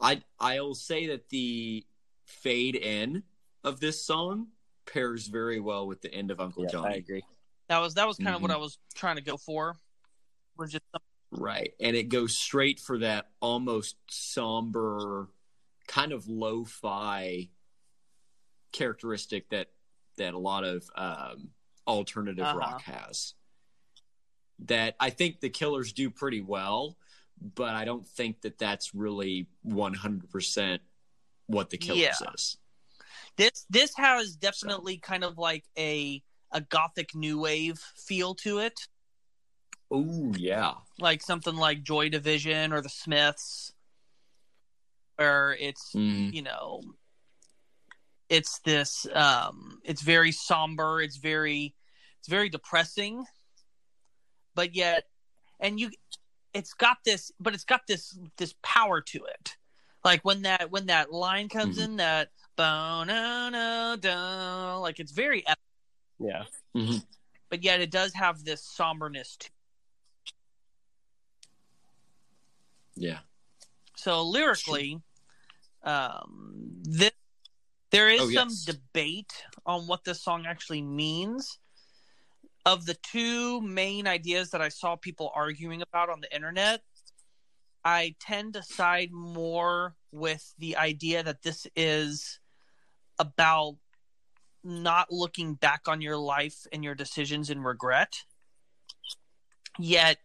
[0.00, 1.84] I I'll say that the
[2.24, 3.22] fade in
[3.64, 4.48] of this song
[4.86, 6.94] pairs very well with the end of Uncle Yeah, Johnny.
[6.94, 7.24] I agree.
[7.68, 8.50] that was that was kind of what.
[8.50, 9.76] I was trying to go for.
[10.56, 10.84] Was just
[11.32, 11.72] Right.
[11.80, 15.28] And it goes straight for that almost somber,
[15.86, 17.50] kind of lo fi
[18.72, 19.68] characteristic that
[20.16, 21.50] that a lot of um,
[21.86, 22.58] alternative Uh-huh.
[22.58, 23.34] rock has.
[24.66, 26.96] That I think the Killers do pretty well,
[27.54, 30.80] but I don't think that that's really 100%
[31.46, 32.30] what the Killers Yeah.
[32.34, 32.56] is.
[33.36, 36.22] This this has definitely kind of like a
[36.52, 38.88] a gothic new wave feel to it,
[39.90, 40.74] Oh, yeah.
[40.98, 43.72] like something like Joy Division or the Smiths,
[45.16, 46.34] where it's Mhm.
[46.34, 46.82] you know
[48.30, 51.74] it's this um it's very somber it's very
[52.18, 53.24] it's very depressing
[54.54, 55.04] but yet
[55.58, 55.90] and you
[56.54, 59.56] it's got this but it's got this this power to it
[60.04, 61.84] like when that when that line comes Mhm.
[61.84, 65.58] in that no no no like it's very epic,
[66.18, 66.44] Yeah.
[66.74, 67.04] Mhm.
[67.48, 69.50] but yet it does have this somberness to
[72.96, 73.20] Yeah.
[73.96, 75.00] So lyrically,
[75.82, 77.12] um, this
[77.90, 79.32] there is Oh, some debate
[79.66, 81.58] on what this song actually means.
[82.66, 86.82] Of the two main ideas that I saw people arguing about on the internet,
[87.84, 92.38] I tend to side more with the idea that this is
[93.18, 93.76] about
[94.62, 98.24] not looking back on your life and your decisions in regret.
[99.78, 100.18] Yet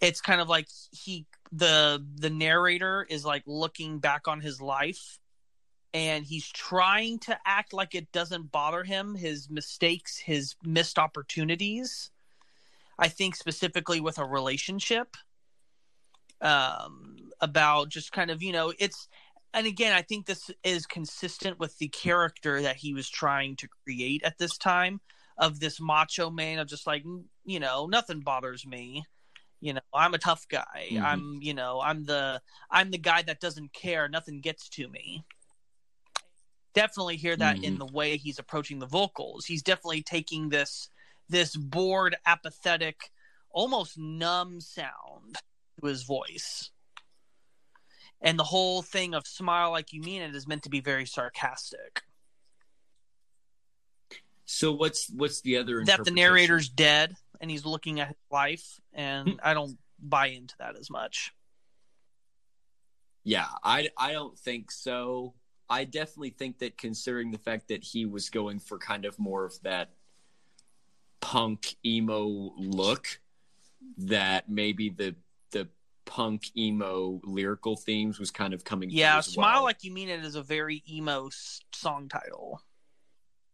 [0.00, 5.18] it's kind of like he the the narrator is like looking back on his life
[5.96, 12.10] and he's trying to act like it doesn't bother him his mistakes his missed opportunities
[12.98, 15.16] i think specifically with a relationship
[16.42, 19.08] um about just kind of you know it's
[19.54, 23.66] and again i think this is consistent with the character that he was trying to
[23.82, 25.00] create at this time
[25.38, 27.04] of this macho man of just like
[27.44, 29.04] you know nothing bothers me.
[29.60, 30.88] You know i'm a tough guy.
[30.92, 31.02] Mhm.
[31.02, 34.08] i'm you know i'm the i'm the guy that doesn't care.
[34.08, 35.24] Nothing gets to me
[36.76, 37.78] definitely hear that in Mhm.
[37.78, 40.90] the way he's approaching the vocals he's definitely taking this
[41.26, 43.10] this bored apathetic
[43.50, 45.38] almost numb sound
[45.80, 46.70] to his voice
[48.20, 51.06] and the whole thing of smile like you mean it is meant to be very
[51.06, 52.02] sarcastic
[54.44, 58.80] So what's what's the other that the narrator's dead and he's looking at his life
[58.94, 59.00] Hmm.
[59.00, 61.32] and i don't buy into that as much
[63.24, 65.34] Yeah, I I don't think so.
[65.68, 69.44] I definitely think that considering the fact that he was going for kind of more
[69.44, 69.90] of that
[71.20, 73.20] punk emo look,
[73.98, 75.14] that maybe the
[75.50, 75.68] the
[76.04, 78.90] punk emo lyrical themes was kind of coming.
[78.90, 79.64] through Yeah, as Smile well.
[79.64, 81.30] Like You Mean It is a very emo
[81.72, 82.62] song title.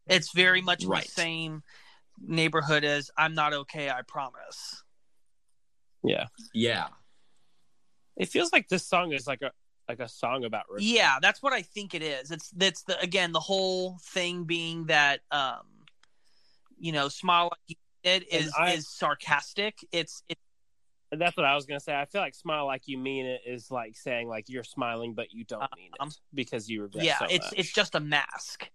[0.06, 1.04] It's very much Right.
[1.04, 1.62] the same
[2.20, 4.82] neighborhood as I'm Not Okay, I Promise.
[6.04, 6.26] Yeah.
[6.52, 6.88] yeah,
[8.16, 9.52] It feels like this song is like a
[9.88, 10.82] like a song about regret.
[10.84, 12.30] Yeah, that's what I think it is.
[12.30, 15.62] It's that's the again the whole thing being that um
[16.78, 19.78] you know, Smile Like You Mean is I- is sarcastic.
[19.92, 20.40] It's it's
[21.12, 21.94] That's what I was gonna say.
[21.94, 25.32] I feel like smile like you mean it is like saying like you're smiling but
[25.32, 27.04] you don't mean Um, it because you regret.
[27.04, 27.54] yeah, so it's much.
[27.58, 28.68] it's just a mask.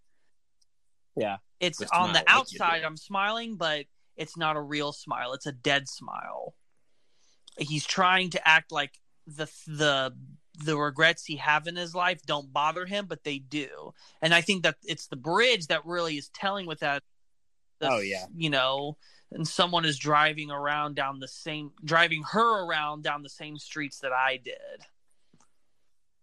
[1.16, 1.38] Yeah.
[1.60, 2.84] It's But on the like outside.
[2.84, 3.86] I'm smiling, but
[4.16, 5.32] it's not a real smile.
[5.32, 6.54] It's a dead smile.
[7.58, 10.14] He's trying to act like the the
[10.58, 13.94] the regrets he have in his life don't bother him, but they do.
[14.22, 17.02] And I think that it's the bridge that really is telling with that.
[17.80, 18.26] the- Oh, yeah.
[18.34, 18.96] you know,
[19.30, 24.00] and someone is driving around down the same driving her around down the same streets
[24.00, 24.84] that I did.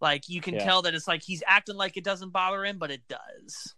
[0.02, 0.66] Like you can Yeah.
[0.66, 3.74] tell that it's like he's acting like it doesn't bother him, but it does.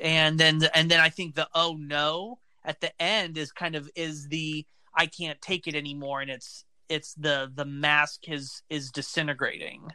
[0.00, 3.88] And then and then I think the oh no at the end is kind of
[3.94, 8.90] is the I can't take it anymore and it's it's the the mask is is
[8.90, 9.92] disintegrating.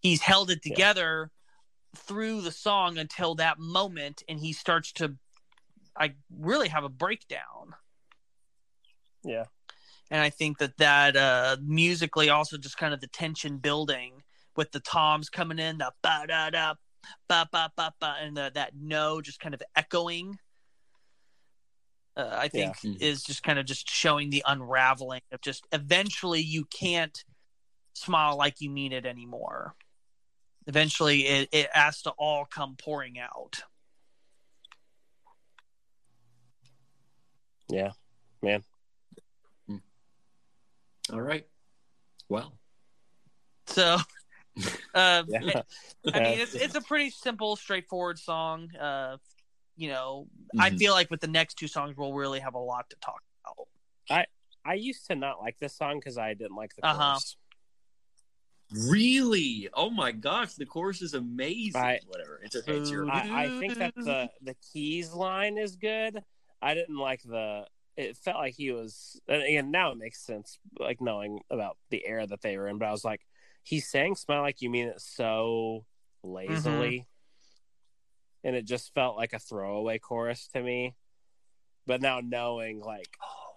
[0.00, 0.70] He's held it Yeah.
[0.74, 1.30] together
[1.96, 5.16] through the song until that moment and he starts to
[5.96, 7.74] I really have a breakdown.
[9.24, 9.44] Yeah.
[10.10, 14.22] And I think that that uh, musically also just kind of the tension building
[14.56, 16.74] with the toms coming in, the ba da da
[17.28, 20.38] ba ba ba ba, and the, that no just kind of echoing.
[22.16, 22.92] Uh, I think Yeah.
[23.00, 27.24] is just kind of just showing the unraveling of just eventually you can't
[27.94, 29.74] smile like you mean it anymore.
[30.66, 33.62] Eventually, it, it has to all come pouring out.
[37.68, 37.92] Yeah.
[38.42, 38.62] Man.
[41.12, 41.46] all right.
[42.28, 42.52] Well,
[43.66, 43.98] So,
[44.94, 45.62] uh, Yeah.
[46.14, 48.74] I mean, it's it's a pretty simple, straightforward song.
[48.76, 49.16] Uh,
[49.80, 50.28] you know,
[50.58, 50.78] I Mhm.
[50.78, 53.66] feel like with the next two songs, we'll really have a lot to talk about.
[54.10, 54.26] I
[54.62, 57.12] I used to not like this song because I didn't like the Uh-huh.
[57.12, 57.36] chorus.
[58.72, 59.68] Really?
[59.74, 61.80] Oh my gosh, the chorus is amazing.
[61.80, 62.40] I- Whatever.
[62.44, 62.76] It's okay.
[62.76, 66.22] It's your I, I think that the the keys line is good.
[66.62, 67.64] I didn't like the.
[67.96, 72.06] It felt like he was, and again, now it makes sense, like knowing about the
[72.06, 72.78] era that they were in.
[72.78, 73.22] But I was like,
[73.64, 75.84] he's saying "smile like you mean it" so
[76.22, 77.06] lazily,
[78.44, 80.94] and it just felt like a throwaway chorus to me.
[81.86, 83.08] But now knowing, like,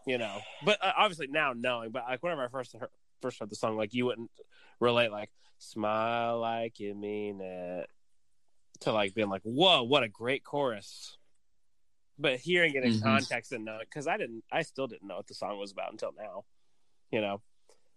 [0.07, 2.89] you know, but uh, obviously now knowing, but like whenever I first heard,
[3.22, 4.31] first heard the song, like you wouldn't
[4.80, 5.30] relate like
[5.60, 7.89] "smile like you mean it"
[8.81, 11.18] to like being like, "Whoa, what a great chorus."
[12.18, 13.01] But hearing it in Mhm.
[13.03, 15.91] context and knowing, because I didn't, I still didn't know what the song was about
[15.91, 16.45] until now,
[17.11, 17.41] you know.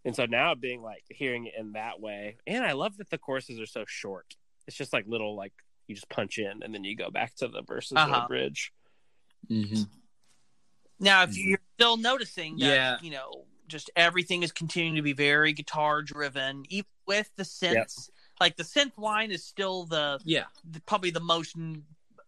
[0.04, 3.18] And so now being like hearing it in that way, and I love that the
[3.18, 4.36] courses are so short.
[4.66, 5.52] It's just like little like
[5.86, 8.20] you just punch in and then you go back to the versus Uh-huh.
[8.22, 8.72] the bridge.
[9.50, 9.88] Mhm.
[10.98, 12.98] Now, if you're still noticing that, Yeah.
[13.02, 18.10] you know, just everything is continuing to be very guitar driven, even with the synths.
[18.40, 20.46] Like the synth line is still the, Yeah.
[20.64, 21.84] the probably the most n-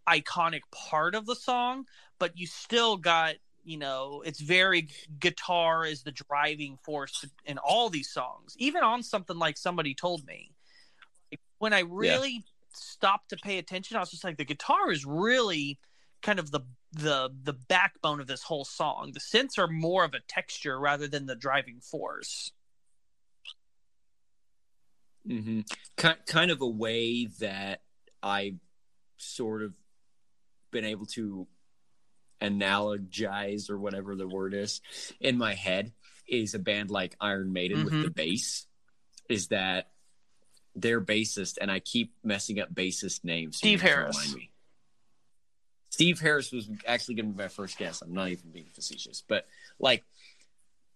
[0.07, 1.87] iconic part of the song,
[2.19, 7.91] but you still got, you know, it's very guitar is the driving force in all
[7.91, 8.55] these songs.
[8.59, 10.53] Even on something like somebody told me,
[11.31, 12.45] Like, when I really
[12.79, 15.79] stopped to pay attention, I was just like, the guitar is really
[16.23, 16.61] kind of the
[16.93, 19.13] the the backbone of this whole song.
[19.13, 22.53] The synths are more of a texture rather than the driving force.
[25.27, 25.61] hmm
[25.97, 27.83] Kind kind of a way that
[28.23, 28.55] I
[29.19, 29.75] sort of
[30.71, 31.47] been able to
[32.41, 34.81] analogize or whatever the word is
[35.21, 35.93] in my head
[36.27, 38.03] is a band like Iron Maiden with Mhm.
[38.05, 38.67] the bass.
[39.29, 39.91] Is that
[40.81, 43.57] their bassist, and I keep messing up bassist names.
[43.59, 44.37] Steve you have to Harris.
[45.91, 48.03] Steve Harris was actually going to be my first guess.
[48.03, 49.47] I'm not even being facetious, but
[49.81, 50.05] like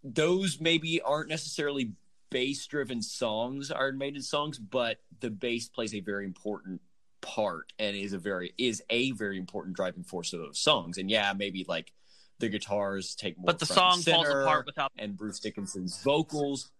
[0.04, 1.92] those maybe aren't necessarily
[2.30, 6.80] bass driven songs, Iron Maiden songs, but the bass plays a very important
[7.20, 10.98] part and is a very is a very important driving force of those songs.
[10.98, 11.92] And yeah, maybe like
[12.38, 16.70] the guitars take more But the song falls apart without and Bruce Dickinson's vocals.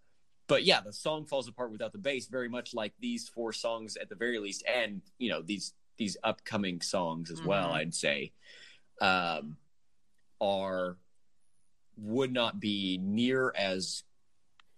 [0.53, 3.97] But yeah, the song falls apart without the bass, very much like these four songs
[3.97, 7.71] at the very least, and you know these these upcoming songs as well.
[7.71, 7.75] Mhm.
[7.77, 8.33] I'd say
[9.01, 9.57] um,
[10.43, 10.99] are
[11.97, 14.05] would not be near as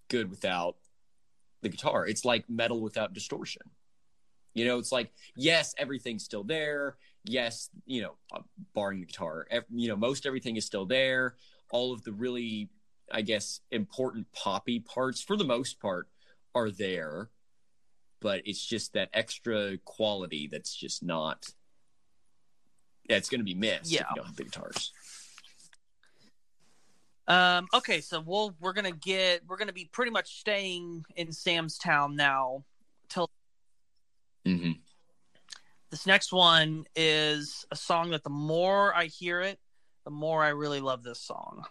[0.07, 0.77] good without
[1.63, 2.07] the guitar.
[2.07, 3.63] It's like metal without distortion.
[4.53, 6.99] You know, it's like yes, everything's still there.
[7.25, 8.43] Yes, you know, uh,
[8.77, 11.35] barring the guitar, you know, most everything is still there.
[11.73, 12.69] All of the really,
[13.13, 16.09] I guess, important poppy parts, for the most part,
[16.55, 17.31] are there.
[18.21, 21.47] But it's just that extra quality that's just not.
[23.09, 24.93] Yeah, it's going to be missed if you don't have the guitars.
[27.27, 31.79] Um, okay, so we'll we're gonna get we're gonna be pretty much staying in Sam's
[31.79, 32.65] Town now.
[33.09, 33.31] Till
[34.47, 34.73] Mm-hmm.
[35.91, 39.59] this next one is a song that the more I hear it,
[40.05, 41.65] the more I really love this song,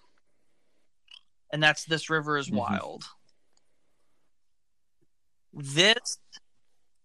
[1.54, 2.56] and that's "This River Is Mhm.
[2.56, 3.06] Wild."
[5.54, 6.18] This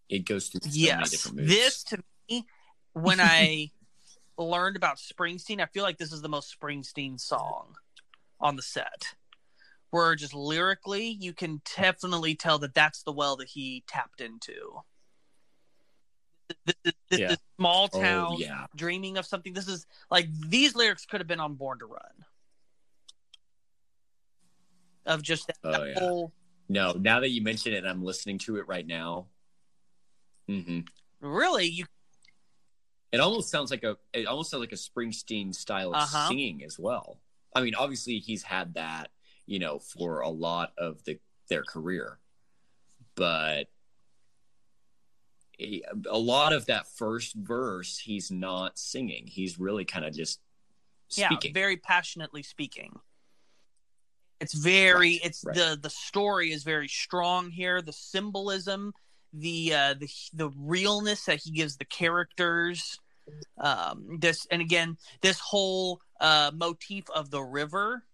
[0.08, 2.46] It goes through so yes, this to me,
[2.94, 3.70] when I
[4.38, 7.76] learned about Springsteen, I feel like this is the most Springsteen song
[8.40, 9.14] on the set.
[9.90, 14.80] Where just lyrically, you can definitely tell that that's the well that he tapped into.
[16.64, 17.28] This, this, this, Yeah.
[17.28, 19.52] this small oh town yeah, dreaming of something.
[19.52, 22.24] This is like these lyrics could have been on Born to Run.
[25.06, 25.98] Of just that, Oh, that yeah.
[25.98, 26.32] whole
[26.68, 26.92] no.
[26.92, 29.26] Now that you mention it, I'm listening to it right now.
[30.46, 30.80] hmm
[31.20, 31.84] really you
[33.10, 33.96] It almost sounds like a.
[34.12, 36.28] It almost sounds like a Springsteen style of Uh-huh.
[36.28, 37.20] singing as well.
[37.54, 39.10] I mean, obviously he's had that,
[39.46, 41.18] you know, for a lot of the
[41.48, 42.18] their career,
[43.14, 43.68] but
[45.58, 49.26] a, a lot of that first verse, he's not singing.
[49.26, 50.40] He's really kind of just
[51.08, 51.50] speaking.
[51.52, 53.00] yeah very passionately speaking
[54.40, 55.55] it's very Right, it's right.
[55.56, 57.82] the the story is very strong here.
[57.82, 58.93] The symbolism
[59.32, 62.98] the uh the the realness that he gives the characters
[63.59, 68.05] um this and again this whole uh motif of the river.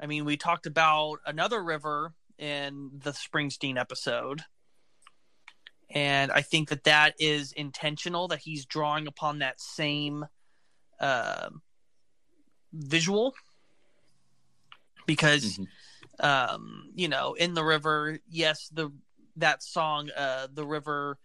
[0.00, 4.42] I mean we talked about another river in the springsteen episode.
[5.90, 10.26] And i think that that is intentional that he's drawing upon that same
[10.98, 11.50] uh,
[12.72, 13.34] visual
[15.06, 15.68] because Mhm.
[16.20, 18.90] um you know in the river yes the
[19.36, 21.18] that song uh the river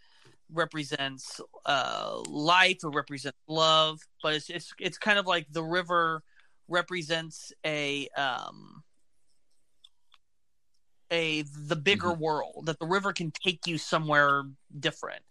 [0.52, 6.24] represents uh life or represents love but it's it's it's kind of like the river
[6.68, 8.84] represents a um
[11.12, 12.18] a the bigger Mhm.
[12.20, 14.44] world that the river can take you somewhere
[14.80, 15.24] different.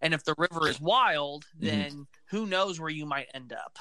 [0.00, 1.82] And if the river is wild, Mm-hmm.
[1.82, 3.78] then who knows where you might end up.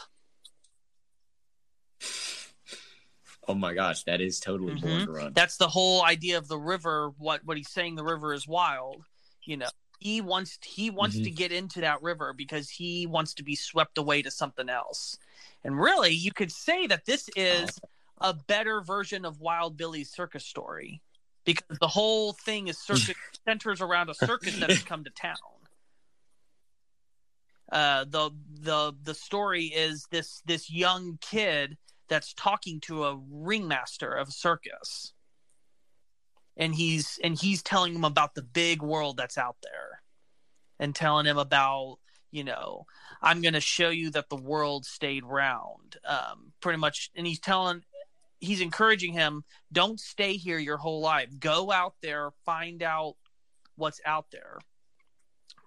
[3.47, 4.81] Oh my gosh, that is totally Mhm.
[4.81, 5.33] Born to Run.
[5.33, 7.09] That's the whole idea of the river.
[7.17, 9.03] What what he's saying, the river is wild.
[9.43, 9.69] You know,
[9.99, 11.23] he wants he wants Mhm.
[11.25, 15.17] to get into that river because he wants to be swept away to something else.
[15.63, 17.79] And really, you could say that this is
[18.19, 21.01] a better version of Wild Billy's circus story
[21.43, 23.15] because the whole thing is circus
[23.47, 25.35] centers around a circus that has come to town.
[27.71, 28.31] Uh, the
[28.61, 31.77] the the story is this this young kid
[32.11, 35.13] that's talking to a ringmaster of a circus.
[36.57, 40.03] And he's and he's telling him about the big world that's out there
[40.77, 41.99] and telling him about
[42.31, 42.85] you know
[43.21, 47.09] i'm going to show you that the world stayed round um, pretty much.
[47.15, 47.83] And he's telling
[48.39, 51.29] he's encouraging him don't stay here your whole life.
[51.39, 53.15] Go out there find out
[53.77, 54.59] what's out there.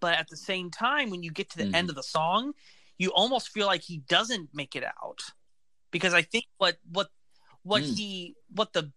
[0.01, 1.75] But at the same time when you get to the Mhm.
[1.75, 2.53] end of the song
[2.99, 5.23] you almost feel like he doesn't make it out
[5.95, 7.09] because i think what what
[7.63, 7.97] what Mm.
[7.97, 8.91] he what the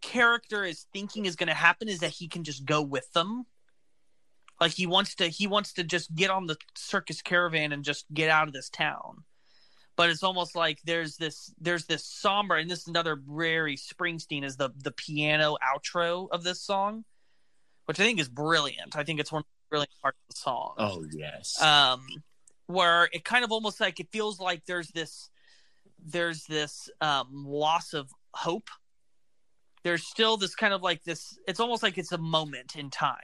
[0.00, 3.44] character is thinking is going to happen is that he can just go with them
[4.60, 8.04] like he wants to he wants to just get on the circus caravan and just
[8.14, 9.24] get out of this town
[9.96, 14.44] but it's almost like there's this there's this somber and this is another very springsteen
[14.44, 17.04] is the the piano outro of this song
[17.86, 20.38] which i think is brilliant i think it's one of the brilliant parts of the
[20.38, 21.60] song Oh yes.
[21.62, 22.06] um
[22.66, 25.30] where it kind of almost like it feels like there's this
[26.02, 28.68] there's this um loss of hope.
[29.82, 33.18] There's still this kind of like this it's almost like it's a moment in time.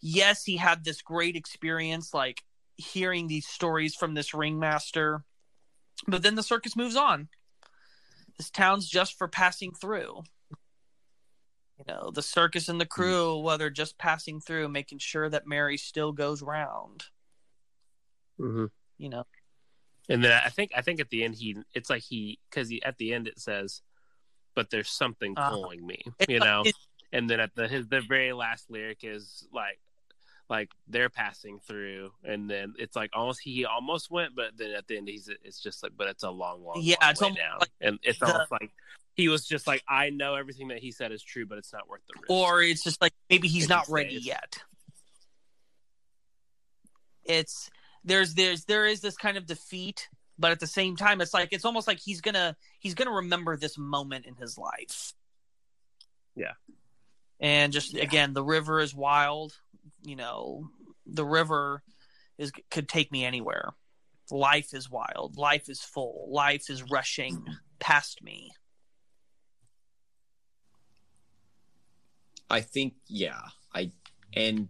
[0.00, 2.42] Yes he had this great experience like
[2.76, 5.24] hearing these stories from this ringmaster
[6.08, 7.28] but then the circus moves on.
[8.36, 10.22] This town's just for passing through.
[11.78, 15.46] You know the circus and the crew well they're just passing through making sure that
[15.46, 17.04] mary still goes round.
[18.38, 18.66] Hmm
[18.98, 19.24] you know
[20.08, 22.82] And then I think I think at the end he it's like he because he,
[22.82, 23.80] at the end it says,
[24.54, 25.50] "But there's something Uh-huh.
[25.50, 26.64] pulling me," you know.
[27.12, 29.78] And then at the his the very last lyric is like
[30.50, 34.86] like they're passing through, and then it's like almost he almost went, but then at
[34.86, 37.32] the end he's it's just like, but it's a long, long, Yeah, long it's way
[37.32, 38.70] down, like and it's the- almost like
[39.14, 41.88] he was just like, I know everything that he said is true, but it's not
[41.88, 42.30] worth the risk.
[42.30, 44.58] or it's just like maybe he's If not he ready yet
[47.24, 47.70] it's
[48.04, 50.08] there's there's there is this kind of defeat
[50.38, 53.56] but at the same time it's like it's almost like he's gonna he's gonna remember
[53.56, 55.14] this moment in his life
[56.36, 56.52] Yeah.
[57.40, 58.02] and just Yeah.
[58.04, 59.56] again the river is wild
[60.02, 60.68] you know
[61.06, 61.82] the river
[62.38, 63.72] is could take me anywhere
[64.30, 67.44] life is wild life is full life is rushing
[67.78, 68.50] past me
[72.50, 73.40] I think yeah.
[73.74, 73.90] I
[74.34, 74.68] and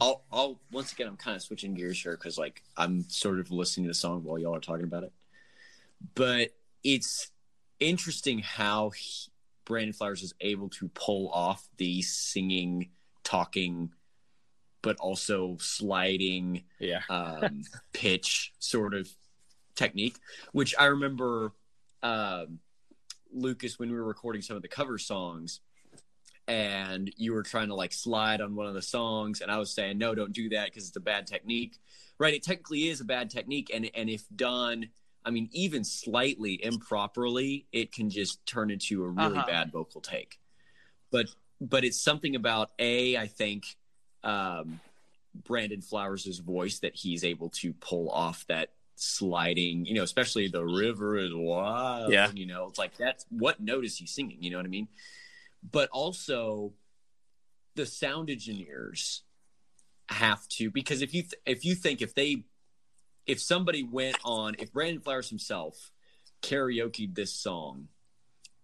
[0.00, 3.50] I'll I'll once again I'm kind of switching gears here because like I'm sort of
[3.50, 5.12] listening to the song while y'all are talking about it.
[6.14, 6.50] But
[6.82, 7.30] it's
[7.78, 9.30] interesting how he,
[9.64, 12.90] Brandon Flowers is able to pull off the singing,
[13.22, 13.90] talking,
[14.82, 17.62] but also sliding yeah, um,
[17.92, 19.08] pitch sort of
[19.74, 20.16] technique,
[20.52, 21.52] which I remember
[22.02, 22.60] um,
[23.32, 25.60] Lucas when we were recording some of the cover songs,
[26.48, 29.70] and you were trying to like slide on one of the songs, and I was
[29.72, 31.78] saying no, don't do that because it's a bad technique.
[32.18, 32.34] Right?
[32.34, 34.88] It technically is a bad technique, and and if done.
[35.22, 39.46] I mean, even slightly improperly, it can just turn into a really Uh-huh.
[39.46, 40.40] bad vocal take.
[41.10, 41.26] But
[41.60, 43.76] but it's something about a I think
[44.24, 44.80] um,
[45.44, 50.64] Brandon flowers's voice that he's able to pull off that sliding, you know, especially the
[50.64, 52.12] river is wild.
[52.12, 52.30] Yeah.
[52.34, 54.38] You know, it's like that's what note is he singing?
[54.42, 54.88] You know what I mean?
[55.68, 56.72] But also
[57.74, 59.22] the sound engineers
[60.08, 62.44] have to because if you th- if you think if they
[63.26, 65.92] if somebody went on if Brandon Flowers himself
[66.42, 67.88] karaokeed this song,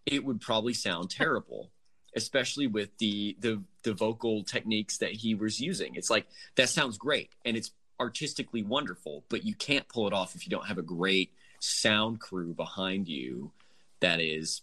[0.05, 1.71] it would probably sound terrible
[2.17, 5.95] especially with the the the vocal techniques that he was using.
[5.95, 7.71] It's like that sounds great and it's
[8.01, 12.21] artistically wonderful, but you can't pull it off if you don't have a great sound
[12.21, 13.53] crew behind you
[14.01, 14.63] that is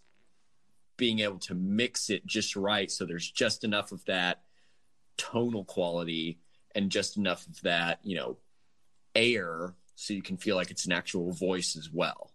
[0.98, 4.44] being able to mix it just right so there's just enough of that
[5.18, 6.40] tonal quality
[6.76, 8.38] and just enough of that, you know,
[9.16, 12.32] air so you can feel like it's an actual voice as well.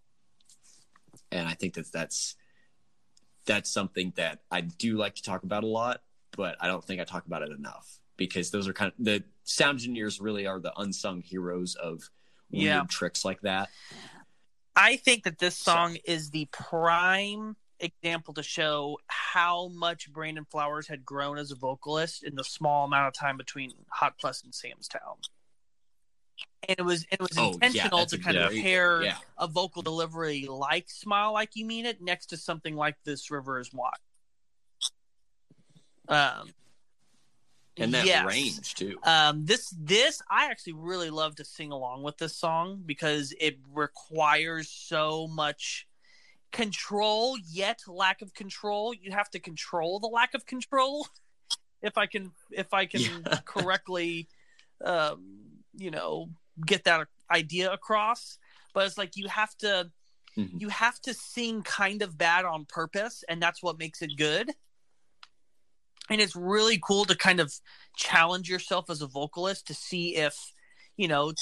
[1.32, 2.36] And I think that that's
[3.46, 6.02] that's something that I do like to talk about a lot,
[6.36, 9.24] but I don't think I talk about it enough because those are kind of the
[9.44, 12.10] sound engineers really are the unsung heroes of
[12.50, 12.82] weird Yeah.
[12.88, 13.70] tricks like that.
[14.76, 20.44] I think that this So- song is the prime example to show how much Brandon
[20.50, 24.54] Flowers had grown as a vocalist in the small amount of time between Hot and
[24.54, 25.16] Sam's Town.
[26.68, 29.16] And it was it was Oh, intentional that's to kind of great- pair yeah.
[29.38, 33.58] a vocal delivery like "Smile Like You Mean It" next to something like "This River
[33.60, 33.94] Is Wild."
[36.08, 36.48] Um,
[37.76, 38.26] and that yes.
[38.26, 38.98] range too.
[39.04, 43.58] Um, this this I actually really love to sing along with this song because it
[43.72, 45.86] requires so much
[46.52, 48.94] control yet lack of control.
[48.94, 51.06] You have to control the lack of control.
[51.80, 53.38] If I can if I can Yeah.
[53.44, 54.28] correctly
[54.84, 55.22] um,
[55.76, 56.28] you know,
[56.66, 58.38] get that idea across.
[58.74, 59.90] But it's like you have to
[60.36, 60.60] Mhm.
[60.60, 64.52] you have to sing kind of bad on purpose and that's what makes it good
[66.10, 67.52] and it's really cool to kind of
[67.96, 70.52] challenge yourself as a vocalist to see if
[70.96, 71.32] you know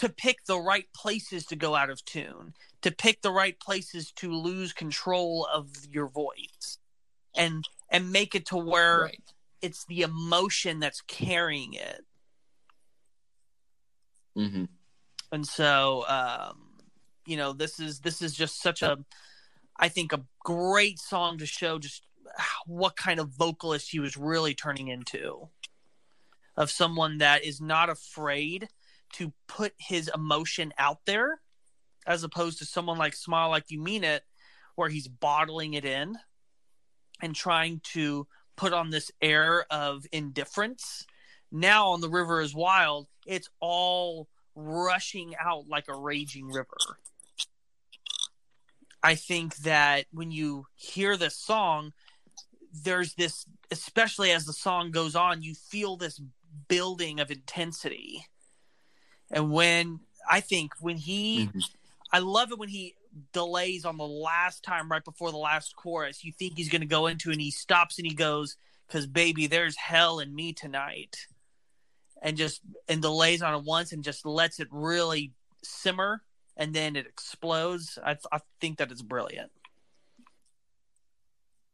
[0.00, 4.10] to pick the right places to go out of tune to pick the right places
[4.12, 6.78] to lose control of your voice
[7.36, 9.22] and and make it to where Right.
[9.62, 12.04] it's the emotion that's carrying it.
[14.36, 14.64] Hmm
[15.32, 16.58] and so um
[17.26, 18.98] you know this is this is just such a
[19.78, 22.02] i think a great song to show just
[22.66, 25.48] what kind of vocalist he was really turning into.
[26.56, 28.68] Of someone that is not afraid
[29.14, 31.40] to put his emotion out there
[32.06, 34.24] as opposed to someone like smile like you mean it
[34.74, 36.16] where he's bottling it in
[37.20, 38.26] and trying to
[38.56, 41.06] put on this air of indifference.
[41.52, 43.08] Now on the river is wild.
[43.26, 46.76] It's all rushing out like a raging river.
[49.02, 51.92] I think that when you hear this song
[52.84, 56.20] there's this especially as the song goes on you feel this
[56.68, 58.24] building of intensity
[59.30, 60.00] and when
[60.30, 61.62] i think when he Mhm.
[62.12, 62.94] i love it when he
[63.32, 66.86] delays on the last time right before the last chorus you think he's going to
[66.86, 71.26] go into and he stops and he goes because baby there's hell in me tonight
[72.22, 75.32] and just and delays on it once and just lets it really
[75.64, 76.22] simmer
[76.56, 79.50] and then it explodes i, I think that is brilliant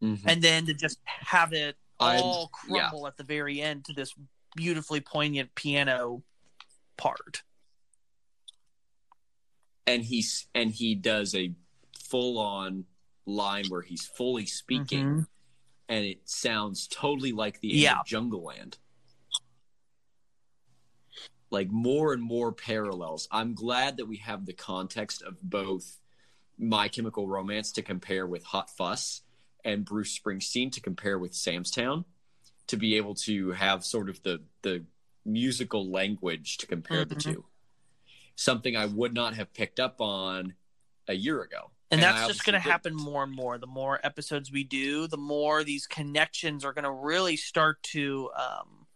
[0.03, 0.20] Mhm.
[0.27, 2.81] and then to just have it I'm- all yeah.
[2.89, 4.15] crumble at the very end to this
[4.55, 6.23] beautifully poignant piano
[6.97, 7.43] part
[9.86, 11.55] and he's and he does a
[11.98, 12.85] full on
[13.27, 15.27] line where he's fully speaking Mhm.
[15.89, 18.01] and it sounds totally like the Yeah.
[18.01, 18.78] of Jungleland.
[21.51, 23.28] Like more and more parallels.
[23.31, 25.98] I'm glad that we have the context of both
[26.59, 29.23] My Chemical Romance to compare with Hot Fuss
[29.64, 32.05] and Bruce Springsteen to compare with Sam's Town
[32.66, 34.85] to be able to have sort of the the
[35.27, 37.23] musical language to compare the Mhm.
[37.23, 37.44] two.
[38.36, 40.55] Something I would not have picked up on
[41.09, 41.70] a year ago.
[41.90, 45.07] and I that's just going to happen more and more the more episodes we do
[45.07, 48.89] the more these connections are going to really start to um,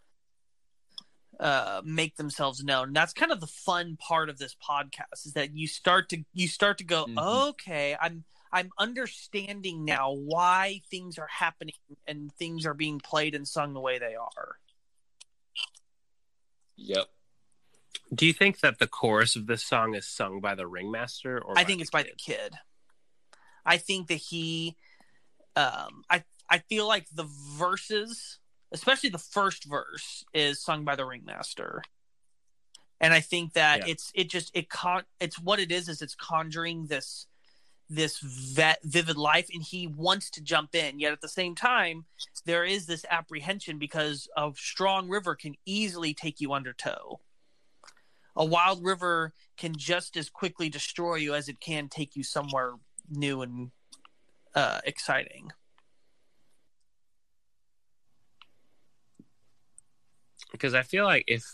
[1.38, 5.32] uh, make themselves known and that's kind of the fun part of this podcast is
[5.34, 7.48] that you start to you start to go Mhm.
[7.50, 11.76] okay i'm i'm understanding now why things are happening
[12.08, 14.58] and things are being played and sung the way they are
[16.80, 17.06] Yep.
[18.14, 21.56] Do you think that the chorus of this song is sung by the ringmaster or
[21.58, 22.54] I think the it's by the kid.
[23.64, 24.76] I think that he,
[25.54, 28.38] um, I I feel like the verses,
[28.72, 31.82] especially the first verse, is sung by the ringmaster,
[33.00, 33.92] and I think that Yeah.
[33.92, 37.26] it's it just it con it's what it is is it's conjuring this
[37.90, 42.04] this vet, vivid life, and he wants to jump in, yet at the same time
[42.46, 47.20] there is this apprehension because a strong river can easily take you under tow.
[48.36, 52.74] A wild river can just as quickly destroy you as it can take you somewhere
[53.10, 53.72] new and
[54.54, 55.50] uh, exciting.
[60.50, 61.44] because I feel like if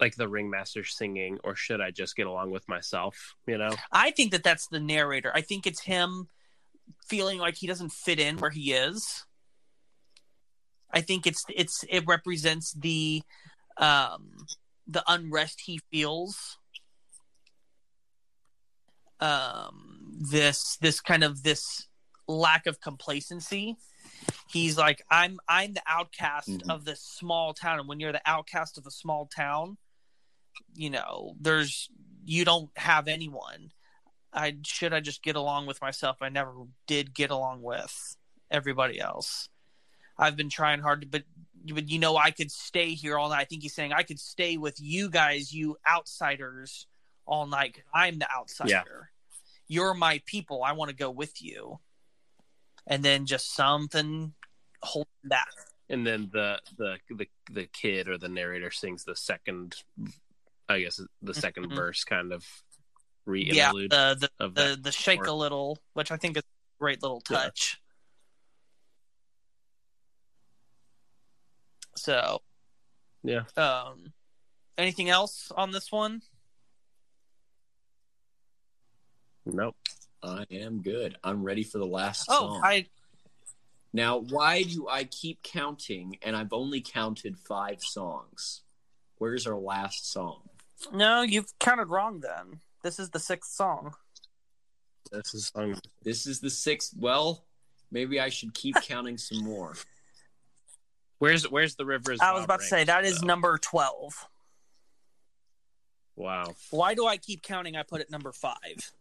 [0.00, 3.70] like the ringmaster singing or should I just get along with myself, you know?
[3.92, 5.32] I think that that's the narrator.
[5.34, 6.28] I think it's him
[7.06, 9.24] feeling like he doesn't fit in where he is.
[10.92, 13.22] I think it's it's it represents the
[13.76, 14.46] um
[14.86, 16.58] the unrest he feels.
[19.20, 21.88] Um this this kind of this
[22.26, 23.76] lack of complacency.
[24.48, 26.70] He's like I'm I'm the outcast Mhm.
[26.70, 29.76] of this small town and when you're the outcast of a small town,
[30.74, 31.88] you know, there's
[32.24, 33.72] you don't have anyone.
[34.32, 36.18] I should I just get along with myself.
[36.20, 36.52] I never
[36.86, 38.16] did get along with
[38.50, 39.48] everybody else.
[40.18, 41.24] I've been trying hard to, but
[41.72, 43.40] but you know I could stay here all night.
[43.40, 46.86] I think he's saying I could stay with you guys, you outsiders,
[47.26, 47.82] all night.
[47.94, 49.10] I'm the outsider.
[49.68, 50.62] You're my people.
[50.62, 51.80] I want to go with you.
[52.86, 54.32] and then just something
[54.82, 55.52] holding back.
[55.90, 59.76] And then the the the the kid or the narrator sings the second,
[60.68, 61.74] I guess the 2nd Mhm.
[61.74, 62.44] verse, kind of
[63.24, 64.82] re-interlude the the the, that.
[64.82, 65.28] the shake part.
[65.28, 67.38] a little, which I think is a great little Yeah.
[67.38, 67.80] touch.
[71.96, 72.42] So,
[73.24, 73.44] Yeah.
[73.56, 74.12] Um,
[74.76, 76.22] anything else on this one?
[79.44, 79.76] Nope.
[80.22, 81.16] I am good.
[81.24, 82.60] I'm ready for the last Oh, song.
[82.64, 82.88] I
[83.92, 88.62] Now, why do I keep counting and I've only counted five songs?
[89.16, 90.47] Where's our last song?
[90.92, 92.20] No, you've counted wrong.
[92.20, 93.94] Then this is the sixth song.
[95.10, 95.76] This is song.
[96.02, 96.92] This is the sixth.
[96.98, 97.44] Well,
[97.90, 99.74] maybe I should keep counting some more.
[101.18, 102.20] Where's Where's the rivers?
[102.20, 103.26] I was about to say that is though?
[103.26, 104.28] number twelve.
[106.16, 106.54] Wow.
[106.70, 107.76] Why do I keep counting?
[107.76, 108.92] I put it number five.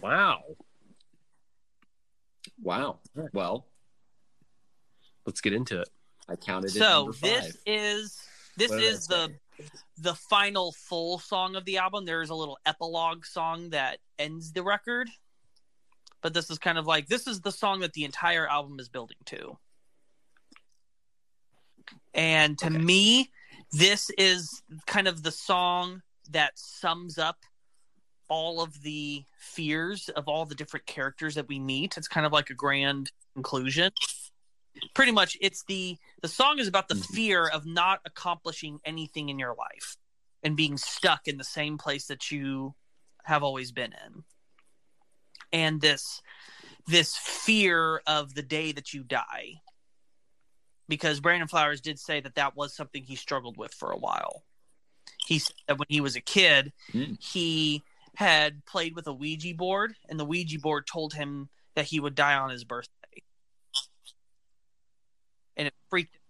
[0.00, 0.42] Wow.
[2.62, 2.98] Wow.
[3.32, 3.66] Well,
[5.26, 5.88] Let's get into it.
[6.28, 7.30] I counted it So number five.
[7.30, 8.22] this is
[8.56, 9.34] this What did I is the say?
[9.98, 12.04] The final full song of the album.
[12.04, 15.08] There is a little epilogue song that ends the record,
[16.20, 18.88] but this is kind of like this is the song that the entire album is
[18.88, 19.58] building to.
[22.14, 22.78] And to Okay.
[22.78, 23.30] me,
[23.72, 27.38] this is kind of the song that sums up
[28.28, 31.96] all of the fears of all the different characters that we meet.
[31.96, 33.92] It's kind of like a grand conclusion.
[34.94, 37.14] Pretty much it's the the song is about the Mhm.
[37.14, 39.96] fear of not accomplishing anything in your life
[40.42, 42.74] and being stuck in the same place that you
[43.24, 44.24] have always been in.
[45.52, 46.20] And this
[46.86, 49.62] this fear of the day that you die.
[50.86, 54.44] Because Brandon Flowers did say that that was something he struggled with for a while.
[55.26, 57.14] He said that when he was a kid, Hmm.
[57.20, 57.82] he
[58.16, 62.14] had played with a Ouija board, and the Ouija board told him that he would
[62.14, 63.03] die on his birthday.
[65.56, 66.20] And it freaked him.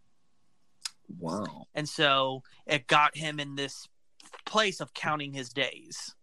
[1.18, 1.66] Wow.
[1.74, 3.88] And so it got him in this
[4.44, 6.14] place of counting his days.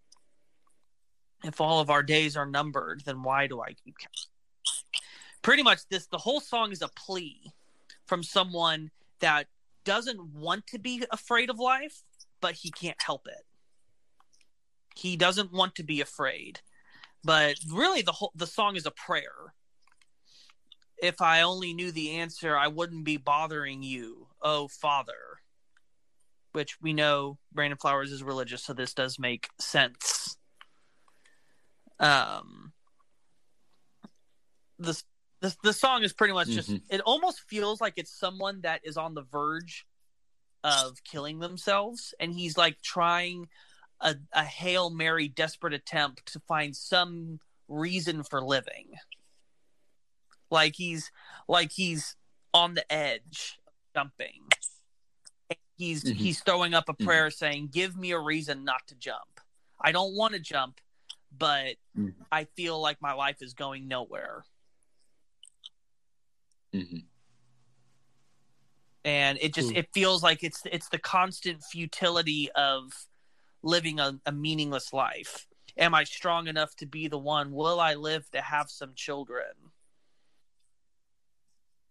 [1.43, 4.31] If all of our days are numbered, then why do I keep counting?
[5.41, 7.51] Pretty much this the whole song is a plea
[8.05, 9.47] from someone that
[9.83, 12.03] doesn't want to be afraid of life,
[12.41, 13.45] but he can't help it.
[14.95, 16.59] He doesn't want to be afraid.
[17.23, 19.53] But really the whole the song is a prayer.
[21.01, 25.13] If I only knew the answer, I wouldn't be bothering you, oh Father.
[26.51, 30.37] Which we know Brandon Flowers is religious, so this does make sense.
[31.99, 32.73] Um,
[34.77, 35.01] the
[35.39, 36.69] the, the song is pretty much just.
[36.69, 36.83] Mhm.
[36.89, 39.87] It almost feels like it's someone that is on the verge
[40.63, 43.49] of killing themselves, and he's like trying
[44.01, 48.93] a, a hail mary desperate attempt to find some reason for living
[50.51, 51.11] like he's
[51.47, 52.15] like he's
[52.53, 53.59] on the edge
[53.95, 54.43] jumping.
[55.77, 56.15] He's Mhm.
[56.15, 57.05] he's throwing up a Mhm.
[57.05, 59.41] prayer saying give me a reason not to jump.
[59.79, 60.79] I don't want to jump
[61.37, 62.13] but Mhm.
[62.31, 64.43] i feel like my life is going nowhere.
[66.73, 66.99] Hmm
[69.03, 73.07] and it just it feels like it's it's the constant futility of
[73.63, 75.47] living a, a meaningless life.
[75.77, 77.51] Am i strong enough to be the one?
[77.51, 79.70] Will i live to have some children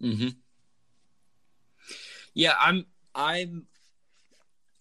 [0.01, 0.29] hmm
[2.35, 2.87] Yeah, I'm.
[3.15, 3.67] I'm.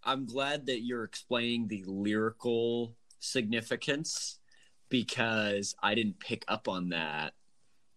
[0.04, 4.40] I'm glad that you're explaining the lyrical significance
[4.88, 7.34] because I didn't pick up on that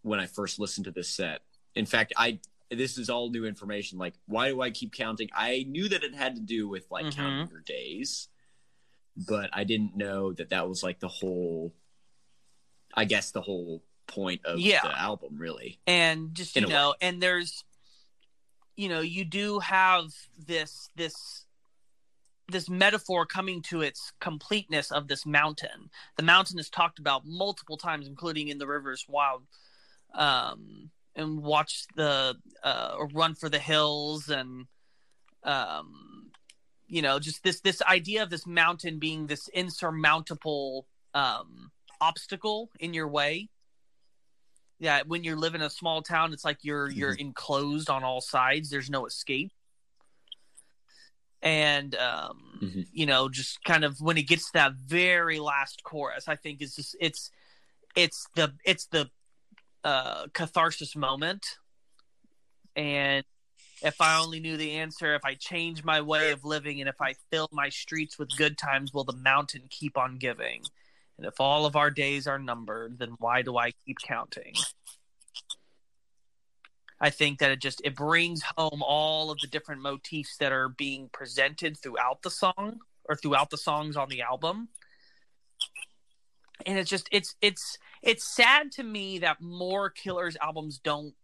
[0.02, 1.40] when I first listened to this set.
[1.74, 2.40] In fact, I
[2.70, 3.98] this is all new information.
[3.98, 5.28] Like, why do I keep counting?
[5.32, 7.12] I knew that it had to do with like Mhm.
[7.12, 8.28] counting your days,
[9.16, 11.74] but I didn't know that that was like the whole.
[12.94, 13.82] I guess the whole
[14.12, 14.82] point of Yeah.
[14.82, 15.78] the album, really.
[15.86, 17.64] and just you know and there's
[18.76, 20.06] you know you do have
[20.46, 21.46] this this
[22.48, 27.76] this metaphor coming to its completeness of this mountain the mountain is talked about multiple
[27.76, 29.42] times including in the rivers wild
[30.14, 34.66] um and watch the uh or run for the hills and
[35.44, 36.30] um
[36.86, 41.70] you know just this this idea of this mountain being this insurmountable um
[42.00, 43.48] obstacle in your way
[44.82, 48.20] yeah when you live in a small town it's like you're you're enclosed on all
[48.20, 48.68] sides.
[48.68, 49.52] There's no escape.
[51.40, 52.86] And um Mhm.
[52.92, 56.60] you know just kind of when it gets to that very last chorus i think
[56.62, 57.30] is just it's
[57.96, 59.10] it's the it's the
[59.84, 61.44] uh catharsis moment.
[62.76, 63.24] And
[63.82, 67.00] if i only knew the answer if i change my way of living and if
[67.00, 70.62] i fill my streets with good times will the mountain keep on giving
[71.22, 74.54] And if all of our days are numbered, then why do I keep counting?
[77.00, 80.68] I think that it just it brings home all of the different motifs that are
[80.68, 84.70] being presented throughout the song or throughout the songs on the album.
[86.66, 91.14] And it's just it's it's it's sad to me that more Killers albums don't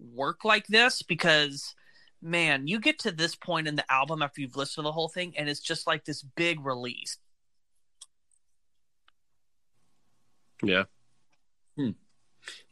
[0.00, 1.76] work like this because
[2.20, 5.08] man, you get to this point in the album after you've listened to the whole
[5.08, 7.18] thing and it's just like this big release.
[10.62, 10.84] Yeah.
[11.76, 11.90] Hmm.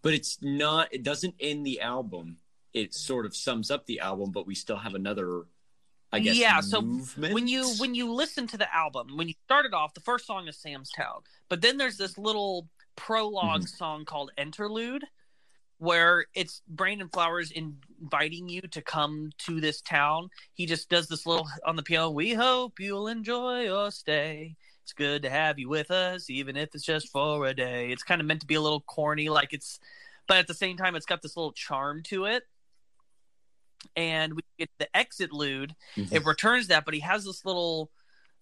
[0.03, 2.37] but it's not it doesn't end the album.
[2.75, 5.45] It sort of sums up the album but we still have another
[6.13, 7.35] i guess Yeah, so movement.
[7.35, 10.49] when you when you listen to the album when you started off the first song
[10.49, 13.63] is sam's town but then there's this little prolog mm-hmm.
[13.63, 15.05] song called Enterlude
[15.79, 20.29] where it's brandon flowers inviting you to come to this town.
[20.53, 24.57] He just does this little on the piano we hope you'll enjoy your stay
[24.91, 28.03] it's good to have you with us even if it's just for a day it's
[28.03, 29.79] kind of meant to be a little corny like it's
[30.27, 32.43] but at the same time it's got this little charm to it
[33.95, 36.13] and we get the Exitlude Mhm.
[36.13, 37.91] it returns that, but he has this little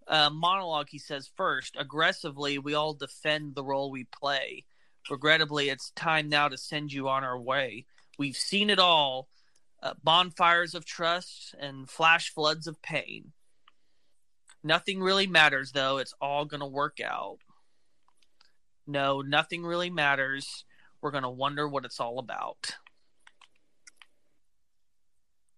[0.08, 0.88] uh, monologue.
[0.90, 4.64] He says, First, aggressively, we all defend the role we play.
[5.10, 7.84] Regrettably, it's time now to send you on our way.
[8.18, 9.28] We've seen it all
[9.82, 13.32] uh, bonfires of trust and flash floods of pain.
[14.68, 15.96] Nothing really matters, though.
[15.96, 17.38] It's all going to work out.
[18.86, 20.66] No, nothing really matters.
[21.00, 22.76] We're going to wonder what it's all about.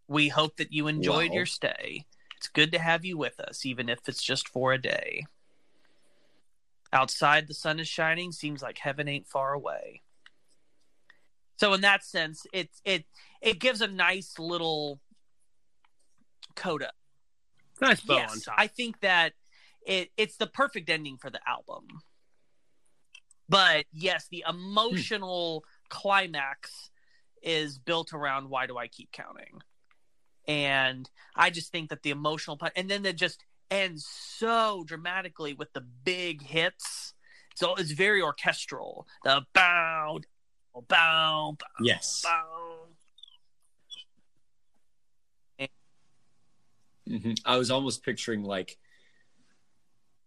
[0.07, 1.35] We hope that you enjoyed Wow.
[1.35, 2.07] your stay.
[2.37, 5.27] It's good to have you with us, even if it's just for a day.
[6.93, 8.31] Outside, the sun is shining.
[8.31, 10.03] Seems like heaven ain't far away.
[11.57, 13.07] So, in that sense, it it
[13.43, 15.01] it gives a nice little
[16.55, 16.93] coda.
[17.81, 18.55] Nice bow on Yes, top.
[18.59, 19.33] I think that
[19.87, 21.87] it it's the perfect ending for the album.
[23.49, 26.91] But yes, the emotional climax
[27.43, 29.61] is built around why do I keep counting?
[30.47, 35.55] And I just think that the emotional part and then it just ends so dramatically
[35.55, 37.15] with the big hits.
[37.55, 39.07] So it's very orchestral.
[39.25, 40.21] The bow
[40.89, 42.70] bow bow yes bow.
[47.11, 47.41] Mhm.
[47.45, 48.79] i was almost picturing like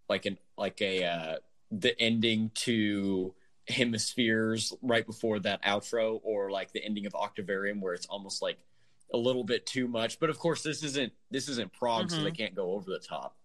[0.09, 1.35] like an like a uh
[1.71, 3.33] the ending to
[3.69, 8.57] hemispheres right before that outro or like the ending of octavarium where it's almost like
[9.13, 12.23] a little bit too much but of course this isn't this isn't prog so Mhm.
[12.25, 13.37] they can't go over the top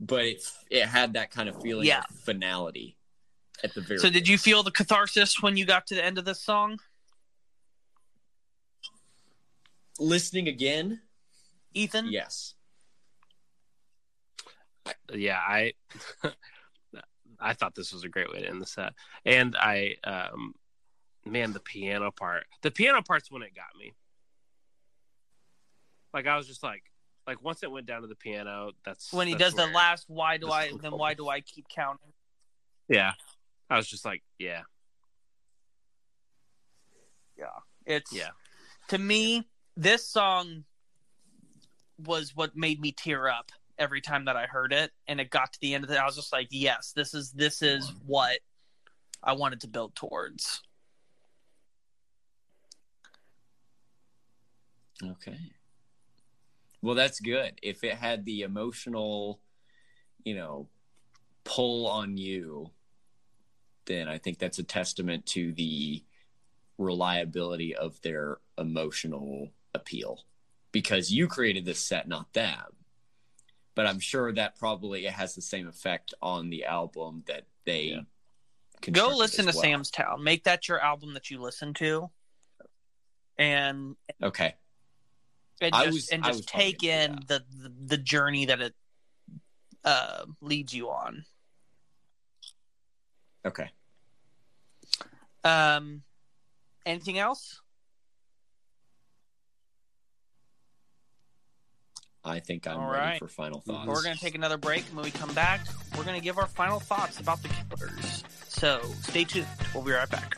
[0.00, 2.02] but it it had that kind of feeling Yeah.
[2.10, 2.96] of finality
[3.62, 6.18] at the very So did you feel the catharsis when you got to the end
[6.18, 6.80] of this song?
[9.98, 11.00] listening again
[11.74, 12.10] Ethan?
[12.10, 12.54] yes
[15.12, 15.72] yeah, I
[17.40, 18.92] I thought this was a great way to end the set.
[19.24, 20.54] And I um
[21.24, 22.44] man, the piano part.
[22.62, 23.92] The piano part's when it got me.
[26.12, 26.82] Like I was just like
[27.26, 30.04] like once it went down to the piano, that's when he that's does the last
[30.08, 32.12] why do I then why do I keep counting?
[32.88, 33.12] Yeah.
[33.70, 34.62] I was just like, yeah,
[37.38, 37.46] yeah.
[37.86, 38.30] It's Yeah.
[38.88, 40.64] to me, this song
[41.98, 43.50] was what made me tear up
[43.82, 45.98] every time that I heard it and it got to the end of it.
[45.98, 48.38] I was just like, yes, this is this is what
[49.22, 50.62] I wanted to build towards.
[55.04, 55.38] Okay.
[56.80, 57.58] Well, that's good.
[57.62, 59.40] If it had the emotional,
[60.24, 60.68] you know,
[61.44, 62.70] pull on you,
[63.86, 66.02] then I think that's a testament to the
[66.78, 70.24] reliability of their emotional appeal.
[70.70, 72.81] Because you created this set, not them.
[73.74, 77.82] But I'm sure that probably it has the same effect on the album that they
[77.84, 78.00] Yeah.
[78.90, 79.62] Go constructed listen to well.
[79.62, 80.24] Sam's Town.
[80.24, 82.10] Make that your album that you listen to.
[83.38, 84.54] And Okay.
[85.60, 88.60] and I just, was- and I just was take in the, the the journey that
[88.60, 88.74] it
[89.84, 91.24] uh leads you on.
[93.46, 93.70] Okay.
[95.44, 96.02] Um
[96.84, 97.60] anything else?
[102.24, 103.18] I think I'm All ready right.
[103.18, 103.70] for final mm-hmm.
[103.70, 103.88] thoughts.
[103.88, 104.86] We're going to take another break.
[104.86, 105.66] and When we come back,
[105.96, 108.24] we're going to give our final thoughts about the killers.
[108.48, 109.46] So stay tuned.
[109.74, 110.36] We'll be right back.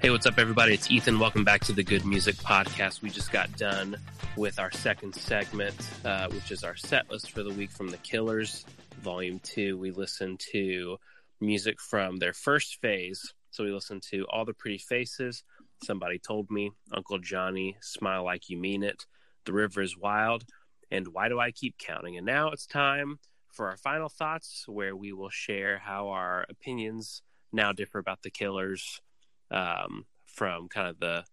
[0.00, 0.72] Hey, what's up, everybody?
[0.72, 1.18] It's Ethan.
[1.18, 3.02] Welcome back to the Good Music Podcast.
[3.02, 3.98] We just got done
[4.34, 7.98] with our second segment, uh, which is our set list for the week from the
[7.98, 8.64] Killers.
[9.02, 10.96] Volume 2, we listened to
[11.38, 13.34] music from their first phase.
[13.50, 15.44] So we listened to All the Pretty Faces,
[15.84, 19.04] Somebody Told Me, Uncle Johnny, Smile Like You Mean It,
[19.44, 20.46] The River is Wild,
[20.90, 22.16] and Why Do I Keep Counting?
[22.16, 23.18] And now it's time
[23.52, 27.20] for our final thoughts, where we will share how our opinions
[27.52, 29.02] now differ about the killers
[29.50, 31.24] um, from kind of the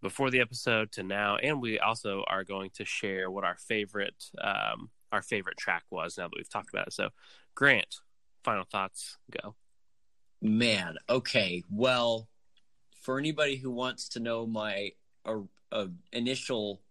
[0.00, 4.24] before the episode to now, and we also are going to share what our favorite
[4.42, 6.92] um, our favorite track was now that we've talked about it.
[6.92, 7.10] So,
[7.54, 7.96] Grant,
[8.42, 9.54] final thoughts, go.
[10.40, 11.62] Man, okay.
[11.70, 12.28] Well,
[13.00, 14.90] for anybody who wants to know my
[15.24, 15.40] uh,
[15.70, 16.82] uh, initial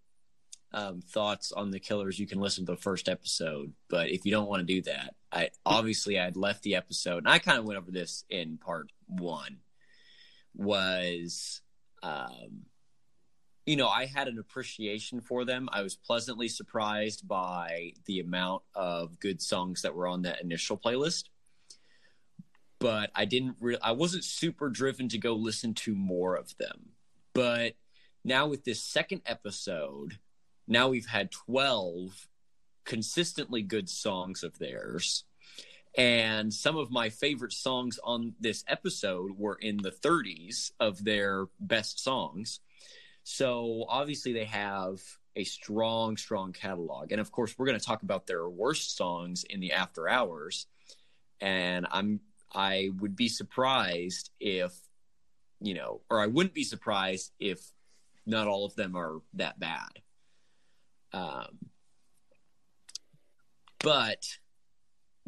[0.73, 3.73] um, thoughts on the killers, you can listen to the first episode.
[3.89, 7.29] But if you don't want to do that, I obviously I'd left the episode, and
[7.29, 9.57] I kind of went over this in part one.
[10.55, 11.61] Was
[12.03, 12.65] um,
[13.65, 15.69] you know, I had an appreciation for them.
[15.71, 20.77] I was pleasantly surprised by the amount of good songs that were on that initial
[20.77, 21.25] playlist.
[22.79, 26.89] But I didn't I wasn't super driven to go listen to more of them.
[27.33, 27.75] But
[28.25, 30.17] now with this second episode,
[30.67, 32.27] now we've had 12
[32.83, 35.25] consistently good songs of theirs.
[35.97, 41.47] And some of my favorite songs on this episode were in the 30s of their
[41.59, 42.61] best songs
[43.23, 44.99] so obviously they have
[45.35, 47.11] a strong, strong catalog.
[47.11, 50.67] And of course, we're going to talk about their worst songs in the after hours.
[51.39, 52.19] And I'm
[52.53, 54.73] I would be surprised if
[55.61, 57.61] you know, or I wouldn't be surprised if
[58.25, 59.99] not all of them are that bad.
[61.13, 61.69] Um,
[63.79, 64.37] but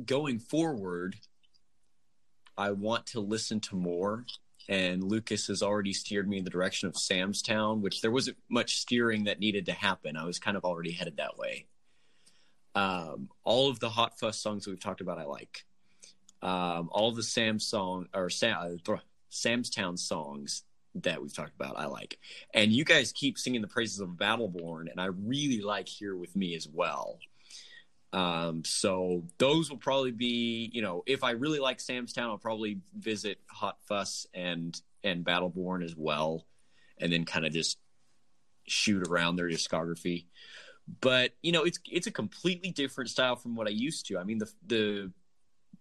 [0.05, 1.15] going forward,
[2.57, 4.25] I want to listen to more
[4.69, 8.37] and Lucas has already steered me in the direction of Sam's Town, which there wasn't
[8.49, 10.15] much steering that needed to happen.
[10.15, 11.65] I was kind of already headed that way.
[12.75, 15.65] Um, all of the Hot Fuss songs that we've talked about, I like.
[16.41, 18.95] Um, all the Sam song or Sam, uh,
[19.29, 20.63] Sam's Town songs
[20.95, 22.19] that we've talked about, I like.
[22.53, 26.35] And you guys keep singing the praises of Battleborn, and I really like Here with
[26.35, 27.19] Me as well.
[28.13, 32.37] Um, so those will probably be, you know, if I really like Sam's Town, I'll
[32.37, 36.45] probably visit Hot Fuss and and Battleborn as well,
[36.99, 37.79] and then kind of just
[38.67, 40.25] shoot around their discography.
[41.01, 44.19] But you know, it's it's a completely different style from what I used to.
[44.19, 45.11] I mean, the the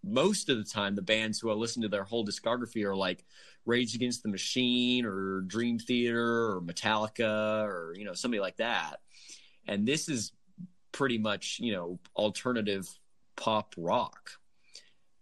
[0.02, 3.26] most of the time, the bands who I listen to their whole discography are like
[3.66, 9.00] Rage Against the Machine or Dream Theater or Metallica or you know somebody like that.
[9.68, 10.32] And this is
[10.92, 12.88] pretty much you know alternative
[13.36, 14.32] pop rock.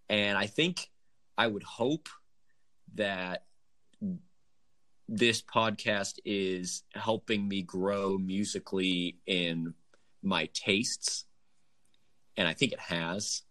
[0.09, 0.91] And i think
[1.39, 2.09] i would hope
[2.95, 3.45] that
[5.09, 9.75] this podcast is helping me grow musically in
[10.23, 11.25] my tastes.
[12.37, 13.43] And i think it has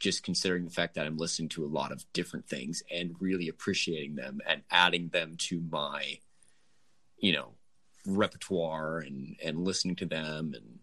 [0.00, 3.48] just considering the fact that i'm listening to a lot of different things and really
[3.48, 6.18] appreciating them and adding them to my
[7.18, 7.52] you know
[8.06, 10.79] repertoire and and listening to them and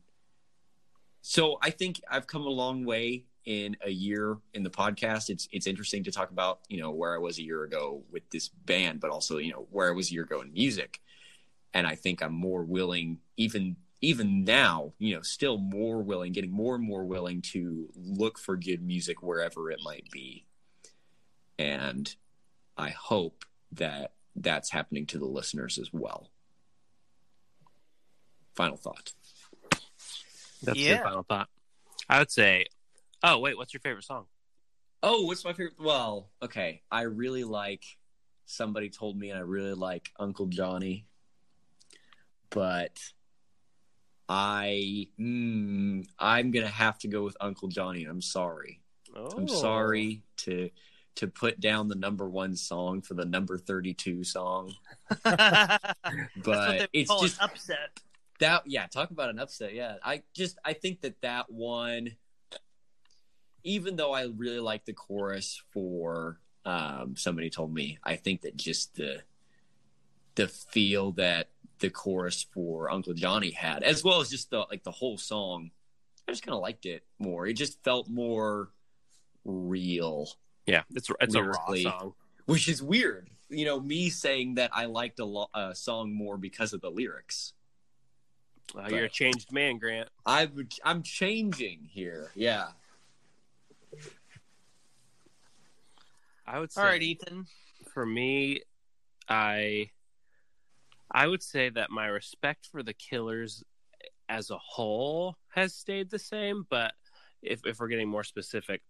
[1.22, 5.30] so I think I've come a long way in a year in the podcast.
[5.30, 8.30] It's it's interesting to talk about, you know, where I was a year ago with
[8.30, 11.02] this band, but also, you know, where I was a year ago in music.
[11.74, 16.52] And I think I'm more willing even even now, you know, still more willing, getting
[16.52, 20.46] more and more willing to look for good music wherever it might be.
[21.58, 22.14] And
[22.78, 26.30] I hope that that's happening to the listeners as well.
[28.56, 29.14] Final thought.
[30.64, 30.90] That's Yeah.
[30.90, 31.50] your final thought.
[32.10, 32.66] I would say,
[33.24, 34.26] oh wait, what's your favorite song?
[35.04, 35.80] Oh, what's my favorite?
[35.80, 36.82] Well, okay.
[36.92, 37.84] I really like
[38.46, 41.06] somebody told me, and I really like Uncle Johnny,
[42.50, 42.98] but
[44.30, 48.06] I mm, I'm gonna have to go with Uncle Johnny.
[48.06, 48.82] I'm sorry.
[49.16, 50.70] Oh, I'm sorry to
[51.16, 54.74] to put down the number one song for the number 32 song,
[55.24, 55.96] That's
[56.36, 58.00] but what they it's call just an upset.
[58.40, 62.10] That yeah talk about an upset yeah i just i think that that one
[63.64, 68.56] even though i really like the chorus for um somebody told me i think that
[68.56, 69.22] just the
[70.36, 71.50] the feel that
[71.80, 75.72] the chorus for uncle johnny had as well as just the like the whole song
[76.28, 78.70] i just kind of liked it more it just felt more
[79.46, 80.30] real
[80.66, 81.86] yeah, it's it's lyrically.
[81.86, 82.14] a raw song.
[82.46, 86.38] which is weird you know me saying that i liked a, lo- a song more
[86.38, 87.54] because of the lyrics
[88.76, 90.10] Uh, you're a changed man, Grant.
[90.26, 92.32] I would, I'm changing here.
[92.36, 92.68] Yeah.
[96.46, 97.46] I would say All right, Ethan.
[97.94, 98.62] for me,
[99.28, 99.90] I
[101.12, 103.64] I would say that my respect for the killers
[104.30, 106.94] as a whole has stayed the same, but
[107.42, 108.82] if if we're getting more specific,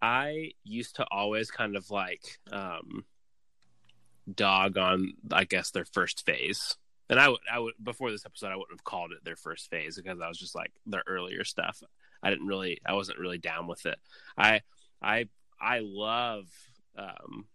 [0.00, 3.04] I used to always kind of like um
[4.32, 6.76] dog on I guess their first phase.
[7.08, 9.70] And I would I would before this episode I wouldn't have called it their first
[9.70, 11.82] phase because I was just like their earlier stuff.
[12.22, 13.98] I didn't really I wasn't really down with it.
[14.36, 14.62] I
[15.00, 15.28] I
[15.60, 16.46] I love
[16.96, 17.46] um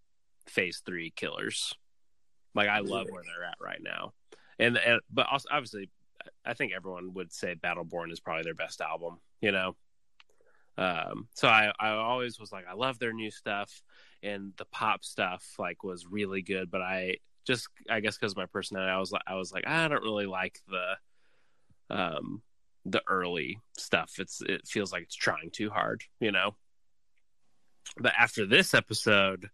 [0.47, 1.73] phase 3 killers.
[2.55, 4.13] Like I love where they're at right now.
[4.59, 5.89] And and but also obviously
[6.45, 9.75] I think everyone would say Battleborn is probably their best album, you know.
[10.77, 13.81] Um, so I, I always was like, I love their new stuff,
[14.23, 16.71] and the pop stuff like was really good.
[16.71, 19.87] But I just, I guess, because my personality, I was like, I was like, I
[19.87, 22.41] don't really like the, um,
[22.85, 24.13] the early stuff.
[24.17, 26.55] It's it feels like it's trying too hard, you know.
[27.97, 29.49] But after this episode,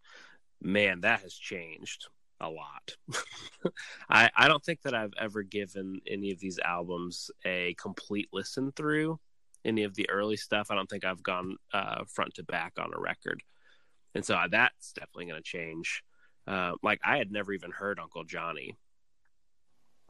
[0.61, 2.07] man, that has changed
[2.39, 2.95] a lot.
[4.09, 8.71] I I don't think that I've ever given any of these albums a complete listen
[8.71, 9.19] through.
[9.65, 12.93] Any of the early stuff, I don't think I've gone uh, front to back on
[12.95, 13.43] a record,
[14.15, 16.03] and so that's definitely going to change.
[16.47, 18.77] Uh, like I had never even heard Uncle Johnny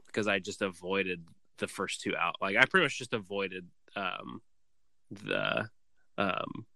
[0.06, 1.24] because I just avoided
[1.58, 2.36] the first two out.
[2.40, 3.66] Like I pretty much just avoided
[3.96, 4.40] um,
[5.10, 5.68] the
[6.16, 6.66] um,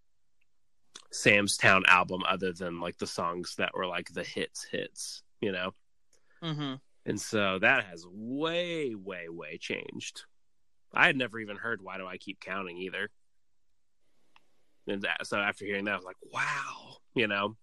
[1.11, 5.53] Sam's Town album, other than like the songs that were like the hits, hits you
[5.53, 5.75] know?
[6.43, 6.75] Mm-hmm.
[7.05, 10.23] And so that has way, way, way changed.
[10.95, 13.11] I had never even heard Why Do I Keep Counting either.
[14.87, 17.57] And that, so after hearing that, I was like, wow, you know?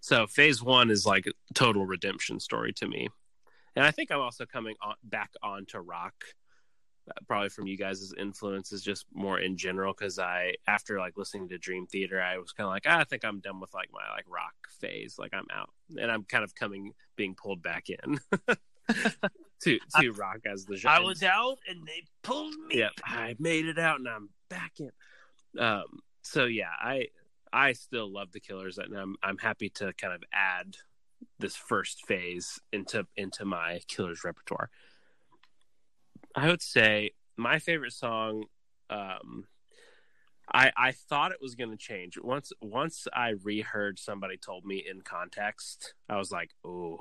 [0.00, 3.08] So phase one is like a total redemption story to me.
[3.76, 6.14] And I think I'm also coming on, back onto rock
[7.26, 11.58] probably from you guys' influences just more in general because i after like listening to
[11.58, 14.14] dream theater i was kind of like ah, i think i'm done with like my
[14.14, 18.20] like rock phase like i'm out and i'm kind of coming being pulled back in
[19.60, 20.98] to to I, rock as the genre.
[20.98, 24.72] i was out and they pulled me yeah i made it out and i'm back
[24.78, 24.90] in
[25.60, 27.06] um so yeah i
[27.52, 30.76] i still love the killers and i'm i'm happy to kind of add
[31.38, 34.70] this first phase into into my killers repertoire
[36.34, 38.44] I would say my favorite song.
[38.88, 39.46] Um,
[40.52, 44.84] I I thought it was going to change once once I reheard somebody told me
[44.88, 45.94] in context.
[46.08, 46.98] I was like, oh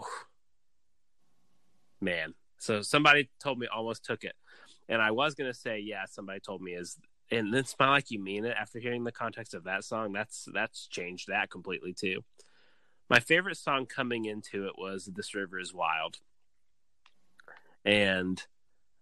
[2.01, 2.33] man.
[2.57, 4.35] So somebody told me almost took it,
[4.89, 6.05] and I was going to say yeah.
[6.09, 6.97] Somebody told me is
[7.31, 10.47] and then smile like you mean it after hearing the context of that song that's
[10.53, 12.23] that's changed that completely too
[13.09, 16.19] my favorite song coming into it was this river is wild
[17.85, 18.43] and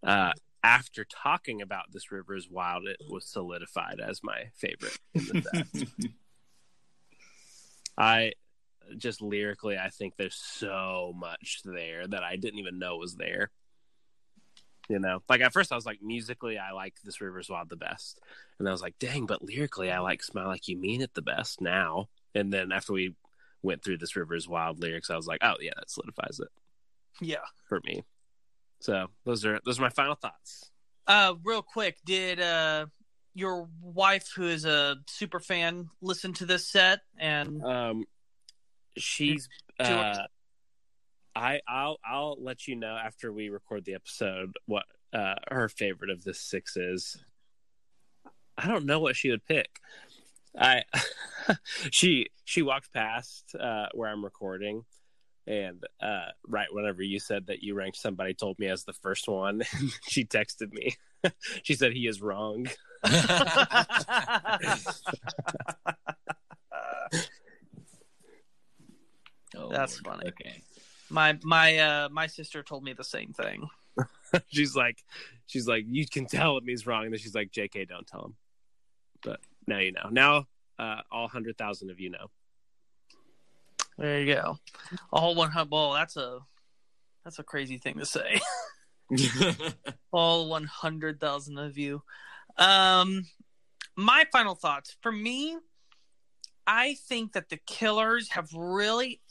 [0.04, 0.32] uh,
[0.64, 5.42] after talking about this river is wild, it was solidified as my favorite in the
[5.42, 5.88] set.
[7.98, 8.34] I
[8.98, 13.52] just lyrically, I think there's so much there that I didn't even know was there.
[14.90, 17.76] You know, like at first I was like, musically, I like this River's Wild the
[17.76, 18.20] best,
[18.58, 21.22] and I was like, dang, but lyrically, I like Smile Like You Mean It the
[21.22, 22.08] best now.
[22.34, 23.16] And then after we
[23.62, 26.50] went through this River's Wild lyrics, I was like, oh yeah, that solidifies it.
[27.20, 28.04] Yeah, for me.
[28.80, 30.72] So those are those are my final thoughts.
[31.06, 32.86] Uh, real quick, did uh
[33.38, 37.02] your wife, who is a super fan, listen to this set?
[37.20, 38.06] And um,
[38.98, 39.48] she's
[39.80, 40.24] uh,
[41.38, 46.10] I I'll I'll let you know after we record the episode what uh her favorite
[46.10, 47.18] of the six is.
[48.58, 49.80] I don't know what she would pick.
[50.60, 50.84] I
[51.92, 54.84] she she walked past uh where I'm recording
[55.46, 59.30] and uh, right whenever you said that you ranked somebody told me as the first
[59.30, 59.62] one,
[60.08, 60.98] she texted me.
[61.64, 62.68] she said he is wrong.
[69.56, 70.28] oh, That's funny.
[70.28, 70.64] Okay.
[71.10, 73.68] My my uh my sister told me the same thing.
[74.50, 75.04] she's like
[75.48, 78.26] she's like you can tell it means wrong and then she's like JK don't tell
[78.26, 78.36] him.
[79.24, 80.10] But now you know.
[80.12, 80.48] Now
[80.80, 82.30] uh all 100,000 of you know.
[83.98, 84.60] There you go.
[85.12, 85.72] All one hundred.
[85.72, 86.40] Well, that's a
[87.24, 88.40] that's a crazy thing to say.
[90.12, 92.04] All one hundred thousand of you.
[92.58, 93.26] Um,
[93.96, 95.58] my final thoughts for me.
[96.70, 99.22] I think that the killers have really.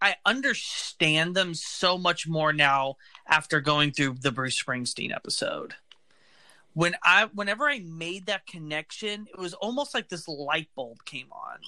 [0.00, 2.96] I understand them so much more now
[3.26, 5.74] after going through the Bruce Springsteen episode.
[6.74, 11.32] When I, whenever I made that connection, it was almost like this light bulb came
[11.32, 11.58] on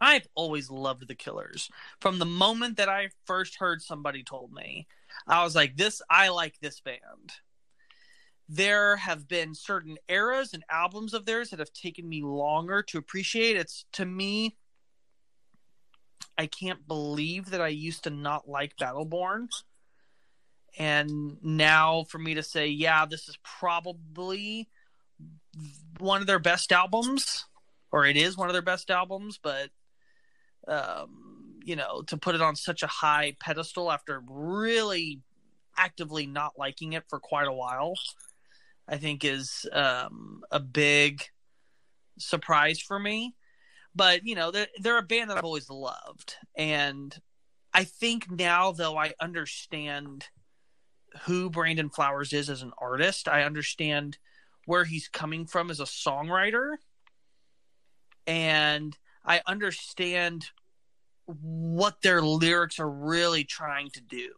[0.00, 1.70] I've always loved the Killers.
[2.00, 4.86] From the moment that I first heard somebody told me,
[5.26, 7.32] I was like, this, I like this band.
[8.48, 12.98] There have been certain eras and albums of theirs that have taken me longer to
[12.98, 13.56] appreciate.
[13.56, 14.56] It's to me,
[16.38, 19.48] I can't believe that I used to not like Battleborn.
[20.78, 24.68] And now for me to say, yeah, this is probably
[25.98, 27.44] one of their best albums,
[27.90, 29.68] or it is one of their best albums, but
[30.66, 35.20] um, you know, to put it on such a high pedestal after really
[35.76, 37.94] actively not liking it for quite a while,
[38.88, 41.22] I think is um, a big
[42.18, 43.34] surprise for me.
[43.94, 47.16] But you know, they're, they're a band that I've always loved, and
[47.74, 50.28] I think now though I understand
[51.22, 53.28] who Brandon Flowers is as an artist.
[53.28, 54.18] I understand
[54.66, 56.76] where he's coming from as a songwriter,
[58.26, 60.46] and I understand
[61.26, 64.32] what their lyrics are really trying to do.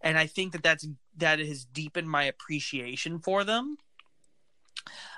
[0.00, 0.86] And I think that that's
[1.16, 3.76] that has deepened my appreciation for them.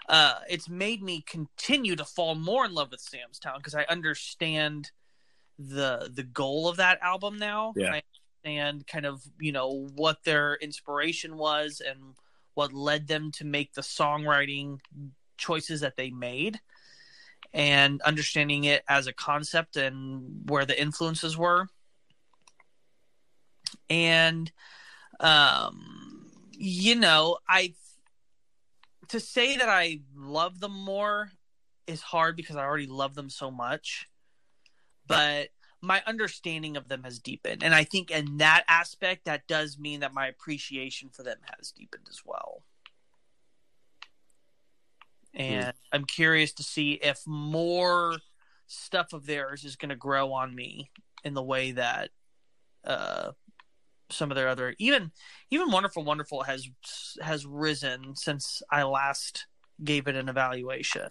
[0.09, 3.85] Uh, it's made me continue to fall more in love with Sam's Town because I
[3.85, 4.91] understand
[5.59, 7.75] the the goal of that album now.
[7.77, 7.93] Yeah.
[7.93, 8.03] I
[8.45, 11.99] understand kind of you know what their inspiration was and
[12.55, 14.79] what led them to make the songwriting
[15.37, 16.59] choices that they made
[17.53, 21.69] and understanding it as a concept and where the influences were
[23.89, 24.53] and
[25.21, 27.73] um you know i
[29.09, 31.31] to say that i love them more
[31.87, 34.09] is hard because i already love them so much
[35.09, 35.49] but
[35.81, 37.63] my understanding of them has deepened.
[37.63, 41.73] And i think in that aspect that does mean that my appreciation for them has
[41.73, 42.63] deepened as well.
[45.35, 48.17] And i'm curious to see if more
[48.67, 50.91] stuff of theirs is going to grow on me
[51.25, 52.11] in the way that
[52.85, 53.33] uh
[54.11, 55.13] some of their other even
[55.51, 56.67] even wonderful wonderful has
[57.21, 59.47] has risen since i last
[59.83, 61.09] gave it an evaluation.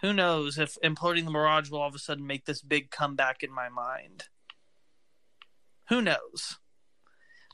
[0.00, 3.42] Who knows if imploding the mirage will all of a sudden make this big comeback
[3.42, 4.24] in my mind.
[5.88, 6.58] Who knows?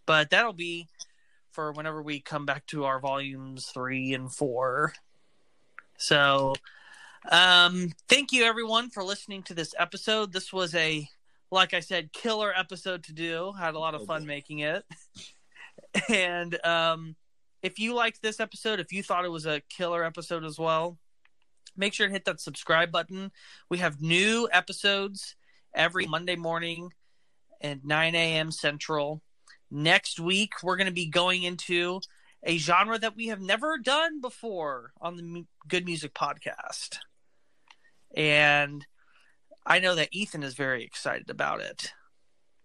[0.06, 0.88] But that'll be
[1.50, 4.94] for whenever we come back to our volumes three and four.
[5.98, 6.54] So
[7.30, 10.32] um thank you everyone for listening to this episode.
[10.32, 11.08] This was a
[11.50, 13.52] like i said killer episode to do.
[13.58, 14.84] Had a lot of Oh, fun making it.
[16.08, 17.16] And um
[17.62, 20.98] if you liked this episode if you thought it was a killer episode as well
[21.76, 23.30] make sure to hit that subscribe button.
[23.70, 25.36] We have new episodes
[25.74, 26.92] every monday morning
[27.60, 29.22] at 9 a.m central.
[29.70, 32.00] Next week we're going to be going into
[32.42, 36.98] a genre that we have never done before on the good music podcast.
[38.14, 38.86] And
[39.68, 41.92] i know that ethan is very excited about it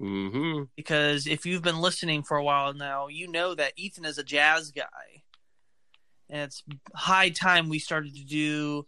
[0.01, 0.63] Mm-hmm.
[0.75, 4.23] because if you've been listening for a while now, you know that Ethan is a
[4.23, 5.21] jazz guy.
[6.29, 6.63] And it's
[6.93, 8.85] high time we started to do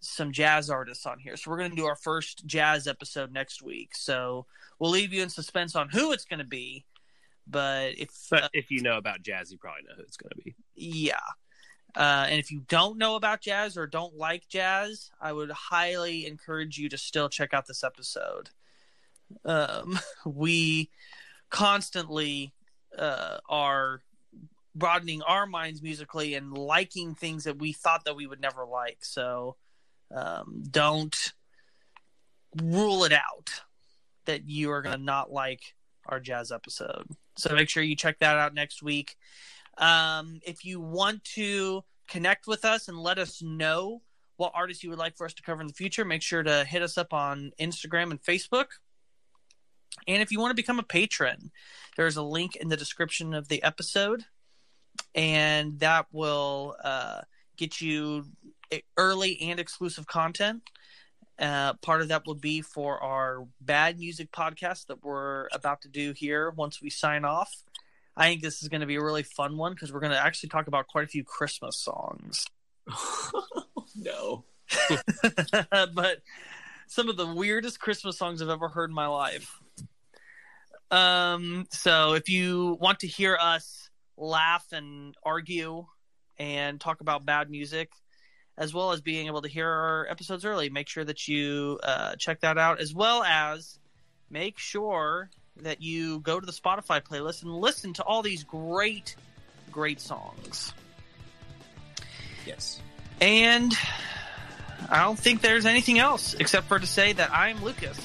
[0.00, 1.36] some jazz artists on here.
[1.36, 3.90] So we're going to do our first jazz episode next week.
[3.94, 4.46] So
[4.80, 6.84] we'll leave you in suspense on who it's going to be.
[7.46, 10.30] But if But uh, if you know about jazz, you probably know who it's going
[10.30, 10.56] to be.
[10.74, 11.20] yeah.
[11.96, 16.26] Uh, and if you don't know about jazz or don't like jazz, I would highly
[16.26, 18.50] encourage you to still check out this episode.
[19.46, 20.90] Um, we
[21.48, 22.52] constantly
[22.98, 24.02] uh, are
[24.74, 28.98] broadening our minds musically and liking things that we thought that we would never like.
[29.00, 29.56] So
[30.14, 31.32] um, don't
[32.62, 33.62] rule it out
[34.26, 35.74] that you are going to not like
[36.04, 37.06] our jazz episode.
[37.36, 39.16] So make sure you check that out next week.
[39.78, 44.02] Um, if you want to connect with us and let us know
[44.36, 46.64] what artists you would like for us to cover in the future, make sure to
[46.64, 48.66] hit us up on Instagram and Facebook.
[50.06, 51.50] And if you want to become a patron,
[51.96, 54.24] there's a link in the description of the episode,
[55.14, 57.22] and that will uh,
[57.56, 58.26] get you
[58.96, 60.62] early and exclusive content.
[61.38, 65.88] Uh, part of that will be for our bad music podcast that we're about to
[65.88, 67.62] do here once we sign off.
[68.16, 70.18] I think this is going to be a really fun one because we're going to
[70.18, 72.46] actually talk about quite a few Christmas songs.
[73.96, 74.44] no.
[75.94, 76.22] but
[76.86, 79.60] some of the weirdest Christmas songs I've ever heard in my life.
[80.90, 85.86] Um, so if you want to hear us laugh and argue
[86.38, 87.90] and talk about bad music,
[88.56, 92.14] as well as being able to hear our episodes early, make sure that you uh,
[92.16, 93.78] check that out, as well as
[94.30, 95.30] make sure
[95.62, 99.16] that you go to the Spotify playlist and listen to all these great,
[99.70, 100.72] great songs.
[102.46, 102.80] Yes.
[103.20, 103.74] And
[104.90, 107.98] I don't think there's anything else except for to say that I'm Lucas.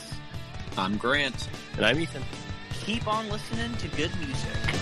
[0.78, 1.49] I'm Grant.
[1.76, 2.23] And I'm Ethan.
[2.86, 4.81] Keep on listening to good music.